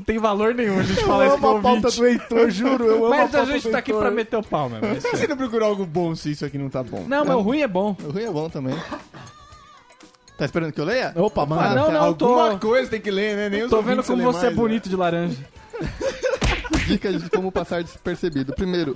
Não 0.07 0.13
tem 0.13 0.19
valor 0.19 0.55
nenhum 0.55 0.79
a 0.79 0.83
gente 0.83 1.01
Eu 1.01 1.05
falar 1.05 1.27
isso 1.27 1.37
pro 1.37 1.49
amo 1.49 1.57
a 1.57 1.61
pauta 1.61 1.87
ouvinte. 1.87 1.99
do 1.99 2.07
Heitor, 2.07 2.49
juro. 2.49 2.85
Eu 2.85 3.05
amo 3.07 3.09
Mas 3.09 3.35
a 3.35 3.39
pauta 3.39 3.51
gente 3.51 3.63
do 3.63 3.71
tá 3.71 3.77
aqui 3.79 3.91
pra 3.91 4.09
meter 4.09 4.37
o 4.37 4.43
pau 4.43 4.69
mesmo. 4.69 4.85
é 4.85 4.91
aí. 4.91 5.01
você 5.01 5.27
não 5.27 5.35
procurou 5.35 5.67
algo 5.67 5.85
bom 5.85 6.15
se 6.15 6.31
isso 6.31 6.45
aqui 6.45 6.57
não 6.57 6.69
tá 6.69 6.81
bom? 6.81 7.03
Não, 7.05 7.25
mas 7.25 7.35
o 7.35 7.41
ruim 7.41 7.59
é 7.59 7.67
bom. 7.67 7.93
O 8.05 8.11
ruim 8.11 8.23
é 8.23 8.31
bom 8.31 8.49
também. 8.49 8.73
Tá 10.37 10.45
esperando 10.45 10.71
que 10.71 10.79
eu 10.79 10.85
leia? 10.85 11.11
Opa, 11.13 11.45
mano. 11.45 11.61
Ah, 11.61 11.75
não, 11.75 11.91
não, 11.91 12.13
tô, 12.13 12.25
Alguma 12.27 12.57
coisa 12.57 12.89
tem 12.89 13.01
que 13.01 13.11
ler, 13.11 13.35
né? 13.35 13.49
Nem 13.49 13.67
tô 13.67 13.81
vendo 13.81 14.01
como 14.01 14.23
você 14.23 14.39
é 14.39 14.43
mais, 14.43 14.55
né? 14.55 14.61
bonito 14.61 14.87
de 14.87 14.95
laranja. 14.95 15.45
Dicas 16.87 17.21
de 17.21 17.29
como 17.29 17.51
passar 17.51 17.83
despercebido. 17.83 18.53
Primeiro, 18.53 18.95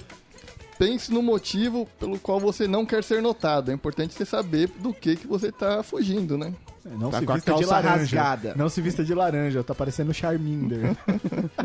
pense 0.79 1.11
no 1.11 1.21
motivo 1.21 1.89
pelo 1.99 2.17
qual 2.19 2.39
você 2.39 2.69
não 2.69 2.85
quer 2.85 3.03
ser 3.03 3.21
notado. 3.21 3.69
É 3.69 3.73
importante 3.73 4.13
você 4.13 4.23
saber 4.23 4.69
do 4.79 4.93
que, 4.93 5.17
que 5.17 5.27
você 5.27 5.51
tá 5.51 5.83
fugindo, 5.83 6.37
né? 6.37 6.53
Não 6.85 7.09
Tá 7.11 7.19
se 7.19 7.25
com 7.25 7.31
a 7.31 7.35
vista 7.35 7.51
de 7.53 7.59
calça 7.59 7.73
laranja. 7.73 7.99
rasgada. 7.99 8.53
Não 8.55 8.69
se 8.69 8.81
vista 8.81 9.03
de 9.03 9.13
laranja, 9.13 9.63
tá 9.63 9.75
parecendo 9.75 10.13
Charminder. 10.13 10.95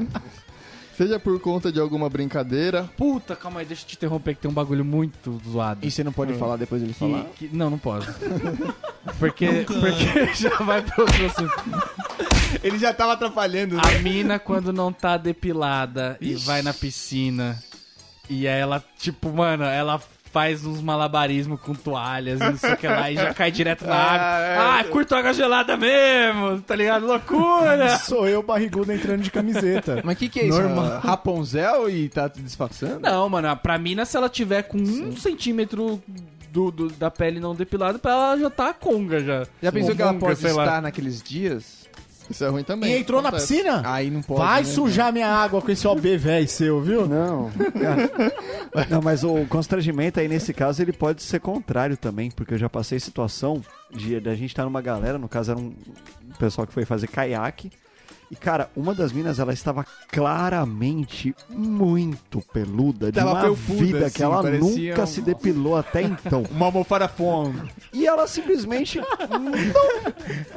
Seja 0.97 1.19
por 1.21 1.39
conta 1.41 1.71
de 1.71 1.79
alguma 1.79 2.09
brincadeira, 2.09 2.89
Puta, 2.97 3.37
calma 3.37 3.61
aí, 3.61 3.67
deixa 3.67 3.83
eu 3.83 3.87
te 3.89 3.97
interromper 3.97 4.35
que 4.35 4.41
tem 4.41 4.51
um 4.51 4.55
bagulho 4.55 4.83
muito 4.83 5.39
zoado. 5.47 5.81
E 5.87 5.91
você 5.91 6.03
não 6.03 6.11
pode 6.11 6.33
falar 6.39 6.57
depois 6.57 6.81
dele 6.81 6.95
falar? 6.95 7.25
Que, 7.37 7.51
não, 7.53 7.69
não 7.69 7.77
posso. 7.79 8.09
Porque, 9.21 9.47
porque 9.65 10.35
já 10.35 10.57
vai 10.59 10.83
pro 10.83 11.03
outro 11.03 11.27
assunto. 11.27 11.55
Ele 12.63 12.77
já 12.77 12.93
tava 12.93 13.13
atrapalhando, 13.13 13.77
né? 13.77 13.83
A 13.85 13.99
mina, 14.01 14.39
quando 14.39 14.73
não 14.73 14.93
tá 14.93 15.17
depilada 15.17 16.17
e 16.21 16.35
vai 16.35 16.61
na 16.61 16.75
piscina, 16.75 17.57
e 18.29 18.49
aí 18.49 18.59
ela, 18.61 18.83
tipo, 18.99 19.31
mano, 19.33 19.63
ela 19.65 20.03
faz 20.37 20.67
uns 20.67 20.83
malabarismos 20.83 21.59
com 21.59 21.73
toalhas 21.75 22.39
e 22.39 22.45
não 22.45 22.59
sei 22.59 22.75
o 22.75 22.77
que 22.77 22.87
lá, 22.87 23.11
e 23.11 23.15
já 23.15 23.33
cai 23.33 23.51
direto 23.51 23.87
na 23.87 23.95
água. 23.97 24.81
Ah, 24.81 24.85
curto 24.85 25.15
água 25.15 25.33
gelada 25.33 25.79
mesmo, 25.79 26.61
tá 26.61 26.77
ligado? 26.77 27.07
Loucura! 27.07 27.97
Sou 28.05 28.29
eu, 28.29 28.43
barrigudo, 28.43 28.93
entrando 28.93 29.23
de 29.23 29.31
camiseta. 29.31 30.01
Mas 30.05 30.15
o 30.17 30.19
que, 30.19 30.29
que 30.29 30.41
é 30.41 30.45
isso? 30.49 30.61
Normal. 30.61 31.01
Rapunzel 31.01 31.89
e 31.89 32.11
tá 32.11 32.29
disfarçando? 32.29 33.01
Não, 33.01 33.27
mano, 33.31 33.57
pra 33.57 33.79
mina, 33.79 34.05
se 34.05 34.15
ela 34.15 34.29
tiver 34.29 34.65
com 34.65 34.77
um 34.77 35.17
centímetro 35.17 36.03
do, 36.53 36.71
do- 36.71 36.91
da 36.91 37.11
pele 37.11 37.41
não 37.41 37.55
depilada, 37.55 37.99
pra 37.99 38.11
ela 38.13 38.39
já 38.39 38.51
tá 38.51 38.69
a 38.69 38.75
conga 38.75 39.21
já. 39.25 39.47
Já 39.63 39.73
pensou 39.73 39.91
Ou 39.93 39.97
que 39.97 40.03
ela 40.03 40.13
monga, 40.13 40.27
pode 40.27 40.39
sei 40.39 40.53
lá. 40.53 40.65
estar 40.65 40.83
naqueles 40.83 41.23
dias? 41.23 41.86
Isso 42.31 42.45
é 42.45 42.49
ruim 42.49 42.65
também. 42.65 42.93
E 42.93 42.99
entrou 42.99 43.23
na 43.23 43.29
Acontece. 43.29 43.55
piscina? 43.55 43.83
Aí 43.85 44.11
não 44.11 44.23
pode. 44.23 44.41
Vai 44.41 44.63
né? 44.63 44.69
sujar 44.69 45.13
minha 45.13 45.29
água 45.29 45.61
com 45.63 45.71
esse 45.71 45.87
OB 45.87 46.17
velho 46.17 46.49
seu, 46.49 46.81
viu? 46.81 47.07
Não, 47.07 47.51
cara. 47.51 48.87
Não, 48.91 49.01
mas 49.01 49.25
o 49.25 49.47
constrangimento 49.47 50.21
aí 50.21 50.29
nesse 50.29 50.53
caso 50.53 50.83
ele 50.83 50.93
pode 50.93 51.23
ser 51.23 51.41
contrário 51.41 51.97
também, 51.97 52.31
porque 52.31 52.55
eu 52.55 52.59
já 52.59 52.69
passei 52.69 53.01
situação 53.01 53.63
de 53.91 54.21
da 54.21 54.35
gente 54.35 54.51
estar 54.51 54.65
numa 54.65 54.83
galera, 54.83 55.17
no 55.19 55.29
caso 55.29 55.53
era 55.53 55.61
um 55.61 55.73
pessoal 56.39 56.67
que 56.67 56.73
foi 56.75 56.85
fazer 56.85 57.07
caiaque. 57.07 57.71
E 58.31 58.35
cara, 58.37 58.69
uma 58.77 58.93
das 58.95 59.13
minas 59.13 59.39
ela 59.39 59.53
estava 59.53 59.85
claramente 60.11 61.35
muito 61.49 62.43
peluda, 62.53 63.13
de 63.13 63.19
Tava 63.19 63.31
uma 63.33 63.41
felpuda, 63.41 63.75
vida 63.85 64.07
assim, 64.07 64.17
que 64.17 64.23
ela 64.23 64.43
nunca 64.43 65.03
um- 65.03 65.07
se 65.07 65.21
depilou 65.23 65.77
até 65.77 66.03
então. 66.03 66.43
Uma 66.51 66.67
almofada 66.67 67.07
fome. 67.09 67.61
E 67.93 68.07
ela 68.07 68.27
simplesmente 68.27 68.99
não, 69.01 69.39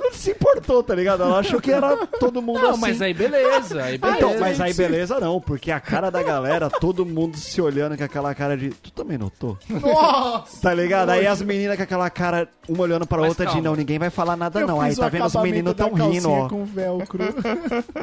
não 0.03 0.11
se 0.13 0.32
importou, 0.32 0.82
tá 0.82 0.95
ligado? 0.95 1.24
Ela 1.24 1.39
achou 1.39 1.59
que 1.61 1.72
era 1.72 1.95
todo 2.20 2.41
mundo 2.41 2.59
Não, 2.61 2.72
assim. 2.72 2.82
mas 2.82 3.01
aí 3.01 3.13
beleza, 3.13 3.84
aí 3.84 3.97
beleza. 3.97 4.17
Então, 4.17 4.39
mas 4.39 4.59
aí 4.61 4.74
beleza 4.74 5.20
não, 5.20 5.39
porque 5.39 5.72
a 5.72 5.80
cara 5.80 6.09
da 6.09 6.24
galera, 6.24 6.70
todo 6.70 7.05
mundo 7.05 7.38
se 7.38 7.61
olhando 7.61 7.97
com 7.97 8.03
aquela 8.03 8.34
cara 8.34 8.57
de. 8.57 8.70
Tu 8.70 8.91
também 8.91 9.17
notou? 9.17 9.57
Nossa! 9.70 10.61
Tá 10.61 10.74
ligado? 10.74 11.09
Aí 11.09 11.28
as 11.28 11.41
meninas 11.41 11.78
com 11.78 11.84
aquela 11.84 12.09
cara, 12.09 12.47
uma 12.67 12.84
olhando 12.84 13.05
pra 13.05 13.20
Mas 13.20 13.30
outra 13.30 13.45
de 13.45 13.51
calma. 13.53 13.70
não, 13.70 13.76
ninguém 13.76 13.99
vai 13.99 14.09
falar 14.09 14.36
nada 14.36 14.59
Eu 14.61 14.67
não. 14.67 14.82
Aí 14.82 14.95
tá 14.95 15.07
vendo 15.09 15.26
os 15.26 15.36
meninos 15.36 15.74
tão 15.76 15.93
rindo, 15.93 16.32
ó. 16.32 16.47
com 16.49 16.65
velcro. 16.65 17.24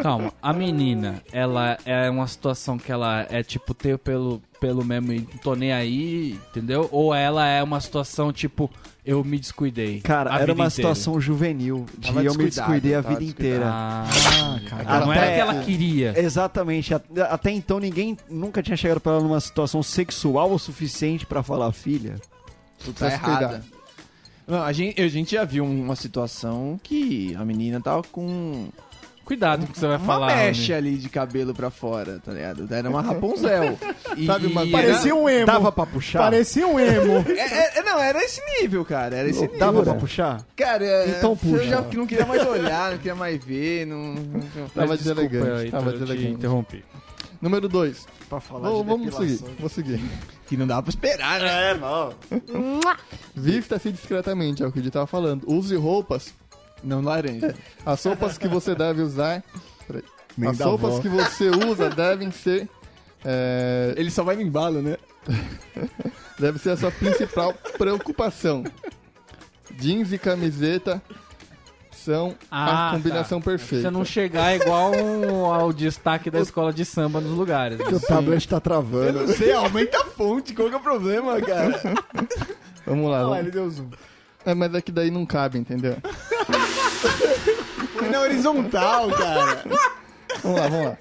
Calma, 0.03 0.33
a 0.43 0.53
menina, 0.53 1.23
ela 1.33 1.79
é 1.85 2.09
uma 2.11 2.27
situação 2.27 2.79
que 2.79 2.91
ela 2.93 3.27
é 3.31 3.43
tipo 3.43 3.73
ter 3.75 3.99
pelo, 3.99 4.41
pelo 4.61 4.85
mesmo 4.85 5.13
e 5.13 5.21
não 5.21 5.39
tô 5.43 5.55
nem 5.55 5.73
aí, 5.73 6.39
entendeu? 6.51 6.89
Ou 6.93 7.15
ela 7.15 7.47
é 7.47 7.63
uma 7.63 7.81
situação 7.81 8.33
tipo, 8.33 8.71
eu 9.05 9.23
me 9.25 9.39
descuidei. 9.39 10.01
Cara, 10.01 10.31
a 10.31 10.35
era 10.37 10.47
vida 10.47 10.53
uma 10.53 10.67
inteira. 10.67 10.95
situação 10.95 11.21
juvenil, 11.21 11.87
de 11.99 12.09
Tava 12.09 12.25
eu 12.25 12.35
me 12.35 12.45
descuidei 12.45 12.95
a 12.95 13.01
vida 13.01 13.21
descuidado. 13.21 13.25
inteira. 13.25 13.67
Ah, 13.69 14.61
cara. 14.69 15.01
não 15.07 15.13
era 15.13 15.23
Até- 15.23 15.35
que 15.35 15.41
ela 15.41 15.55
queria. 15.65 16.15
Exatamente. 16.21 16.93
Até 16.95 17.51
então 17.51 17.79
ninguém 17.81 18.17
nunca 18.29 18.63
tinha 18.63 18.77
chegado 18.77 19.01
pra 19.01 19.13
ela 19.13 19.23
numa 19.23 19.41
situação 19.41 19.83
sexual 19.83 20.53
o 20.53 20.59
suficiente 20.59 21.25
pra 21.27 21.43
falar, 21.43 21.71
filha. 21.73 22.17
Tu 22.85 22.93
tá 22.93 23.11
errada. 23.13 23.49
cuidar. 23.49 23.63
Não, 24.49 24.63
a, 24.63 24.73
gente, 24.73 25.01
a 25.03 25.09
gente 25.09 25.33
já 25.35 25.45
viu 25.45 25.65
uma 25.65 25.97
situação 25.97 26.79
que 26.81 27.35
a 27.35 27.45
menina 27.45 27.81
tava 27.81 28.05
com 28.05 28.69
Cuidado 29.27 29.66
com 29.66 29.70
o 29.70 29.72
que 29.74 29.79
você 29.81 29.87
vai 29.89 29.97
uma 29.97 30.07
falar. 30.07 30.29
mecha 30.37 30.74
Rony. 30.77 30.89
ali 30.89 30.97
de 30.99 31.09
cabelo 31.11 31.53
pra 31.53 31.68
fora, 31.68 32.18
tá 32.24 32.33
ligado? 32.33 32.72
Era 32.72 32.89
uma 32.89 33.03
Rapunzel. 33.03 33.77
E, 34.16 34.24
Sabe 34.24 34.47
uma- 34.47 34.64
e 34.64 34.70
Parecia 34.70 35.14
um 35.14 35.29
emo. 35.29 35.45
Dava 35.45 35.70
pra 35.70 35.85
puxar? 35.85 36.20
Parecia 36.20 36.66
um 36.66 36.81
emo. 36.81 37.22
É, 37.37 37.81
é, 37.81 37.83
não, 37.83 37.99
era 37.99 38.22
esse 38.24 38.41
nível, 38.62 38.83
cara. 38.85 39.14
Era 39.16 39.29
esse 39.29 39.43
nível. 39.43 39.59
Dava 39.59 39.83
pra 39.83 39.95
puxar? 39.95 40.47
Cara, 40.57 40.83
é, 40.87 41.09
Então 41.18 41.33
eu 41.33 41.37
puxa. 41.37 41.64
já 41.64 41.83
não 41.83 42.07
queria 42.07 42.24
mais 42.24 42.47
olhar, 42.47 42.93
não 42.93 42.99
queria 42.99 43.14
mais 43.14 43.45
ver, 43.45 43.85
não... 43.87 44.14
não- 44.14 44.68
Tava 44.74 44.97
deselegante. 44.97 45.70
Tava 45.70 45.91
eu 45.91 45.93
te 45.95 45.99
deselegante. 45.99 46.33
interrompi. 46.33 46.85
Número 47.43 47.68
2. 47.68 48.07
Pra 48.31 48.41
falar 48.41 48.70
Vou, 48.70 48.83
de 48.83 48.89
vamos 48.89 49.14
seguir. 49.16 49.41
Vou 49.61 49.68
seguir. 49.68 50.01
Que 50.49 50.57
não 50.57 50.66
dava 50.66 50.83
pra 50.85 50.91
esperar, 50.91 51.41
né? 51.41 51.70
É, 51.72 51.74
não. 51.74 52.14
Vista-se 53.35 53.91
discretamente, 53.93 54.62
é 54.62 54.66
o 54.66 54.72
que 54.72 54.79
ele 54.79 54.91
tava 54.91 55.07
falando. 55.07 55.45
Use 55.51 55.74
roupas. 55.77 56.33
Não 56.83 57.01
laranja. 57.03 57.55
As 57.85 58.05
roupas 58.05 58.37
que 58.39 58.47
você 58.49 58.74
deve 58.74 59.03
usar. 59.03 59.43
Peraí. 59.87 60.05
Nem 60.37 60.51
As 60.51 60.59
da 60.59 60.66
roupas 60.66 60.93
avó. 60.95 61.01
que 61.03 61.09
você 61.09 61.49
usa 61.49 61.89
devem 61.91 62.31
ser. 62.31 62.68
É, 63.24 63.95
Ele 63.97 64.11
só 64.11 64.22
vai 64.22 64.37
no 64.37 64.43
embalo, 64.43 64.83
né? 64.83 64.97
deve 66.39 66.59
ser 66.59 66.70
a 66.70 66.77
sua 66.77 66.91
principal 66.91 67.55
preocupação. 67.79 68.62
Jeans 69.79 70.12
e 70.12 70.18
camiseta 70.18 71.03
são 71.91 72.37
Ah, 72.51 72.91
a 72.91 72.93
combinação 72.93 73.41
Você 73.41 73.45
perfeita. 73.45 73.91
não 73.91 74.05
chegar 74.05 74.55
igual 74.55 74.93
um- 74.95 75.47
ao 75.53 75.72
destaque 75.72 76.31
da 76.31 76.39
escola 76.41 76.72
de 76.72 76.85
samba 76.85 77.20
nos 77.20 77.33
lugares. 77.33 77.81
O 77.81 77.99
tablet 78.01 78.47
tá 78.47 78.61
travando. 78.61 79.27
Você 79.27 79.51
aumenta 79.53 79.99
a 80.01 80.05
fonte, 80.05 80.55
qual 80.55 80.68
que 80.68 80.74
é 80.74 80.79
o 80.79 80.81
problema, 80.81 81.41
cara? 81.41 81.81
Vamos 82.87 83.11
lá. 83.11 83.18
Ah, 83.20 83.22
vamos- 83.24 83.39
ele 83.39 83.51
deu 83.51 83.68
zoom. 83.70 83.89
É, 84.45 84.55
mas 84.55 84.72
é 84.74 84.81
que 84.81 84.93
daí 84.93 85.11
não 85.11 85.27
cabe, 85.27 85.59
entendeu? 85.59 85.97
Não, 88.11 88.20
horizontal, 88.22 89.09
cara. 89.11 89.64
Vamos 90.42 90.61
lá, 90.61 90.68
vamos 90.68 90.86
lá. 90.86 90.99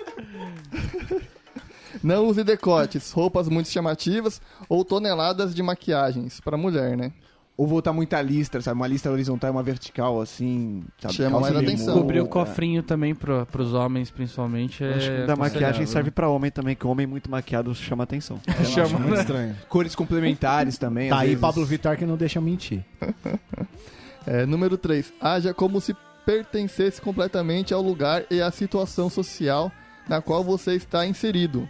Não 2.03 2.25
use 2.27 2.43
decotes, 2.43 3.11
roupas 3.11 3.49
muito 3.49 3.69
chamativas 3.69 4.41
ou 4.69 4.85
toneladas 4.85 5.55
de 5.55 5.63
maquiagens 5.63 6.39
para 6.39 6.55
mulher, 6.57 6.95
né? 6.95 7.11
Ou 7.57 7.65
voltar 7.65 7.93
muita 7.93 8.21
listra, 8.21 8.61
sabe? 8.61 8.75
Uma 8.75 8.85
lista 8.85 9.09
horizontal 9.09 9.49
e 9.49 9.51
uma 9.51 9.63
vertical, 9.63 10.19
assim. 10.19 10.83
Sabe? 10.99 11.13
Chama 11.13 11.39
mais 11.39 11.55
atenção. 11.55 11.93
Cobrir 11.93 12.19
o 12.19 12.27
cofrinho 12.27 12.83
também 12.83 13.15
pro, 13.15 13.45
pros 13.45 13.73
homens, 13.73 14.11
principalmente. 14.11 14.83
É 14.83 14.93
Acho 14.93 15.09
que 15.09 15.25
da 15.25 15.35
maquiagem 15.37 15.67
aconselhável. 15.67 15.87
serve 15.87 16.11
pra 16.11 16.27
homem 16.27 16.51
também, 16.51 16.75
que 16.75 16.85
homem 16.85 17.07
muito 17.07 17.31
maquiado 17.31 17.73
chama 17.73 18.03
atenção. 18.03 18.41
Chama, 18.65 18.99
muito 18.99 19.19
estranho. 19.21 19.55
Cores 19.69 19.95
complementares 19.95 20.77
também. 20.77 21.09
Tá 21.09 21.15
às 21.15 21.21
aí 21.21 21.27
vezes. 21.29 21.41
Pablo 21.41 21.65
Vittar 21.65 21.97
que 21.97 22.05
não 22.05 22.17
deixa 22.17 22.41
mentir. 22.41 22.83
É, 24.25 24.45
número 24.45 24.77
3. 24.77 25.13
Haja 25.19 25.53
como 25.53 25.79
se 25.79 25.95
pertencesse 26.25 26.99
completamente 27.01 27.73
ao 27.73 27.81
lugar 27.81 28.25
e 28.31 28.41
à 28.41 28.49
situação 28.49 29.09
social 29.09 29.71
na 30.07 30.21
qual 30.21 30.43
você 30.43 30.73
está 30.73 31.05
inserido. 31.05 31.67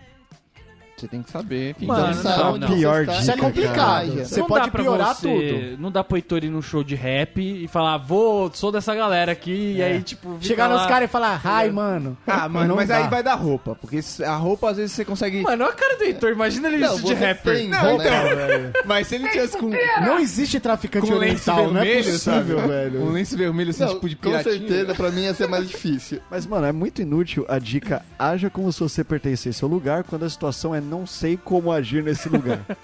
Você 0.98 1.10
tem 1.10 1.22
que 1.22 1.30
saber. 1.30 1.72
Enfim, 1.72 1.88
Mano, 1.88 2.08
então, 2.18 2.20
Essa 2.20 2.30
é 2.30 2.34
a 2.34 2.38
não, 2.46 2.58
não. 2.58 2.68
pior 2.70 3.02
dica. 3.06 3.18
Isso 3.20 3.32
é 3.32 3.36
complicado. 3.38 3.76
cara. 4.14 4.26
Você 4.26 4.40
não 4.40 4.48
pode 4.48 4.72
piorar 4.72 5.14
você- 5.14 5.28
tudo. 5.28 5.82
Não 5.82 5.92
dá 5.92 6.04
pro 6.06 6.16
Heitor 6.18 6.44
ir 6.44 6.50
num 6.50 6.62
show 6.62 6.86
de 6.86 6.96
rap 6.96 7.38
e 7.42 7.68
falar, 7.68 7.98
vou, 7.98 8.50
sou 8.54 8.72
dessa 8.72 8.96
galera 8.96 9.34
aqui, 9.34 9.74
e 9.76 9.84
aí, 9.84 10.02
tipo, 10.02 10.38
Chegar 10.40 10.68
lá. 10.68 10.78
nos 10.78 10.86
caras 10.86 11.10
e 11.10 11.12
falar, 11.12 11.42
ai, 11.44 11.70
mano. 11.70 12.18
Ah, 12.26 12.48
mano, 12.48 12.70
Não 12.70 12.76
mas 12.78 12.88
dá. 12.88 12.98
aí 12.98 13.08
vai 13.10 13.22
dar 13.22 13.36
roupa. 13.36 13.76
Porque 13.76 14.00
a 14.26 14.36
roupa, 14.38 14.70
às 14.72 14.78
vezes, 14.78 14.94
você 14.94 15.04
consegue... 15.04 15.42
Mano, 15.42 15.66
olha 15.66 15.74
a 15.74 15.76
cara 15.76 15.98
do 15.98 16.04
Heitor, 16.06 16.32
imagina 16.32 16.70
ele 16.70 16.78
Não, 16.78 16.92
vestido 16.96 17.08
de 17.08 17.14
rapper. 17.26 17.56
tem, 17.58 17.68
Não, 17.68 17.98
né? 17.98 18.72
Mas 18.86 19.08
se 19.08 19.16
ele 19.16 19.28
tivesse 19.30 19.58
com, 19.58 19.70
Não 20.02 20.18
existe 20.20 20.60
traficante 20.62 21.08
com 21.12 21.18
lenço 21.18 21.52
oriental, 21.52 21.74
não 21.74 21.82
é 21.82 21.84
vermelho, 21.84 22.12
possível, 22.14 22.58
sabe? 22.60 22.68
velho. 22.70 23.02
Um 23.04 23.12
lenço 23.12 23.38
vermelho, 23.38 23.70
assim, 23.72 23.84
Não, 23.84 23.94
tipo 23.96 24.08
de 24.10 24.16
com 24.16 24.22
piratinha. 24.30 24.54
certeza, 24.60 24.96
pra 24.96 25.12
mim 25.12 25.24
ia 25.24 25.34
ser 25.34 25.48
mais 25.48 25.68
difícil. 25.68 26.22
Mas, 26.32 26.46
mano, 26.46 26.66
é 26.66 26.72
muito 26.72 27.02
inútil 27.02 27.46
a 27.50 27.60
dica 27.60 28.02
haja 28.18 28.50
como 28.50 28.72
se 28.72 28.80
você 28.80 29.04
pertencesse 29.04 29.62
ao 29.64 29.70
lugar 29.70 30.04
quando 30.06 30.24
a 30.24 30.30
situação 30.30 30.74
é 30.74 30.80
não 30.86 31.06
sei 31.06 31.38
como 31.38 31.72
agir 31.72 32.04
nesse 32.04 32.30
lugar. 32.30 32.66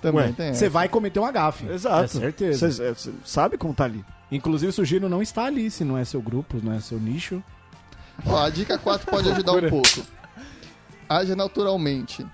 Também 0.00 0.26
Ué, 0.26 0.32
tem 0.32 0.54
Você 0.54 0.68
vai 0.68 0.88
cometer 0.88 1.20
um 1.20 1.26
agafe. 1.26 1.66
Exato. 1.66 2.04
É 2.04 2.06
certeza. 2.06 2.70
Você 2.70 3.10
é, 3.10 3.12
sabe 3.24 3.58
como 3.58 3.74
tá 3.74 3.84
ali. 3.84 4.04
Inclusive, 4.32 4.70
o 4.70 4.72
Sugiro 4.72 5.08
não 5.08 5.22
está 5.22 5.44
ali, 5.44 5.70
se 5.70 5.84
não 5.84 5.96
é 5.96 6.04
seu 6.04 6.20
grupo, 6.20 6.58
não 6.62 6.72
é 6.72 6.80
seu 6.80 6.98
nicho. 6.98 7.42
Ó, 8.26 8.42
a 8.42 8.50
dica 8.50 8.78
4 8.78 9.10
pode 9.10 9.28
ajudar 9.32 9.52
um 9.52 9.68
pouco. 9.68 10.06
Haja 11.08 11.36
naturalmente. 11.36 12.26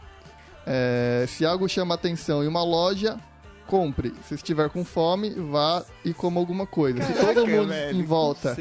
É, 0.66 1.24
se 1.28 1.44
algo 1.44 1.68
chama 1.68 1.94
atenção 1.94 2.44
em 2.44 2.46
uma 2.46 2.62
loja, 2.62 3.18
compre. 3.66 4.14
Se 4.28 4.34
estiver 4.34 4.68
com 4.70 4.84
fome, 4.84 5.30
vá 5.30 5.84
e 6.04 6.14
coma 6.14 6.40
alguma 6.40 6.66
coisa. 6.66 7.02
se 7.02 7.12
todo 7.14 7.46
mundo 7.46 7.72
em 7.72 8.02
volta 8.04 8.56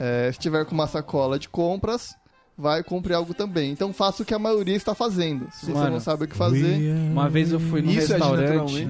é, 0.00 0.28
estiver 0.28 0.64
com 0.64 0.74
uma 0.74 0.86
sacola 0.86 1.38
de 1.38 1.48
compras, 1.48 2.16
vai 2.56 2.82
compre 2.82 3.12
algo 3.14 3.34
também. 3.34 3.72
Então 3.72 3.92
faça 3.92 4.22
o 4.22 4.26
que 4.26 4.34
a 4.34 4.38
maioria 4.38 4.76
está 4.76 4.94
fazendo. 4.94 5.48
Se 5.50 5.66
você 5.66 5.72
Mano, 5.72 5.92
não 5.92 6.00
sabe 6.00 6.24
o 6.24 6.28
que 6.28 6.36
fazer, 6.36 6.92
Uma 7.10 7.28
vez 7.28 7.52
eu 7.52 7.60
fui 7.60 7.82
num 7.82 7.90
Isso 7.90 8.12
é 8.12 8.16
restaurante. 8.16 8.88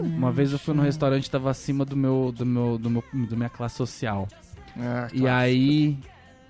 Uma 0.00 0.30
vez 0.30 0.52
eu 0.52 0.58
fui 0.58 0.74
num 0.74 0.82
restaurante 0.82 1.24
que 1.24 1.30
tava 1.30 1.50
acima 1.50 1.84
do 1.84 1.96
meu, 1.96 2.32
do 2.36 2.44
meu, 2.44 2.78
do 2.78 2.90
meu, 2.90 3.04
da 3.28 3.36
minha 3.36 3.48
classe 3.48 3.76
social. 3.76 4.28
Ah, 4.78 5.08
E 5.12 5.26
aí, 5.26 5.98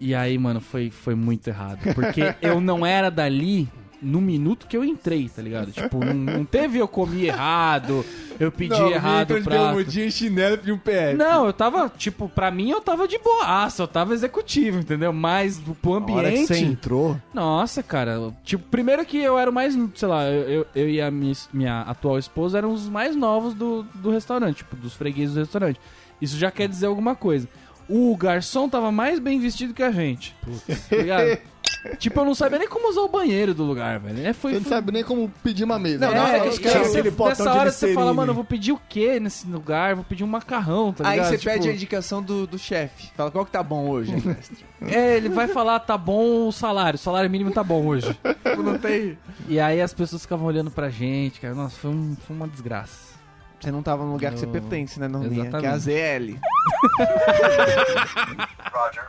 e 0.00 0.14
aí, 0.14 0.36
mano, 0.38 0.60
foi, 0.60 0.90
foi 0.90 1.14
muito 1.14 1.48
errado. 1.48 1.78
Porque 1.94 2.34
eu 2.42 2.60
não 2.60 2.84
era 2.84 3.10
dali 3.10 3.68
no 4.04 4.20
minuto 4.20 4.66
que 4.66 4.76
eu 4.76 4.84
entrei, 4.84 5.28
tá 5.28 5.40
ligado? 5.42 5.72
Tipo, 5.72 6.04
não, 6.04 6.14
não 6.14 6.44
teve 6.44 6.78
eu 6.78 6.86
comi 6.86 7.26
errado, 7.26 8.04
eu 8.38 8.52
pedi 8.52 8.74
errado 8.80 9.34
o 9.34 9.42
prato. 9.42 9.98
em 10.00 10.10
chinelo 10.10 10.58
e 10.64 10.70
um 10.72 10.78
PF. 10.78 11.16
Não, 11.16 11.46
eu 11.46 11.52
tava, 11.52 11.90
tipo, 11.96 12.28
pra 12.28 12.50
mim 12.50 12.70
eu 12.70 12.80
tava 12.80 13.08
de 13.08 13.18
boaça, 13.18 13.82
eu 13.82 13.88
tava 13.88 14.12
executivo, 14.14 14.78
entendeu? 14.78 15.12
Mas 15.12 15.60
pro 15.80 15.94
A 15.94 16.12
hora 16.12 16.30
que 16.30 16.46
você 16.46 16.54
ambiente. 16.54 16.72
entrou, 16.72 17.16
Nossa, 17.32 17.82
cara. 17.82 18.32
Tipo, 18.44 18.64
primeiro 18.68 19.04
que 19.04 19.16
eu 19.18 19.38
era 19.38 19.50
o 19.50 19.54
mais, 19.54 19.76
sei 19.94 20.08
lá, 20.08 20.24
eu, 20.30 20.48
eu- 20.48 20.66
eu 20.74 20.88
e 20.90 21.00
a 21.00 21.10
minha, 21.10 21.34
minha 21.52 21.80
atual 21.82 22.18
esposa 22.18 22.58
eram 22.58 22.72
os 22.72 22.88
mais 22.88 23.16
novos 23.16 23.54
do, 23.54 23.82
do 23.94 24.10
restaurante, 24.10 24.58
tipo, 24.58 24.76
dos 24.76 24.94
fregueses 24.94 25.34
do 25.34 25.40
restaurante. 25.40 25.80
Isso 26.20 26.36
já 26.38 26.50
quer 26.50 26.68
dizer 26.68 26.86
alguma 26.86 27.14
coisa. 27.16 27.48
O 27.88 28.16
garçom 28.16 28.68
tava 28.68 28.90
mais 28.90 29.18
bem 29.18 29.38
vestido 29.38 29.74
que 29.74 29.82
a 29.82 29.90
gente. 29.90 30.34
Tá 30.88 30.96
ligado? 30.96 31.38
tipo, 31.98 32.20
eu 32.20 32.24
não 32.24 32.34
sabia 32.34 32.58
nem 32.58 32.68
como 32.68 32.88
usar 32.90 33.02
o 33.02 33.08
banheiro 33.08 33.54
do 33.54 33.62
lugar, 33.64 33.98
velho. 34.00 34.26
É, 34.26 34.32
foi, 34.32 34.52
você 34.52 34.56
não 34.58 34.64
foi- 34.64 34.72
sabe 34.72 34.92
nem 34.92 35.04
como 35.04 35.30
pedir 35.42 35.64
uma 35.64 35.78
mesa. 35.78 36.06
Não, 36.06 36.12
é, 36.12 36.14
na 36.14 36.24
hora 36.24 36.38
que 36.38 36.42
que 36.44 36.48
os 36.48 36.58
cara, 36.58 36.72
caras- 36.74 36.88
você- 36.92 37.02
nessa 37.02 37.52
hora 37.54 37.70
você 37.70 37.94
fala, 37.94 38.12
mano, 38.14 38.30
eu 38.30 38.34
vou 38.34 38.44
pedir 38.44 38.72
o 38.72 38.80
quê 38.88 39.18
nesse 39.20 39.46
lugar? 39.46 39.94
Vou 39.94 40.04
pedir 40.04 40.24
um 40.24 40.26
macarrão, 40.26 40.92
tá 40.92 41.06
Aí 41.08 41.16
ligado? 41.16 41.30
você 41.30 41.38
Tipo, 41.38 41.52
pede 41.52 41.68
a 41.68 41.72
indicação 41.72 42.22
do, 42.22 42.46
do 42.46 42.58
chefe. 42.58 43.10
Fala, 43.16 43.30
qual 43.30 43.44
que 43.44 43.50
tá 43.52 43.62
bom 43.62 43.88
hoje, 43.88 44.12
mestre? 44.26 44.64
É, 44.82 45.16
ele 45.16 45.28
vai 45.28 45.48
falar, 45.48 45.78
tá 45.80 45.96
bom 45.96 46.48
o 46.48 46.52
salário, 46.52 46.96
o 46.96 47.00
salário 47.00 47.30
mínimo 47.30 47.50
tá 47.50 47.62
bom 47.64 47.86
hoje. 47.86 48.18
não 48.62 48.78
tem. 48.78 49.16
E 49.48 49.58
aí 49.60 49.80
as 49.80 49.94
pessoas 49.94 50.22
ficavam 50.22 50.46
olhando 50.46 50.70
pra 50.70 50.90
gente, 50.90 51.40
cara. 51.40 51.54
Nossa, 51.54 51.76
foi, 51.78 51.90
um- 51.90 52.16
foi 52.26 52.36
uma 52.36 52.48
desgraça. 52.48 53.14
Você 53.60 53.70
não 53.72 53.82
tava 53.82 54.04
no 54.04 54.12
lugar 54.12 54.32
que 54.32 54.38
você 54.40 54.44
Eu- 54.44 54.50
pertence, 54.50 55.00
né, 55.00 55.08
Norminha? 55.08 55.48
Que 55.50 55.56
é 55.64 55.70
a 55.70 55.76
Exatamente. 55.76 55.80
ZL. 55.80 56.38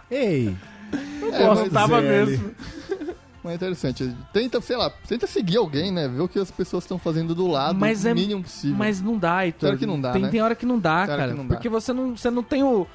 Ei, 0.09 0.55
É, 1.33 1.45
Gosto, 1.45 1.61
mas- 1.63 1.73
tava 1.73 2.01
ZL. 2.01 2.07
mesmo. 2.07 2.51
Mas 3.45 3.51
é 3.51 3.55
interessante. 3.57 4.15
Tenta, 4.33 4.59
sei 4.59 4.75
lá, 4.75 4.89
tenta 5.07 5.27
seguir 5.27 5.57
alguém, 5.57 5.91
né? 5.91 6.07
Ver 6.07 6.21
o 6.21 6.27
que 6.27 6.39
as 6.39 6.49
pessoas 6.49 6.83
estão 6.83 6.97
fazendo 6.97 7.35
do 7.35 7.45
lado, 7.45 7.77
Mas 7.77 8.03
o 8.03 8.07
é- 8.07 8.13
mínimo 8.15 8.41
possível. 8.41 8.75
Mas 8.75 8.99
não 8.99 9.19
dá, 9.19 9.45
Heitor. 9.45 9.59
Claro 9.59 9.77
que 9.77 9.85
não 9.85 10.01
dá, 10.01 10.11
tem, 10.13 10.23
né? 10.23 10.29
tem 10.29 10.41
hora 10.41 10.55
que 10.55 10.65
não 10.65 10.79
dá, 10.79 11.05
Claro 11.05 11.21
cara. 11.21 11.33
não 11.35 11.45
dá. 11.45 11.53
Porque 11.53 11.69
você 11.69 11.93
não, 11.93 12.17
você 12.17 12.31
não 12.31 12.41
tem 12.41 12.63
o. 12.63 12.87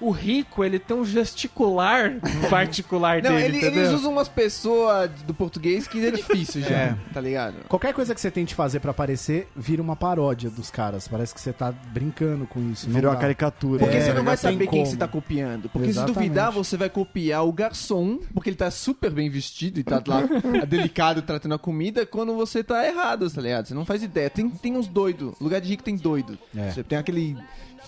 O 0.00 0.10
rico, 0.10 0.64
ele 0.64 0.78
tem 0.78 0.96
um 0.96 1.04
gesticular 1.04 2.12
particular 2.50 3.22
Não, 3.22 3.30
dele, 3.30 3.44
ele- 3.44 3.58
entendeu? 3.58 3.82
eles 3.84 3.92
usam 3.94 4.12
umas 4.12 4.28
pessoas 4.28 5.10
do 5.26 5.32
português 5.34 5.86
que 5.86 6.04
é 6.04 6.10
difícil 6.10 6.62
já, 6.62 6.68
É. 6.74 6.96
tá 7.12 7.20
ligado? 7.20 7.54
qualquer 7.68 7.94
coisa 7.94 8.14
que 8.14 8.20
você 8.20 8.30
tente 8.30 8.54
fazer 8.54 8.80
pra 8.80 8.90
aparecer, 8.90 9.48
vira 9.56 9.80
uma 9.80 9.96
paródia 9.96 10.50
dos 10.50 10.70
caras. 10.70 11.06
Parece 11.08 11.34
que 11.34 11.40
você 11.40 11.52
tá 11.52 11.72
brincando 11.72 12.46
com 12.46 12.60
isso. 12.70 12.88
virou 12.88 13.10
dá. 13.12 13.16
a 13.18 13.20
caricatura. 13.20 13.78
Porque 13.78 13.96
É, 13.96 14.00
você 14.00 14.12
não 14.12 14.24
vai 14.24 14.36
saber 14.36 14.66
quem 14.66 14.84
você 14.84 14.96
tá 14.96 15.06
copiando. 15.08 15.68
Porque 15.68 15.88
Exatamente. 15.88 16.14
se 16.14 16.20
duvidar, 16.22 16.50
você 16.52 16.76
vai 16.76 16.90
copiar 16.90 17.44
o 17.46 17.52
garçom, 17.52 18.18
porque 18.32 18.50
ele 18.50 18.56
tá 18.56 18.70
super 18.70 19.10
bem 19.10 19.30
vestido 19.30 19.78
e 19.80 19.84
tá 19.84 20.02
lá 20.06 20.22
delicado 20.66 21.22
tratando 21.22 21.54
a 21.54 21.58
comida, 21.58 22.04
quando 22.04 22.34
você 22.34 22.62
tá 22.62 22.86
errado, 22.86 23.30
tá 23.30 23.40
ligado? 23.40 23.66
Você 23.68 23.74
não 23.74 23.84
faz 23.84 24.02
ideia. 24.02 24.28
Tem, 24.30 24.48
tem 24.48 24.76
uns 24.76 24.86
doidos. 24.88 25.34
Lugar 25.40 25.60
de 25.60 25.68
rico 25.68 25.82
tem 25.82 25.96
doido. 25.96 26.38
É. 26.56 26.70
Você 26.70 26.82
tem 26.82 26.98
aquele 26.98 27.36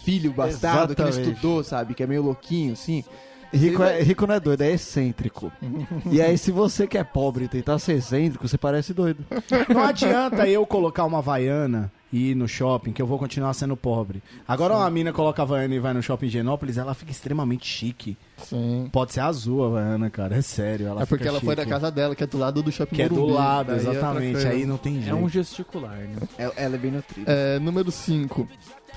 filho 0.02 0.32
bastardo 0.32 0.94
que 0.94 1.00
ele 1.02 1.08
Exatamente. 1.08 1.34
estudou, 1.36 1.64
sabe? 1.64 1.94
Que 1.94 2.02
é 2.02 2.06
meio 2.06 2.22
louquinho, 2.22 2.72
assim. 2.74 3.04
Rico, 3.52 3.82
é, 3.82 4.02
rico 4.02 4.26
não 4.26 4.34
é 4.34 4.40
doido, 4.40 4.62
é 4.62 4.72
excêntrico. 4.72 5.52
e 6.10 6.20
aí, 6.20 6.36
se 6.36 6.50
você 6.50 6.86
que 6.86 6.98
é 6.98 7.04
pobre 7.04 7.44
e 7.44 7.48
tentar 7.48 7.78
ser 7.78 7.94
excêntrico, 7.94 8.46
você 8.46 8.58
parece 8.58 8.92
doido. 8.92 9.24
Não 9.72 9.82
adianta 9.84 10.48
eu 10.48 10.66
colocar 10.66 11.04
uma 11.04 11.18
Havaiana 11.18 11.90
e 12.12 12.30
ir 12.32 12.34
no 12.34 12.48
shopping, 12.48 12.92
que 12.92 13.00
eu 13.00 13.06
vou 13.06 13.18
continuar 13.18 13.54
sendo 13.54 13.76
pobre. 13.76 14.20
Agora 14.46 14.74
uma 14.74 14.90
mina 14.90 15.12
coloca 15.12 15.40
a 15.42 15.44
Havaiana 15.44 15.74
e 15.74 15.78
vai 15.78 15.94
no 15.94 16.02
shopping 16.02 16.28
Genópolis, 16.28 16.76
ela 16.76 16.92
fica 16.92 17.12
extremamente 17.12 17.66
chique. 17.66 18.16
Sim. 18.36 18.88
Pode 18.92 19.12
ser 19.12 19.20
azul 19.20 19.64
a 19.64 19.68
Havaiana, 19.68 20.10
cara. 20.10 20.36
É 20.36 20.42
sério. 20.42 20.88
Ela 20.88 21.02
é 21.02 21.06
porque 21.06 21.24
fica 21.24 21.30
ela 21.30 21.40
foi 21.40 21.54
da 21.54 21.62
chique. 21.62 21.72
casa 21.72 21.90
dela, 21.90 22.14
que 22.16 22.24
é 22.24 22.26
do 22.26 22.38
lado 22.38 22.62
do 22.62 22.72
shopping 22.72 22.96
Que 22.96 23.02
é 23.02 23.08
do 23.08 23.14
Morumbi. 23.14 23.32
lado, 23.32 23.72
é 23.72 23.76
exatamente. 23.76 24.32
coisa. 24.32 24.48
Aí 24.50 24.66
não 24.66 24.76
tem 24.76 24.94
jeito. 24.94 25.10
É 25.10 25.14
um 25.14 25.28
gesticular, 25.28 25.96
né? 25.96 26.16
É- 26.36 26.52
Ela 26.64 26.74
é 26.74 26.78
bem 26.78 26.90
nutrida. 26.90 27.30
É, 27.32 27.58
número 27.60 27.90
5. 27.92 28.46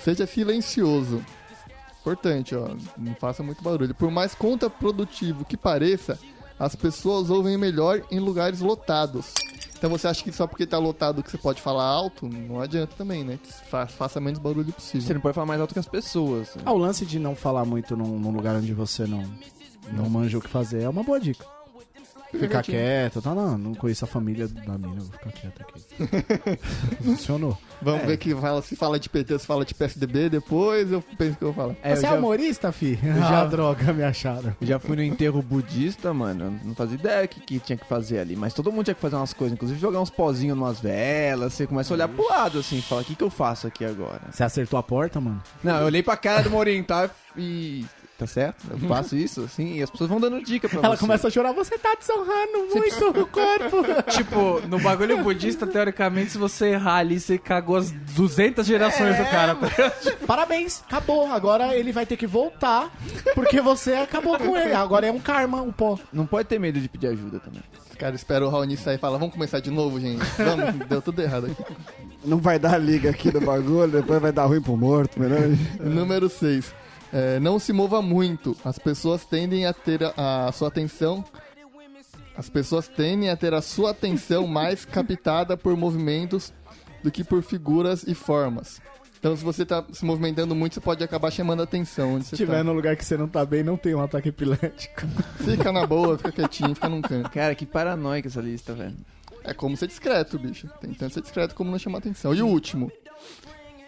Seja 0.04 0.26
silencioso. 0.26 1.24
Importante, 2.02 2.56
ó. 2.56 2.70
Não 2.98 3.14
faça 3.16 3.44
muito 3.44 3.62
barulho. 3.64 3.94
Por 3.94 4.10
mais 4.10 4.34
contraprodutivo 4.34 5.44
que 5.46 5.58
pareça, 5.58 6.18
as 6.58 6.76
pessoas 6.76 7.30
ouvem 7.30 7.58
melhor 7.58 8.02
em 8.10 8.20
lugares 8.20 8.62
lotados. 8.62 9.34
Então 9.78 9.90
você 9.90 10.08
acha 10.08 10.24
que 10.24 10.32
só 10.32 10.46
porque 10.46 10.66
tá 10.66 10.78
lotado 10.78 11.24
que 11.24 11.32
você 11.32 11.38
pode 11.38 11.62
falar 11.62 11.86
alto? 11.86 12.28
Não 12.28 12.60
adianta 12.60 12.96
também, 12.98 13.24
né? 13.24 13.40
Fa- 13.70 13.88
faça 13.88 14.20
menos 14.20 14.40
barulho 14.40 14.66
Você 14.66 14.72
possível. 14.98 15.14
não 15.16 15.22
pode 15.22 15.36
falar 15.36 15.48
mais 15.48 15.62
alto 15.62 15.74
que 15.74 15.80
as 15.80 15.88
pessoas. 15.88 16.50
Ah, 16.66 16.74
o 16.74 16.78
lance 16.78 17.06
de 17.06 17.18
não 17.20 17.36
falar 17.36 17.64
muito 17.66 17.96
num, 17.96 18.20
num 18.20 18.32
lugar 18.32 18.56
onde 18.56 18.74
você 18.74 19.06
não, 19.06 19.24
não 19.94 20.10
manja 20.10 20.38
o 20.38 20.42
que 20.42 20.50
fazer 20.50 20.82
é 20.84 20.90
uma 20.90 21.04
boa 21.04 21.20
dica. 21.20 21.46
Ficar 22.32 22.62
quieto, 22.62 23.22
tá? 23.22 23.34
Não, 23.34 23.58
não 23.58 23.74
conheço 23.74 24.06
a 24.06 24.08
família 24.08 24.48
da 24.48 24.78
mina, 24.78 25.02
vou 25.02 25.12
ficar 25.12 25.32
quieto 25.32 25.62
aqui. 25.62 25.84
Funcionou. 27.04 27.58
Vamos 27.82 28.06
ver 28.06 28.18
que 28.18 28.36
fala, 28.36 28.62
se 28.62 28.76
fala 28.76 29.00
de 29.00 29.10
PT, 29.10 29.40
se 29.40 29.46
fala 29.46 29.66
de 29.66 29.74
PSDB, 29.74 30.30
depois 30.30 30.92
eu 30.92 31.02
penso 31.18 31.38
que 31.38 31.44
eu 31.44 31.52
vou 31.52 31.64
falar. 31.64 31.76
É, 31.82 31.94
eu 31.94 31.96
você 31.98 32.06
é 32.06 32.10
já- 32.10 32.16
humorista, 32.16 32.72
fi? 32.72 33.00
já- 33.02 33.14
Já 33.30 33.46
droga, 33.46 33.94
me 33.94 34.04
acharam. 34.04 34.54
Eu 34.62 34.68
já 34.68 34.80
fui 34.80 34.96
no 34.96 35.04
enterro 35.04 35.42
budista, 35.42 36.14
mano. 36.14 36.46
eu 36.46 36.68
Não 36.68 36.76
fazia 36.76 36.96
ideia 36.98 37.26
o 37.26 37.28
que, 37.28 37.40
que 37.40 37.60
tinha 37.60 37.78
que 37.78 37.86
fazer 37.88 38.20
ali. 38.20 38.36
Mas 38.36 38.54
todo 38.54 38.72
mundo 38.72 38.84
tinha 38.86 38.96
que 38.96 39.02
fazer 39.02 39.16
umas 39.16 39.34
coisas, 39.34 39.54
inclusive 39.56 39.80
jogar 39.80 40.00
uns 40.02 40.10
pozinhos 40.10 40.58
numas 40.58 40.80
velas. 40.80 41.54
Você 41.54 41.66
começa 41.66 41.94
a 41.94 41.96
olhar 41.96 42.08
pro 42.08 42.28
lado, 42.30 42.60
assim, 42.60 42.82
fala: 42.82 43.02
o 43.02 43.06
que, 43.06 43.16
que 43.16 43.24
eu 43.24 43.30
faço 43.30 43.66
aqui 43.68 43.84
agora? 43.86 44.22
Você 44.32 44.44
acertou 44.44 44.78
a 44.80 44.84
porta, 44.84 45.20
mano? 45.20 45.42
Não, 45.64 45.78
eu 45.80 45.86
olhei 45.86 46.04
pra 46.04 46.16
cara 46.18 46.42
de 46.44 46.48
uma 46.50 46.58
oriental 46.58 47.10
e. 47.38 47.86
Tá 48.20 48.28
certo? 48.28 48.66
Eu 48.70 48.78
faço 48.80 49.16
isso, 49.16 49.46
assim, 49.46 49.78
e 49.78 49.82
as 49.82 49.90
pessoas 49.90 50.10
vão 50.10 50.20
dando 50.20 50.44
dica 50.44 50.68
pra 50.68 50.82
Ela 50.84 50.98
você. 50.98 51.00
começa 51.00 51.30
a 51.30 51.32
chorar, 51.32 51.54
você 51.54 51.78
tá 51.78 51.96
desonrando 51.98 52.68
muito 52.76 53.22
o 53.22 53.26
corpo. 53.26 53.78
tipo, 54.12 54.60
no 54.68 54.78
bagulho 54.78 55.24
budista, 55.24 55.66
teoricamente, 55.66 56.32
se 56.32 56.38
você 56.38 56.72
errar 56.72 56.98
ali, 56.98 57.18
você 57.18 57.38
cagou 57.38 57.78
as 57.78 57.92
200 57.92 58.68
gerações 58.68 59.16
do 59.16 59.24
cara. 59.24 59.56
tá? 59.56 59.94
Parabéns, 60.28 60.84
acabou. 60.86 61.32
Agora 61.32 61.74
ele 61.74 61.94
vai 61.94 62.06
ter 62.06 62.18
que 62.18 62.28
voltar, 62.28 62.92
porque 63.34 63.62
você 63.62 63.94
acabou 63.94 64.38
com 64.38 64.58
ele. 64.58 64.74
Agora 64.74 65.08
é 65.08 65.12
um 65.14 65.20
karma, 65.22 65.62
o 65.62 65.72
pó. 65.72 65.98
Não 66.12 66.26
pode 66.26 66.50
ter 66.50 66.60
medo 66.60 66.78
de 66.78 66.90
pedir 66.90 67.08
ajuda 67.08 67.40
também. 67.40 67.64
Os 67.90 67.96
caras 67.96 68.20
esperam 68.20 68.48
o 68.48 68.50
Raoni 68.50 68.76
sair 68.76 68.96
e 68.96 68.98
falam, 68.98 69.18
vamos 69.18 69.34
começar 69.34 69.62
de 69.62 69.72
novo, 69.72 69.98
gente. 69.98 70.26
Vamos, 70.38 70.76
deu 70.90 71.02
tudo 71.02 71.22
errado 71.22 71.46
aqui. 71.46 71.74
Não 72.26 72.38
vai 72.40 72.60
dar 72.60 72.78
liga 72.78 73.10
aqui 73.12 73.34
no 73.34 73.40
bagulho, 73.40 73.90
depois 73.90 74.22
vai 74.22 74.34
dar 74.34 74.44
ruim 74.44 74.62
pro 74.62 74.76
morto, 74.76 75.18
melhor. 75.18 75.40
Número 75.80 76.28
6. 76.28 76.74
Não 77.42 77.60
se 77.60 77.74
mova 77.74 78.02
muito. 78.02 78.56
As 78.64 78.78
pessoas 78.78 79.26
tendem 79.26 79.66
a 79.66 79.74
ter 79.74 80.04
a, 80.04 80.48
a 80.48 80.52
sua 80.52 80.68
atenção. 80.68 81.24
As 82.36 82.50
pessoas 82.50 82.88
tendem 82.88 83.30
a 83.30 83.36
ter 83.36 83.54
a 83.54 83.62
sua 83.62 83.92
atenção 83.92 84.46
mais 84.48 84.86
captada 84.86 85.58
por 85.58 85.76
movimentos 85.76 86.54
do 87.04 87.12
que 87.12 87.24
por 87.24 87.42
figuras 87.44 88.04
e 88.04 88.14
formas. 88.14 88.82
Então, 89.20 89.36
se 89.36 89.44
você 89.44 89.66
tá 89.66 89.84
se 89.92 90.06
movimentando 90.06 90.56
muito, 90.56 90.76
você 90.76 90.80
pode 90.80 91.04
acabar 91.04 91.30
chamando 91.30 91.60
a 91.60 91.64
atenção 91.64 92.14
onde 92.14 92.26
Se 92.26 92.36
estiver 92.36 92.60
tá. 92.60 92.64
no 92.64 92.72
lugar 92.72 92.96
que 92.96 93.04
você 93.04 93.18
não 93.18 93.28
tá 93.28 93.46
bem, 93.46 93.64
não 93.64 93.76
tem 93.76 93.94
um 93.94 94.02
ataque 94.02 94.30
epilético. 94.30 95.02
Fica 95.44 95.74
na 95.74 95.86
boa, 95.86 96.18
fica 96.18 96.32
quietinho, 96.32 96.74
fica 96.74 96.88
num 96.88 97.02
canto. 97.02 97.30
Cara, 97.30 97.54
que 97.54 97.66
paranoica 97.66 98.30
essa 98.30 98.40
lista, 98.40 98.74
velho. 98.74 98.96
É 99.44 99.54
como 99.54 99.76
ser 99.76 99.88
discreto, 99.88 100.40
bicho. 100.40 100.70
Tentando 100.80 101.12
ser 101.12 101.22
discreto 101.22 101.54
como 101.54 101.70
não 101.70 101.78
chamar 101.78 101.98
atenção. 101.98 102.34
E 102.34 102.42
o 102.42 102.48
último. 102.48 102.90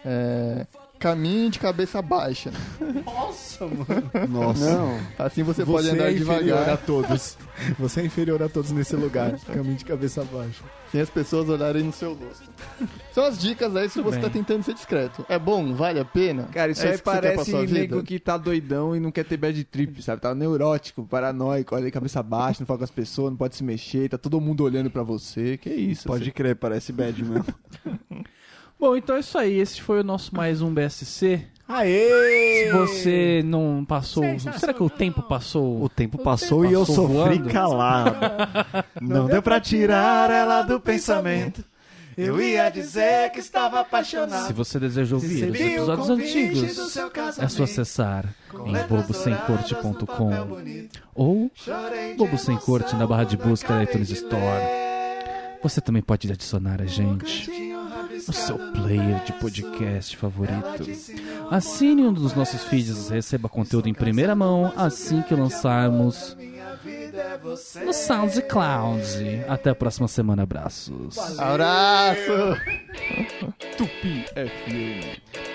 É. 0.04 0.66
Caminhe 1.02 1.50
de 1.50 1.58
cabeça 1.58 2.00
baixa. 2.00 2.52
Nossa, 3.04 3.66
mano. 3.66 4.28
Nossa. 4.28 4.72
Não. 4.72 5.00
Assim 5.18 5.42
você, 5.42 5.66
pode 5.66 5.88
Você 5.88 5.94
andar 5.94 6.10
é 6.10 6.12
inferior 6.12 6.36
a 6.36 6.42
devagar, 6.42 6.78
todos. 6.78 7.36
Você 7.76 8.00
é 8.02 8.04
inferior 8.04 8.40
a 8.40 8.48
todos 8.48 8.70
nesse 8.70 8.94
lugar. 8.94 9.36
Caminho 9.40 9.74
de 9.74 9.84
cabeça 9.84 10.22
baixa. 10.22 10.62
sem 10.92 11.00
as 11.00 11.10
pessoas 11.10 11.48
olharem 11.48 11.82
no 11.82 11.92
seu 11.92 12.14
rosto. 12.14 12.48
São 13.12 13.24
as 13.24 13.36
dicas 13.36 13.74
aí 13.74 13.88
se 13.88 14.00
você 14.00 14.18
bem. 14.18 14.28
tá 14.28 14.30
tentando 14.30 14.62
ser 14.62 14.74
discreto. 14.74 15.26
É 15.28 15.40
bom? 15.40 15.74
Vale 15.74 15.98
a 15.98 16.04
pena? 16.04 16.44
Cara, 16.52 16.70
isso 16.70 16.82
é 16.82 16.92
aí 16.92 16.98
que 16.98 16.98
você 16.98 17.02
quer 17.02 17.34
pra 17.34 17.44
parece 17.44 17.72
nego 17.72 18.00
que 18.04 18.20
tá 18.20 18.36
doidão 18.36 18.94
e 18.94 19.00
não 19.00 19.10
quer 19.10 19.24
ter 19.24 19.36
bad 19.36 19.64
trip, 19.64 20.00
sabe? 20.04 20.22
Tá 20.22 20.32
neurótico, 20.36 21.04
paranoico, 21.04 21.74
olha 21.74 21.86
aí 21.86 21.90
cabeça 21.90 22.22
baixa, 22.22 22.60
não 22.60 22.66
fala 22.66 22.78
com 22.78 22.84
as 22.84 22.92
pessoas, 22.92 23.30
não 23.30 23.36
pode 23.36 23.56
se 23.56 23.64
mexer, 23.64 24.08
tá 24.08 24.16
todo 24.16 24.40
mundo 24.40 24.62
olhando 24.62 24.88
pra 24.88 25.02
você. 25.02 25.56
Que 25.56 25.70
isso? 25.70 26.06
Pode 26.06 26.30
crer, 26.30 26.54
parece 26.54 26.92
bad 26.92 27.24
mesmo. 27.24 27.44
Bom, 28.82 28.96
então 28.96 29.14
é 29.14 29.20
isso 29.20 29.38
aí. 29.38 29.60
Esse 29.60 29.80
foi 29.80 30.00
o 30.00 30.02
nosso 30.02 30.34
mais 30.34 30.60
um 30.60 30.74
BSC. 30.74 31.40
Aê! 31.68 32.64
Se 32.64 32.72
você 32.72 33.42
não 33.44 33.84
passou. 33.84 34.24
Será 34.58 34.74
que 34.74 34.82
o 34.82 34.90
tempo 34.90 35.22
passou? 35.22 35.84
O 35.84 35.88
tempo 35.88 36.18
passou 36.18 36.64
e 36.64 36.72
eu 36.72 36.80
passou 36.80 37.06
sofri 37.06 37.38
voando. 37.38 37.48
calado. 37.48 38.16
Não 39.00 39.28
deu 39.28 39.40
pra 39.40 39.60
tirar 39.60 40.28
ela 40.32 40.62
do 40.62 40.80
pensamento. 40.80 41.64
Eu 42.18 42.42
ia 42.42 42.68
dizer 42.70 43.30
que 43.30 43.38
estava 43.38 43.78
apaixonado. 43.78 44.48
Se 44.48 44.52
você 44.52 44.80
deseja 44.80 45.14
ouvir 45.14 45.48
os 45.48 45.60
episódios 45.60 46.10
antigos, 46.10 46.96
é 47.38 47.46
só 47.46 47.62
acessar 47.62 48.34
em 48.66 48.72
bobosemcorte.com 48.88 50.30
ou 51.14 51.48
Bobo 52.16 52.36
Sem 52.36 52.56
Corte 52.56 52.96
na 52.96 53.06
barra 53.06 53.22
de 53.22 53.36
busca 53.36 53.74
da 53.74 53.84
iTunes 53.84 54.10
Store. 54.10 54.64
Você 55.62 55.80
também 55.80 56.02
pode 56.02 56.30
adicionar 56.32 56.82
a 56.82 56.86
gente 56.86 57.71
No 58.26 58.32
seu 58.32 58.58
player 58.72 59.24
de 59.24 59.32
podcast 59.34 60.16
favorito. 60.16 60.84
Assine 61.50 62.04
um 62.06 62.12
dos 62.12 62.34
nossos 62.34 62.62
feeds 62.64 63.10
e 63.10 63.14
receba 63.14 63.48
conteúdo 63.48 63.88
em 63.88 63.94
primeira 63.94 64.34
mão 64.34 64.72
assim 64.76 65.22
que 65.22 65.34
lançarmos 65.34 66.36
minha 66.38 66.74
vida 66.76 67.18
é 67.18 67.38
você. 67.38 67.80
no 67.84 67.92
SoundCloud. 67.92 69.44
Até 69.48 69.70
a 69.70 69.74
próxima 69.74 70.08
semana. 70.08 70.42
Abraços. 70.42 71.18
Abraço! 71.38 72.56
Tupi 73.76 74.24
FM. 74.34 75.51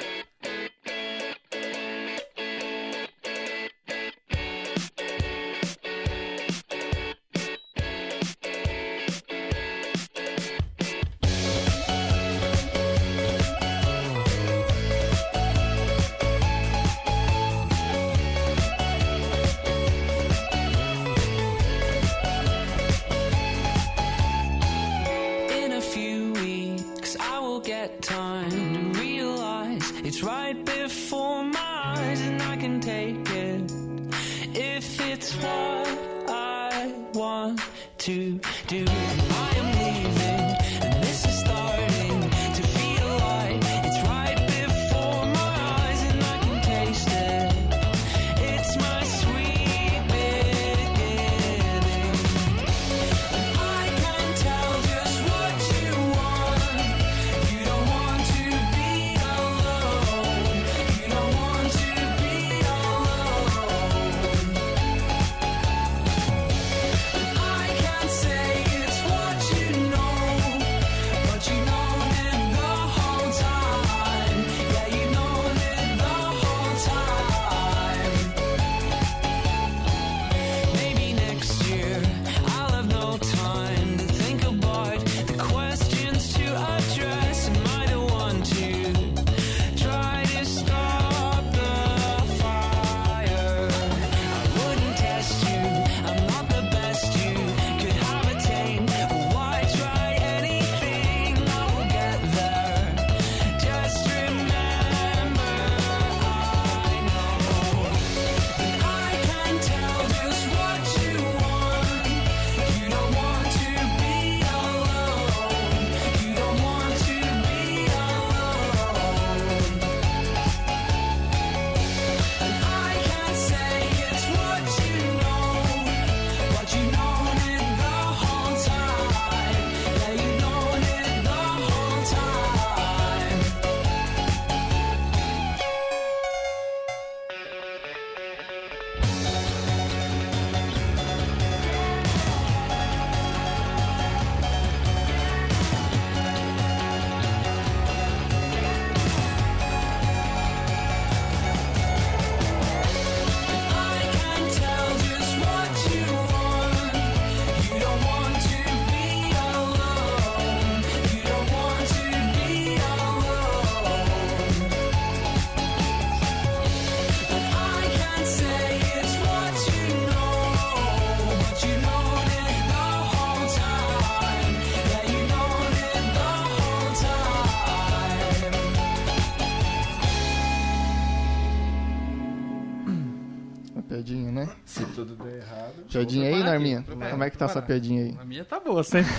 Piadinha 185.98 186.30
aí, 186.30 186.43
Narminha? 186.43 186.86
Como 187.10 187.24
é 187.24 187.30
que 187.30 187.38
tá 187.38 187.45
essa 187.45 187.62
piadinha 187.62 188.04
aí? 188.04 188.18
A 188.20 188.26
minha 188.26 188.45
tá 188.45 188.60
boa, 188.60 188.84
sempre. 188.84 189.12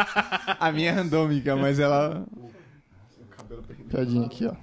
A 0.60 0.70
minha 0.70 0.90
é 0.90 0.92
randômica, 0.92 1.56
mas 1.56 1.80
ela. 1.80 2.24
Piadinha 3.88 4.26
aqui, 4.26 4.46
ó. 4.46 4.54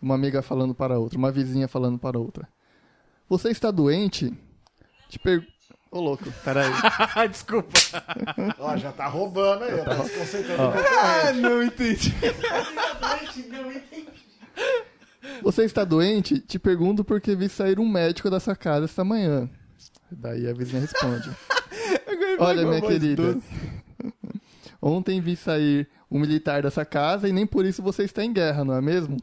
Uma 0.00 0.14
amiga 0.14 0.42
falando 0.42 0.74
para 0.74 0.98
outra, 0.98 1.18
uma 1.18 1.32
vizinha 1.32 1.66
falando 1.66 1.98
para 1.98 2.18
outra. 2.18 2.46
Você 3.28 3.50
está 3.50 3.70
doente? 3.70 4.32
Te 5.08 5.18
per... 5.18 5.44
Ô, 5.90 6.00
louco, 6.00 6.30
peraí. 6.44 6.70
Desculpa. 7.30 7.72
Ó, 8.58 8.76
já 8.76 8.92
tá 8.92 9.06
roubando 9.06 9.64
aí, 9.64 9.82
tá 9.82 9.94
desconcentrando. 9.94 10.74
Ah, 10.78 11.32
não 11.32 11.62
entendi. 11.62 12.14
Você 15.46 15.62
está 15.62 15.84
doente? 15.84 16.40
Te 16.40 16.58
pergunto 16.58 17.04
porque 17.04 17.36
vi 17.36 17.48
sair 17.48 17.78
um 17.78 17.88
médico 17.88 18.28
dessa 18.28 18.56
casa 18.56 18.86
esta 18.86 19.04
manhã. 19.04 19.48
Daí 20.10 20.48
a 20.48 20.52
vizinha 20.52 20.80
responde. 20.80 21.30
Olha, 22.40 22.66
minha 22.66 22.80
querida. 22.80 23.38
Ontem 24.82 25.20
vi 25.20 25.36
sair 25.36 25.88
um 26.10 26.18
militar 26.18 26.64
dessa 26.64 26.84
casa 26.84 27.28
e 27.28 27.32
nem 27.32 27.46
por 27.46 27.64
isso 27.64 27.80
você 27.80 28.02
está 28.02 28.24
em 28.24 28.32
guerra, 28.32 28.64
não 28.64 28.74
é 28.74 28.80
mesmo? 28.80 29.18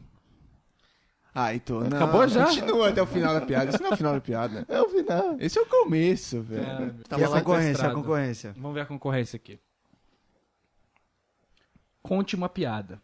Ah, 1.34 1.54
então, 1.54 1.80
não. 1.80 1.88
Acabou 1.88 2.26
já? 2.26 2.46
Continua 2.46 2.88
até 2.88 3.02
o 3.02 3.06
final 3.06 3.34
da 3.34 3.42
piada. 3.42 3.68
Isso 3.70 3.82
não 3.82 3.90
é 3.90 3.92
o 3.92 3.96
final 3.98 4.14
da 4.14 4.20
piada. 4.22 4.64
É 4.66 4.80
o 4.80 4.88
final. 4.88 5.36
Esse 5.38 5.58
é 5.58 5.60
o 5.62 5.66
começo, 5.66 6.40
velho. 6.40 6.94
Tá 7.06 7.18
e 7.18 7.24
a 7.24 7.28
concorrência, 7.28 7.86
a 7.86 7.92
concorrência. 7.92 8.54
Vamos 8.56 8.72
ver 8.72 8.80
a 8.80 8.86
concorrência 8.86 9.36
aqui. 9.36 9.60
Conte 12.02 12.34
uma 12.34 12.48
piada. 12.48 12.98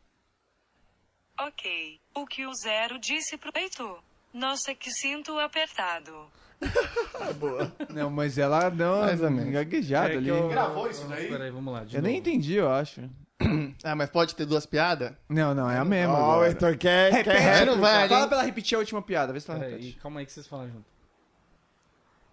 Ok. 1.39 2.01
O 2.21 2.27
que 2.27 2.47
o 2.47 2.53
Zero 2.55 2.99
disse 2.99 3.37
pro 3.39 3.51
Heitor? 3.55 4.03
Nossa, 4.33 4.75
que 4.75 4.91
sinto 4.91 5.39
apertado. 5.39 6.31
Não, 7.95 8.11
mas 8.11 8.37
ela 8.37 8.69
deu 8.69 8.93
uma 8.93 9.07
Mais 9.07 9.23
ou 9.23 9.31
menos. 9.31 9.53
gaguejada 9.53 10.09
É 10.09 10.13
que 10.13 10.17
ali. 10.19 10.29
eu- 10.29 10.49
Gravou 10.49 10.89
isso 10.91 11.07
daí? 11.09 11.29
Peraí, 11.29 11.51
vamos 11.51 11.73
lá. 11.73 11.85
de 11.85 11.97
Eu 11.97 12.03
nem 12.03 12.17
novo. 12.19 12.29
entendi, 12.29 12.55
eu 12.57 12.71
acho. 12.71 13.09
Ah, 13.83 13.95
mas 13.97 14.11
pode 14.11 14.35
ter 14.35 14.45
duas 14.45 14.67
piadas? 14.67 15.15
Não, 15.27 15.55
não, 15.55 15.69
é 15.71 15.79
a 15.79 15.85
mesma. 15.85 16.13
Ó, 16.13 16.19
o 16.19 16.31
agora. 16.33 16.49
Heitor 16.49 16.77
quer, 16.77 17.25
quer 17.25 17.63
É, 17.63 17.65
não 17.65 17.81
vale, 17.81 18.09
Fala 18.11 18.21
hein? 18.23 18.29
pra 18.29 18.37
ela 18.39 18.45
repetir 18.47 18.77
a 18.77 18.79
última 18.79 19.01
piada, 19.01 19.33
vê 19.33 19.41
se 19.41 19.51
ela 19.51 19.59
Peraí, 19.61 19.73
repete. 19.79 19.99
calma 20.01 20.21
aí 20.21 20.27
que 20.27 20.33
vocês 20.33 20.47
falam 20.47 20.69
junto. 20.69 20.85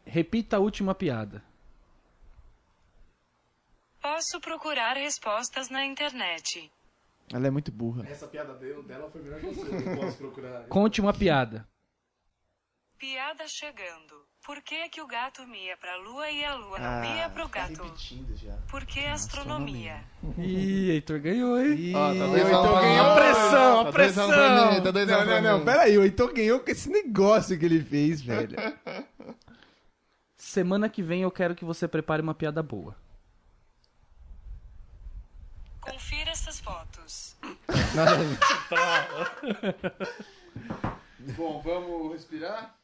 Repita 0.06 0.58
a 0.58 0.60
última 0.60 0.94
piada. 0.94 1.42
Posso 4.02 4.40
procurar 4.42 4.98
respostas 4.98 5.70
na 5.70 5.86
internet. 5.86 6.70
Ela 7.34 7.48
é 7.48 7.50
muito 7.50 7.72
burra. 7.72 8.08
Essa 8.08 8.28
piada 8.28 8.54
dela 8.54 9.10
foi 9.12 9.22
melhor 9.22 9.40
que 9.40 9.48
você. 9.48 9.90
Eu 9.90 9.98
posso 9.98 10.18
procurar. 10.18 10.68
Conte 10.68 11.02
uma 11.02 11.14
piada. 11.14 11.68
Piada 12.98 13.48
chegando. 13.48 14.26
Por 14.46 14.62
que 14.62 14.88
que 14.90 15.02
o 15.02 15.08
gato 15.08 15.46
mia 15.46 15.76
pra 15.76 15.98
lua 15.98 16.32
e 16.32 16.44
a 16.44 16.56
lua 16.56 16.80
não 16.80 16.86
Ah, 16.88 17.02
mia 17.02 17.30
pro 17.30 17.50
gato? 17.50 17.84
Repetindo 17.84 18.36
já. 18.38 18.56
Por 18.70 18.86
que 18.86 19.02
astronomia? 19.02 20.02
Ih, 20.38 20.92
Heitor 20.92 21.20
ganhou, 21.20 21.60
hein? 21.60 21.94
Ó, 21.94 22.08
tá 22.08 22.14
Ih, 22.14 22.20
dois 22.20 22.44
o 22.44 22.56
a 22.56 22.62
um 22.62 22.66
Heitor 22.66 22.82
ganhou 22.82 23.16
pressão, 23.16 23.80
a 23.82 23.86
Tá 23.86 23.92
pra 23.92 24.72
mim, 24.72 24.82
tá 24.82 24.92
Não, 24.92 25.26
não, 25.26 25.42
não, 25.42 25.60
mim. 25.60 25.66
pera 25.66 25.82
aí, 25.82 25.98
o 25.98 26.04
Heitor 26.04 26.34
ganhou 26.34 26.62
com 26.62 26.72
esse 26.72 26.90
negócio 26.90 27.60
que 27.60 27.66
ele 27.66 27.84
fez, 27.84 28.22
velho. 28.22 28.56
Semana 30.38 30.88
que 30.88 31.04
vem 31.04 31.24
eu 31.24 31.32
quero 31.32 31.56
que 31.56 31.66
você 31.66 31.88
prepare 31.90 32.22
uma 32.22 32.34
piada 32.34 32.64
boa. 32.64 32.96
Confira. 35.82 36.27
Bom, 41.36 41.62
vamos 41.62 42.14
respirar? 42.14 42.77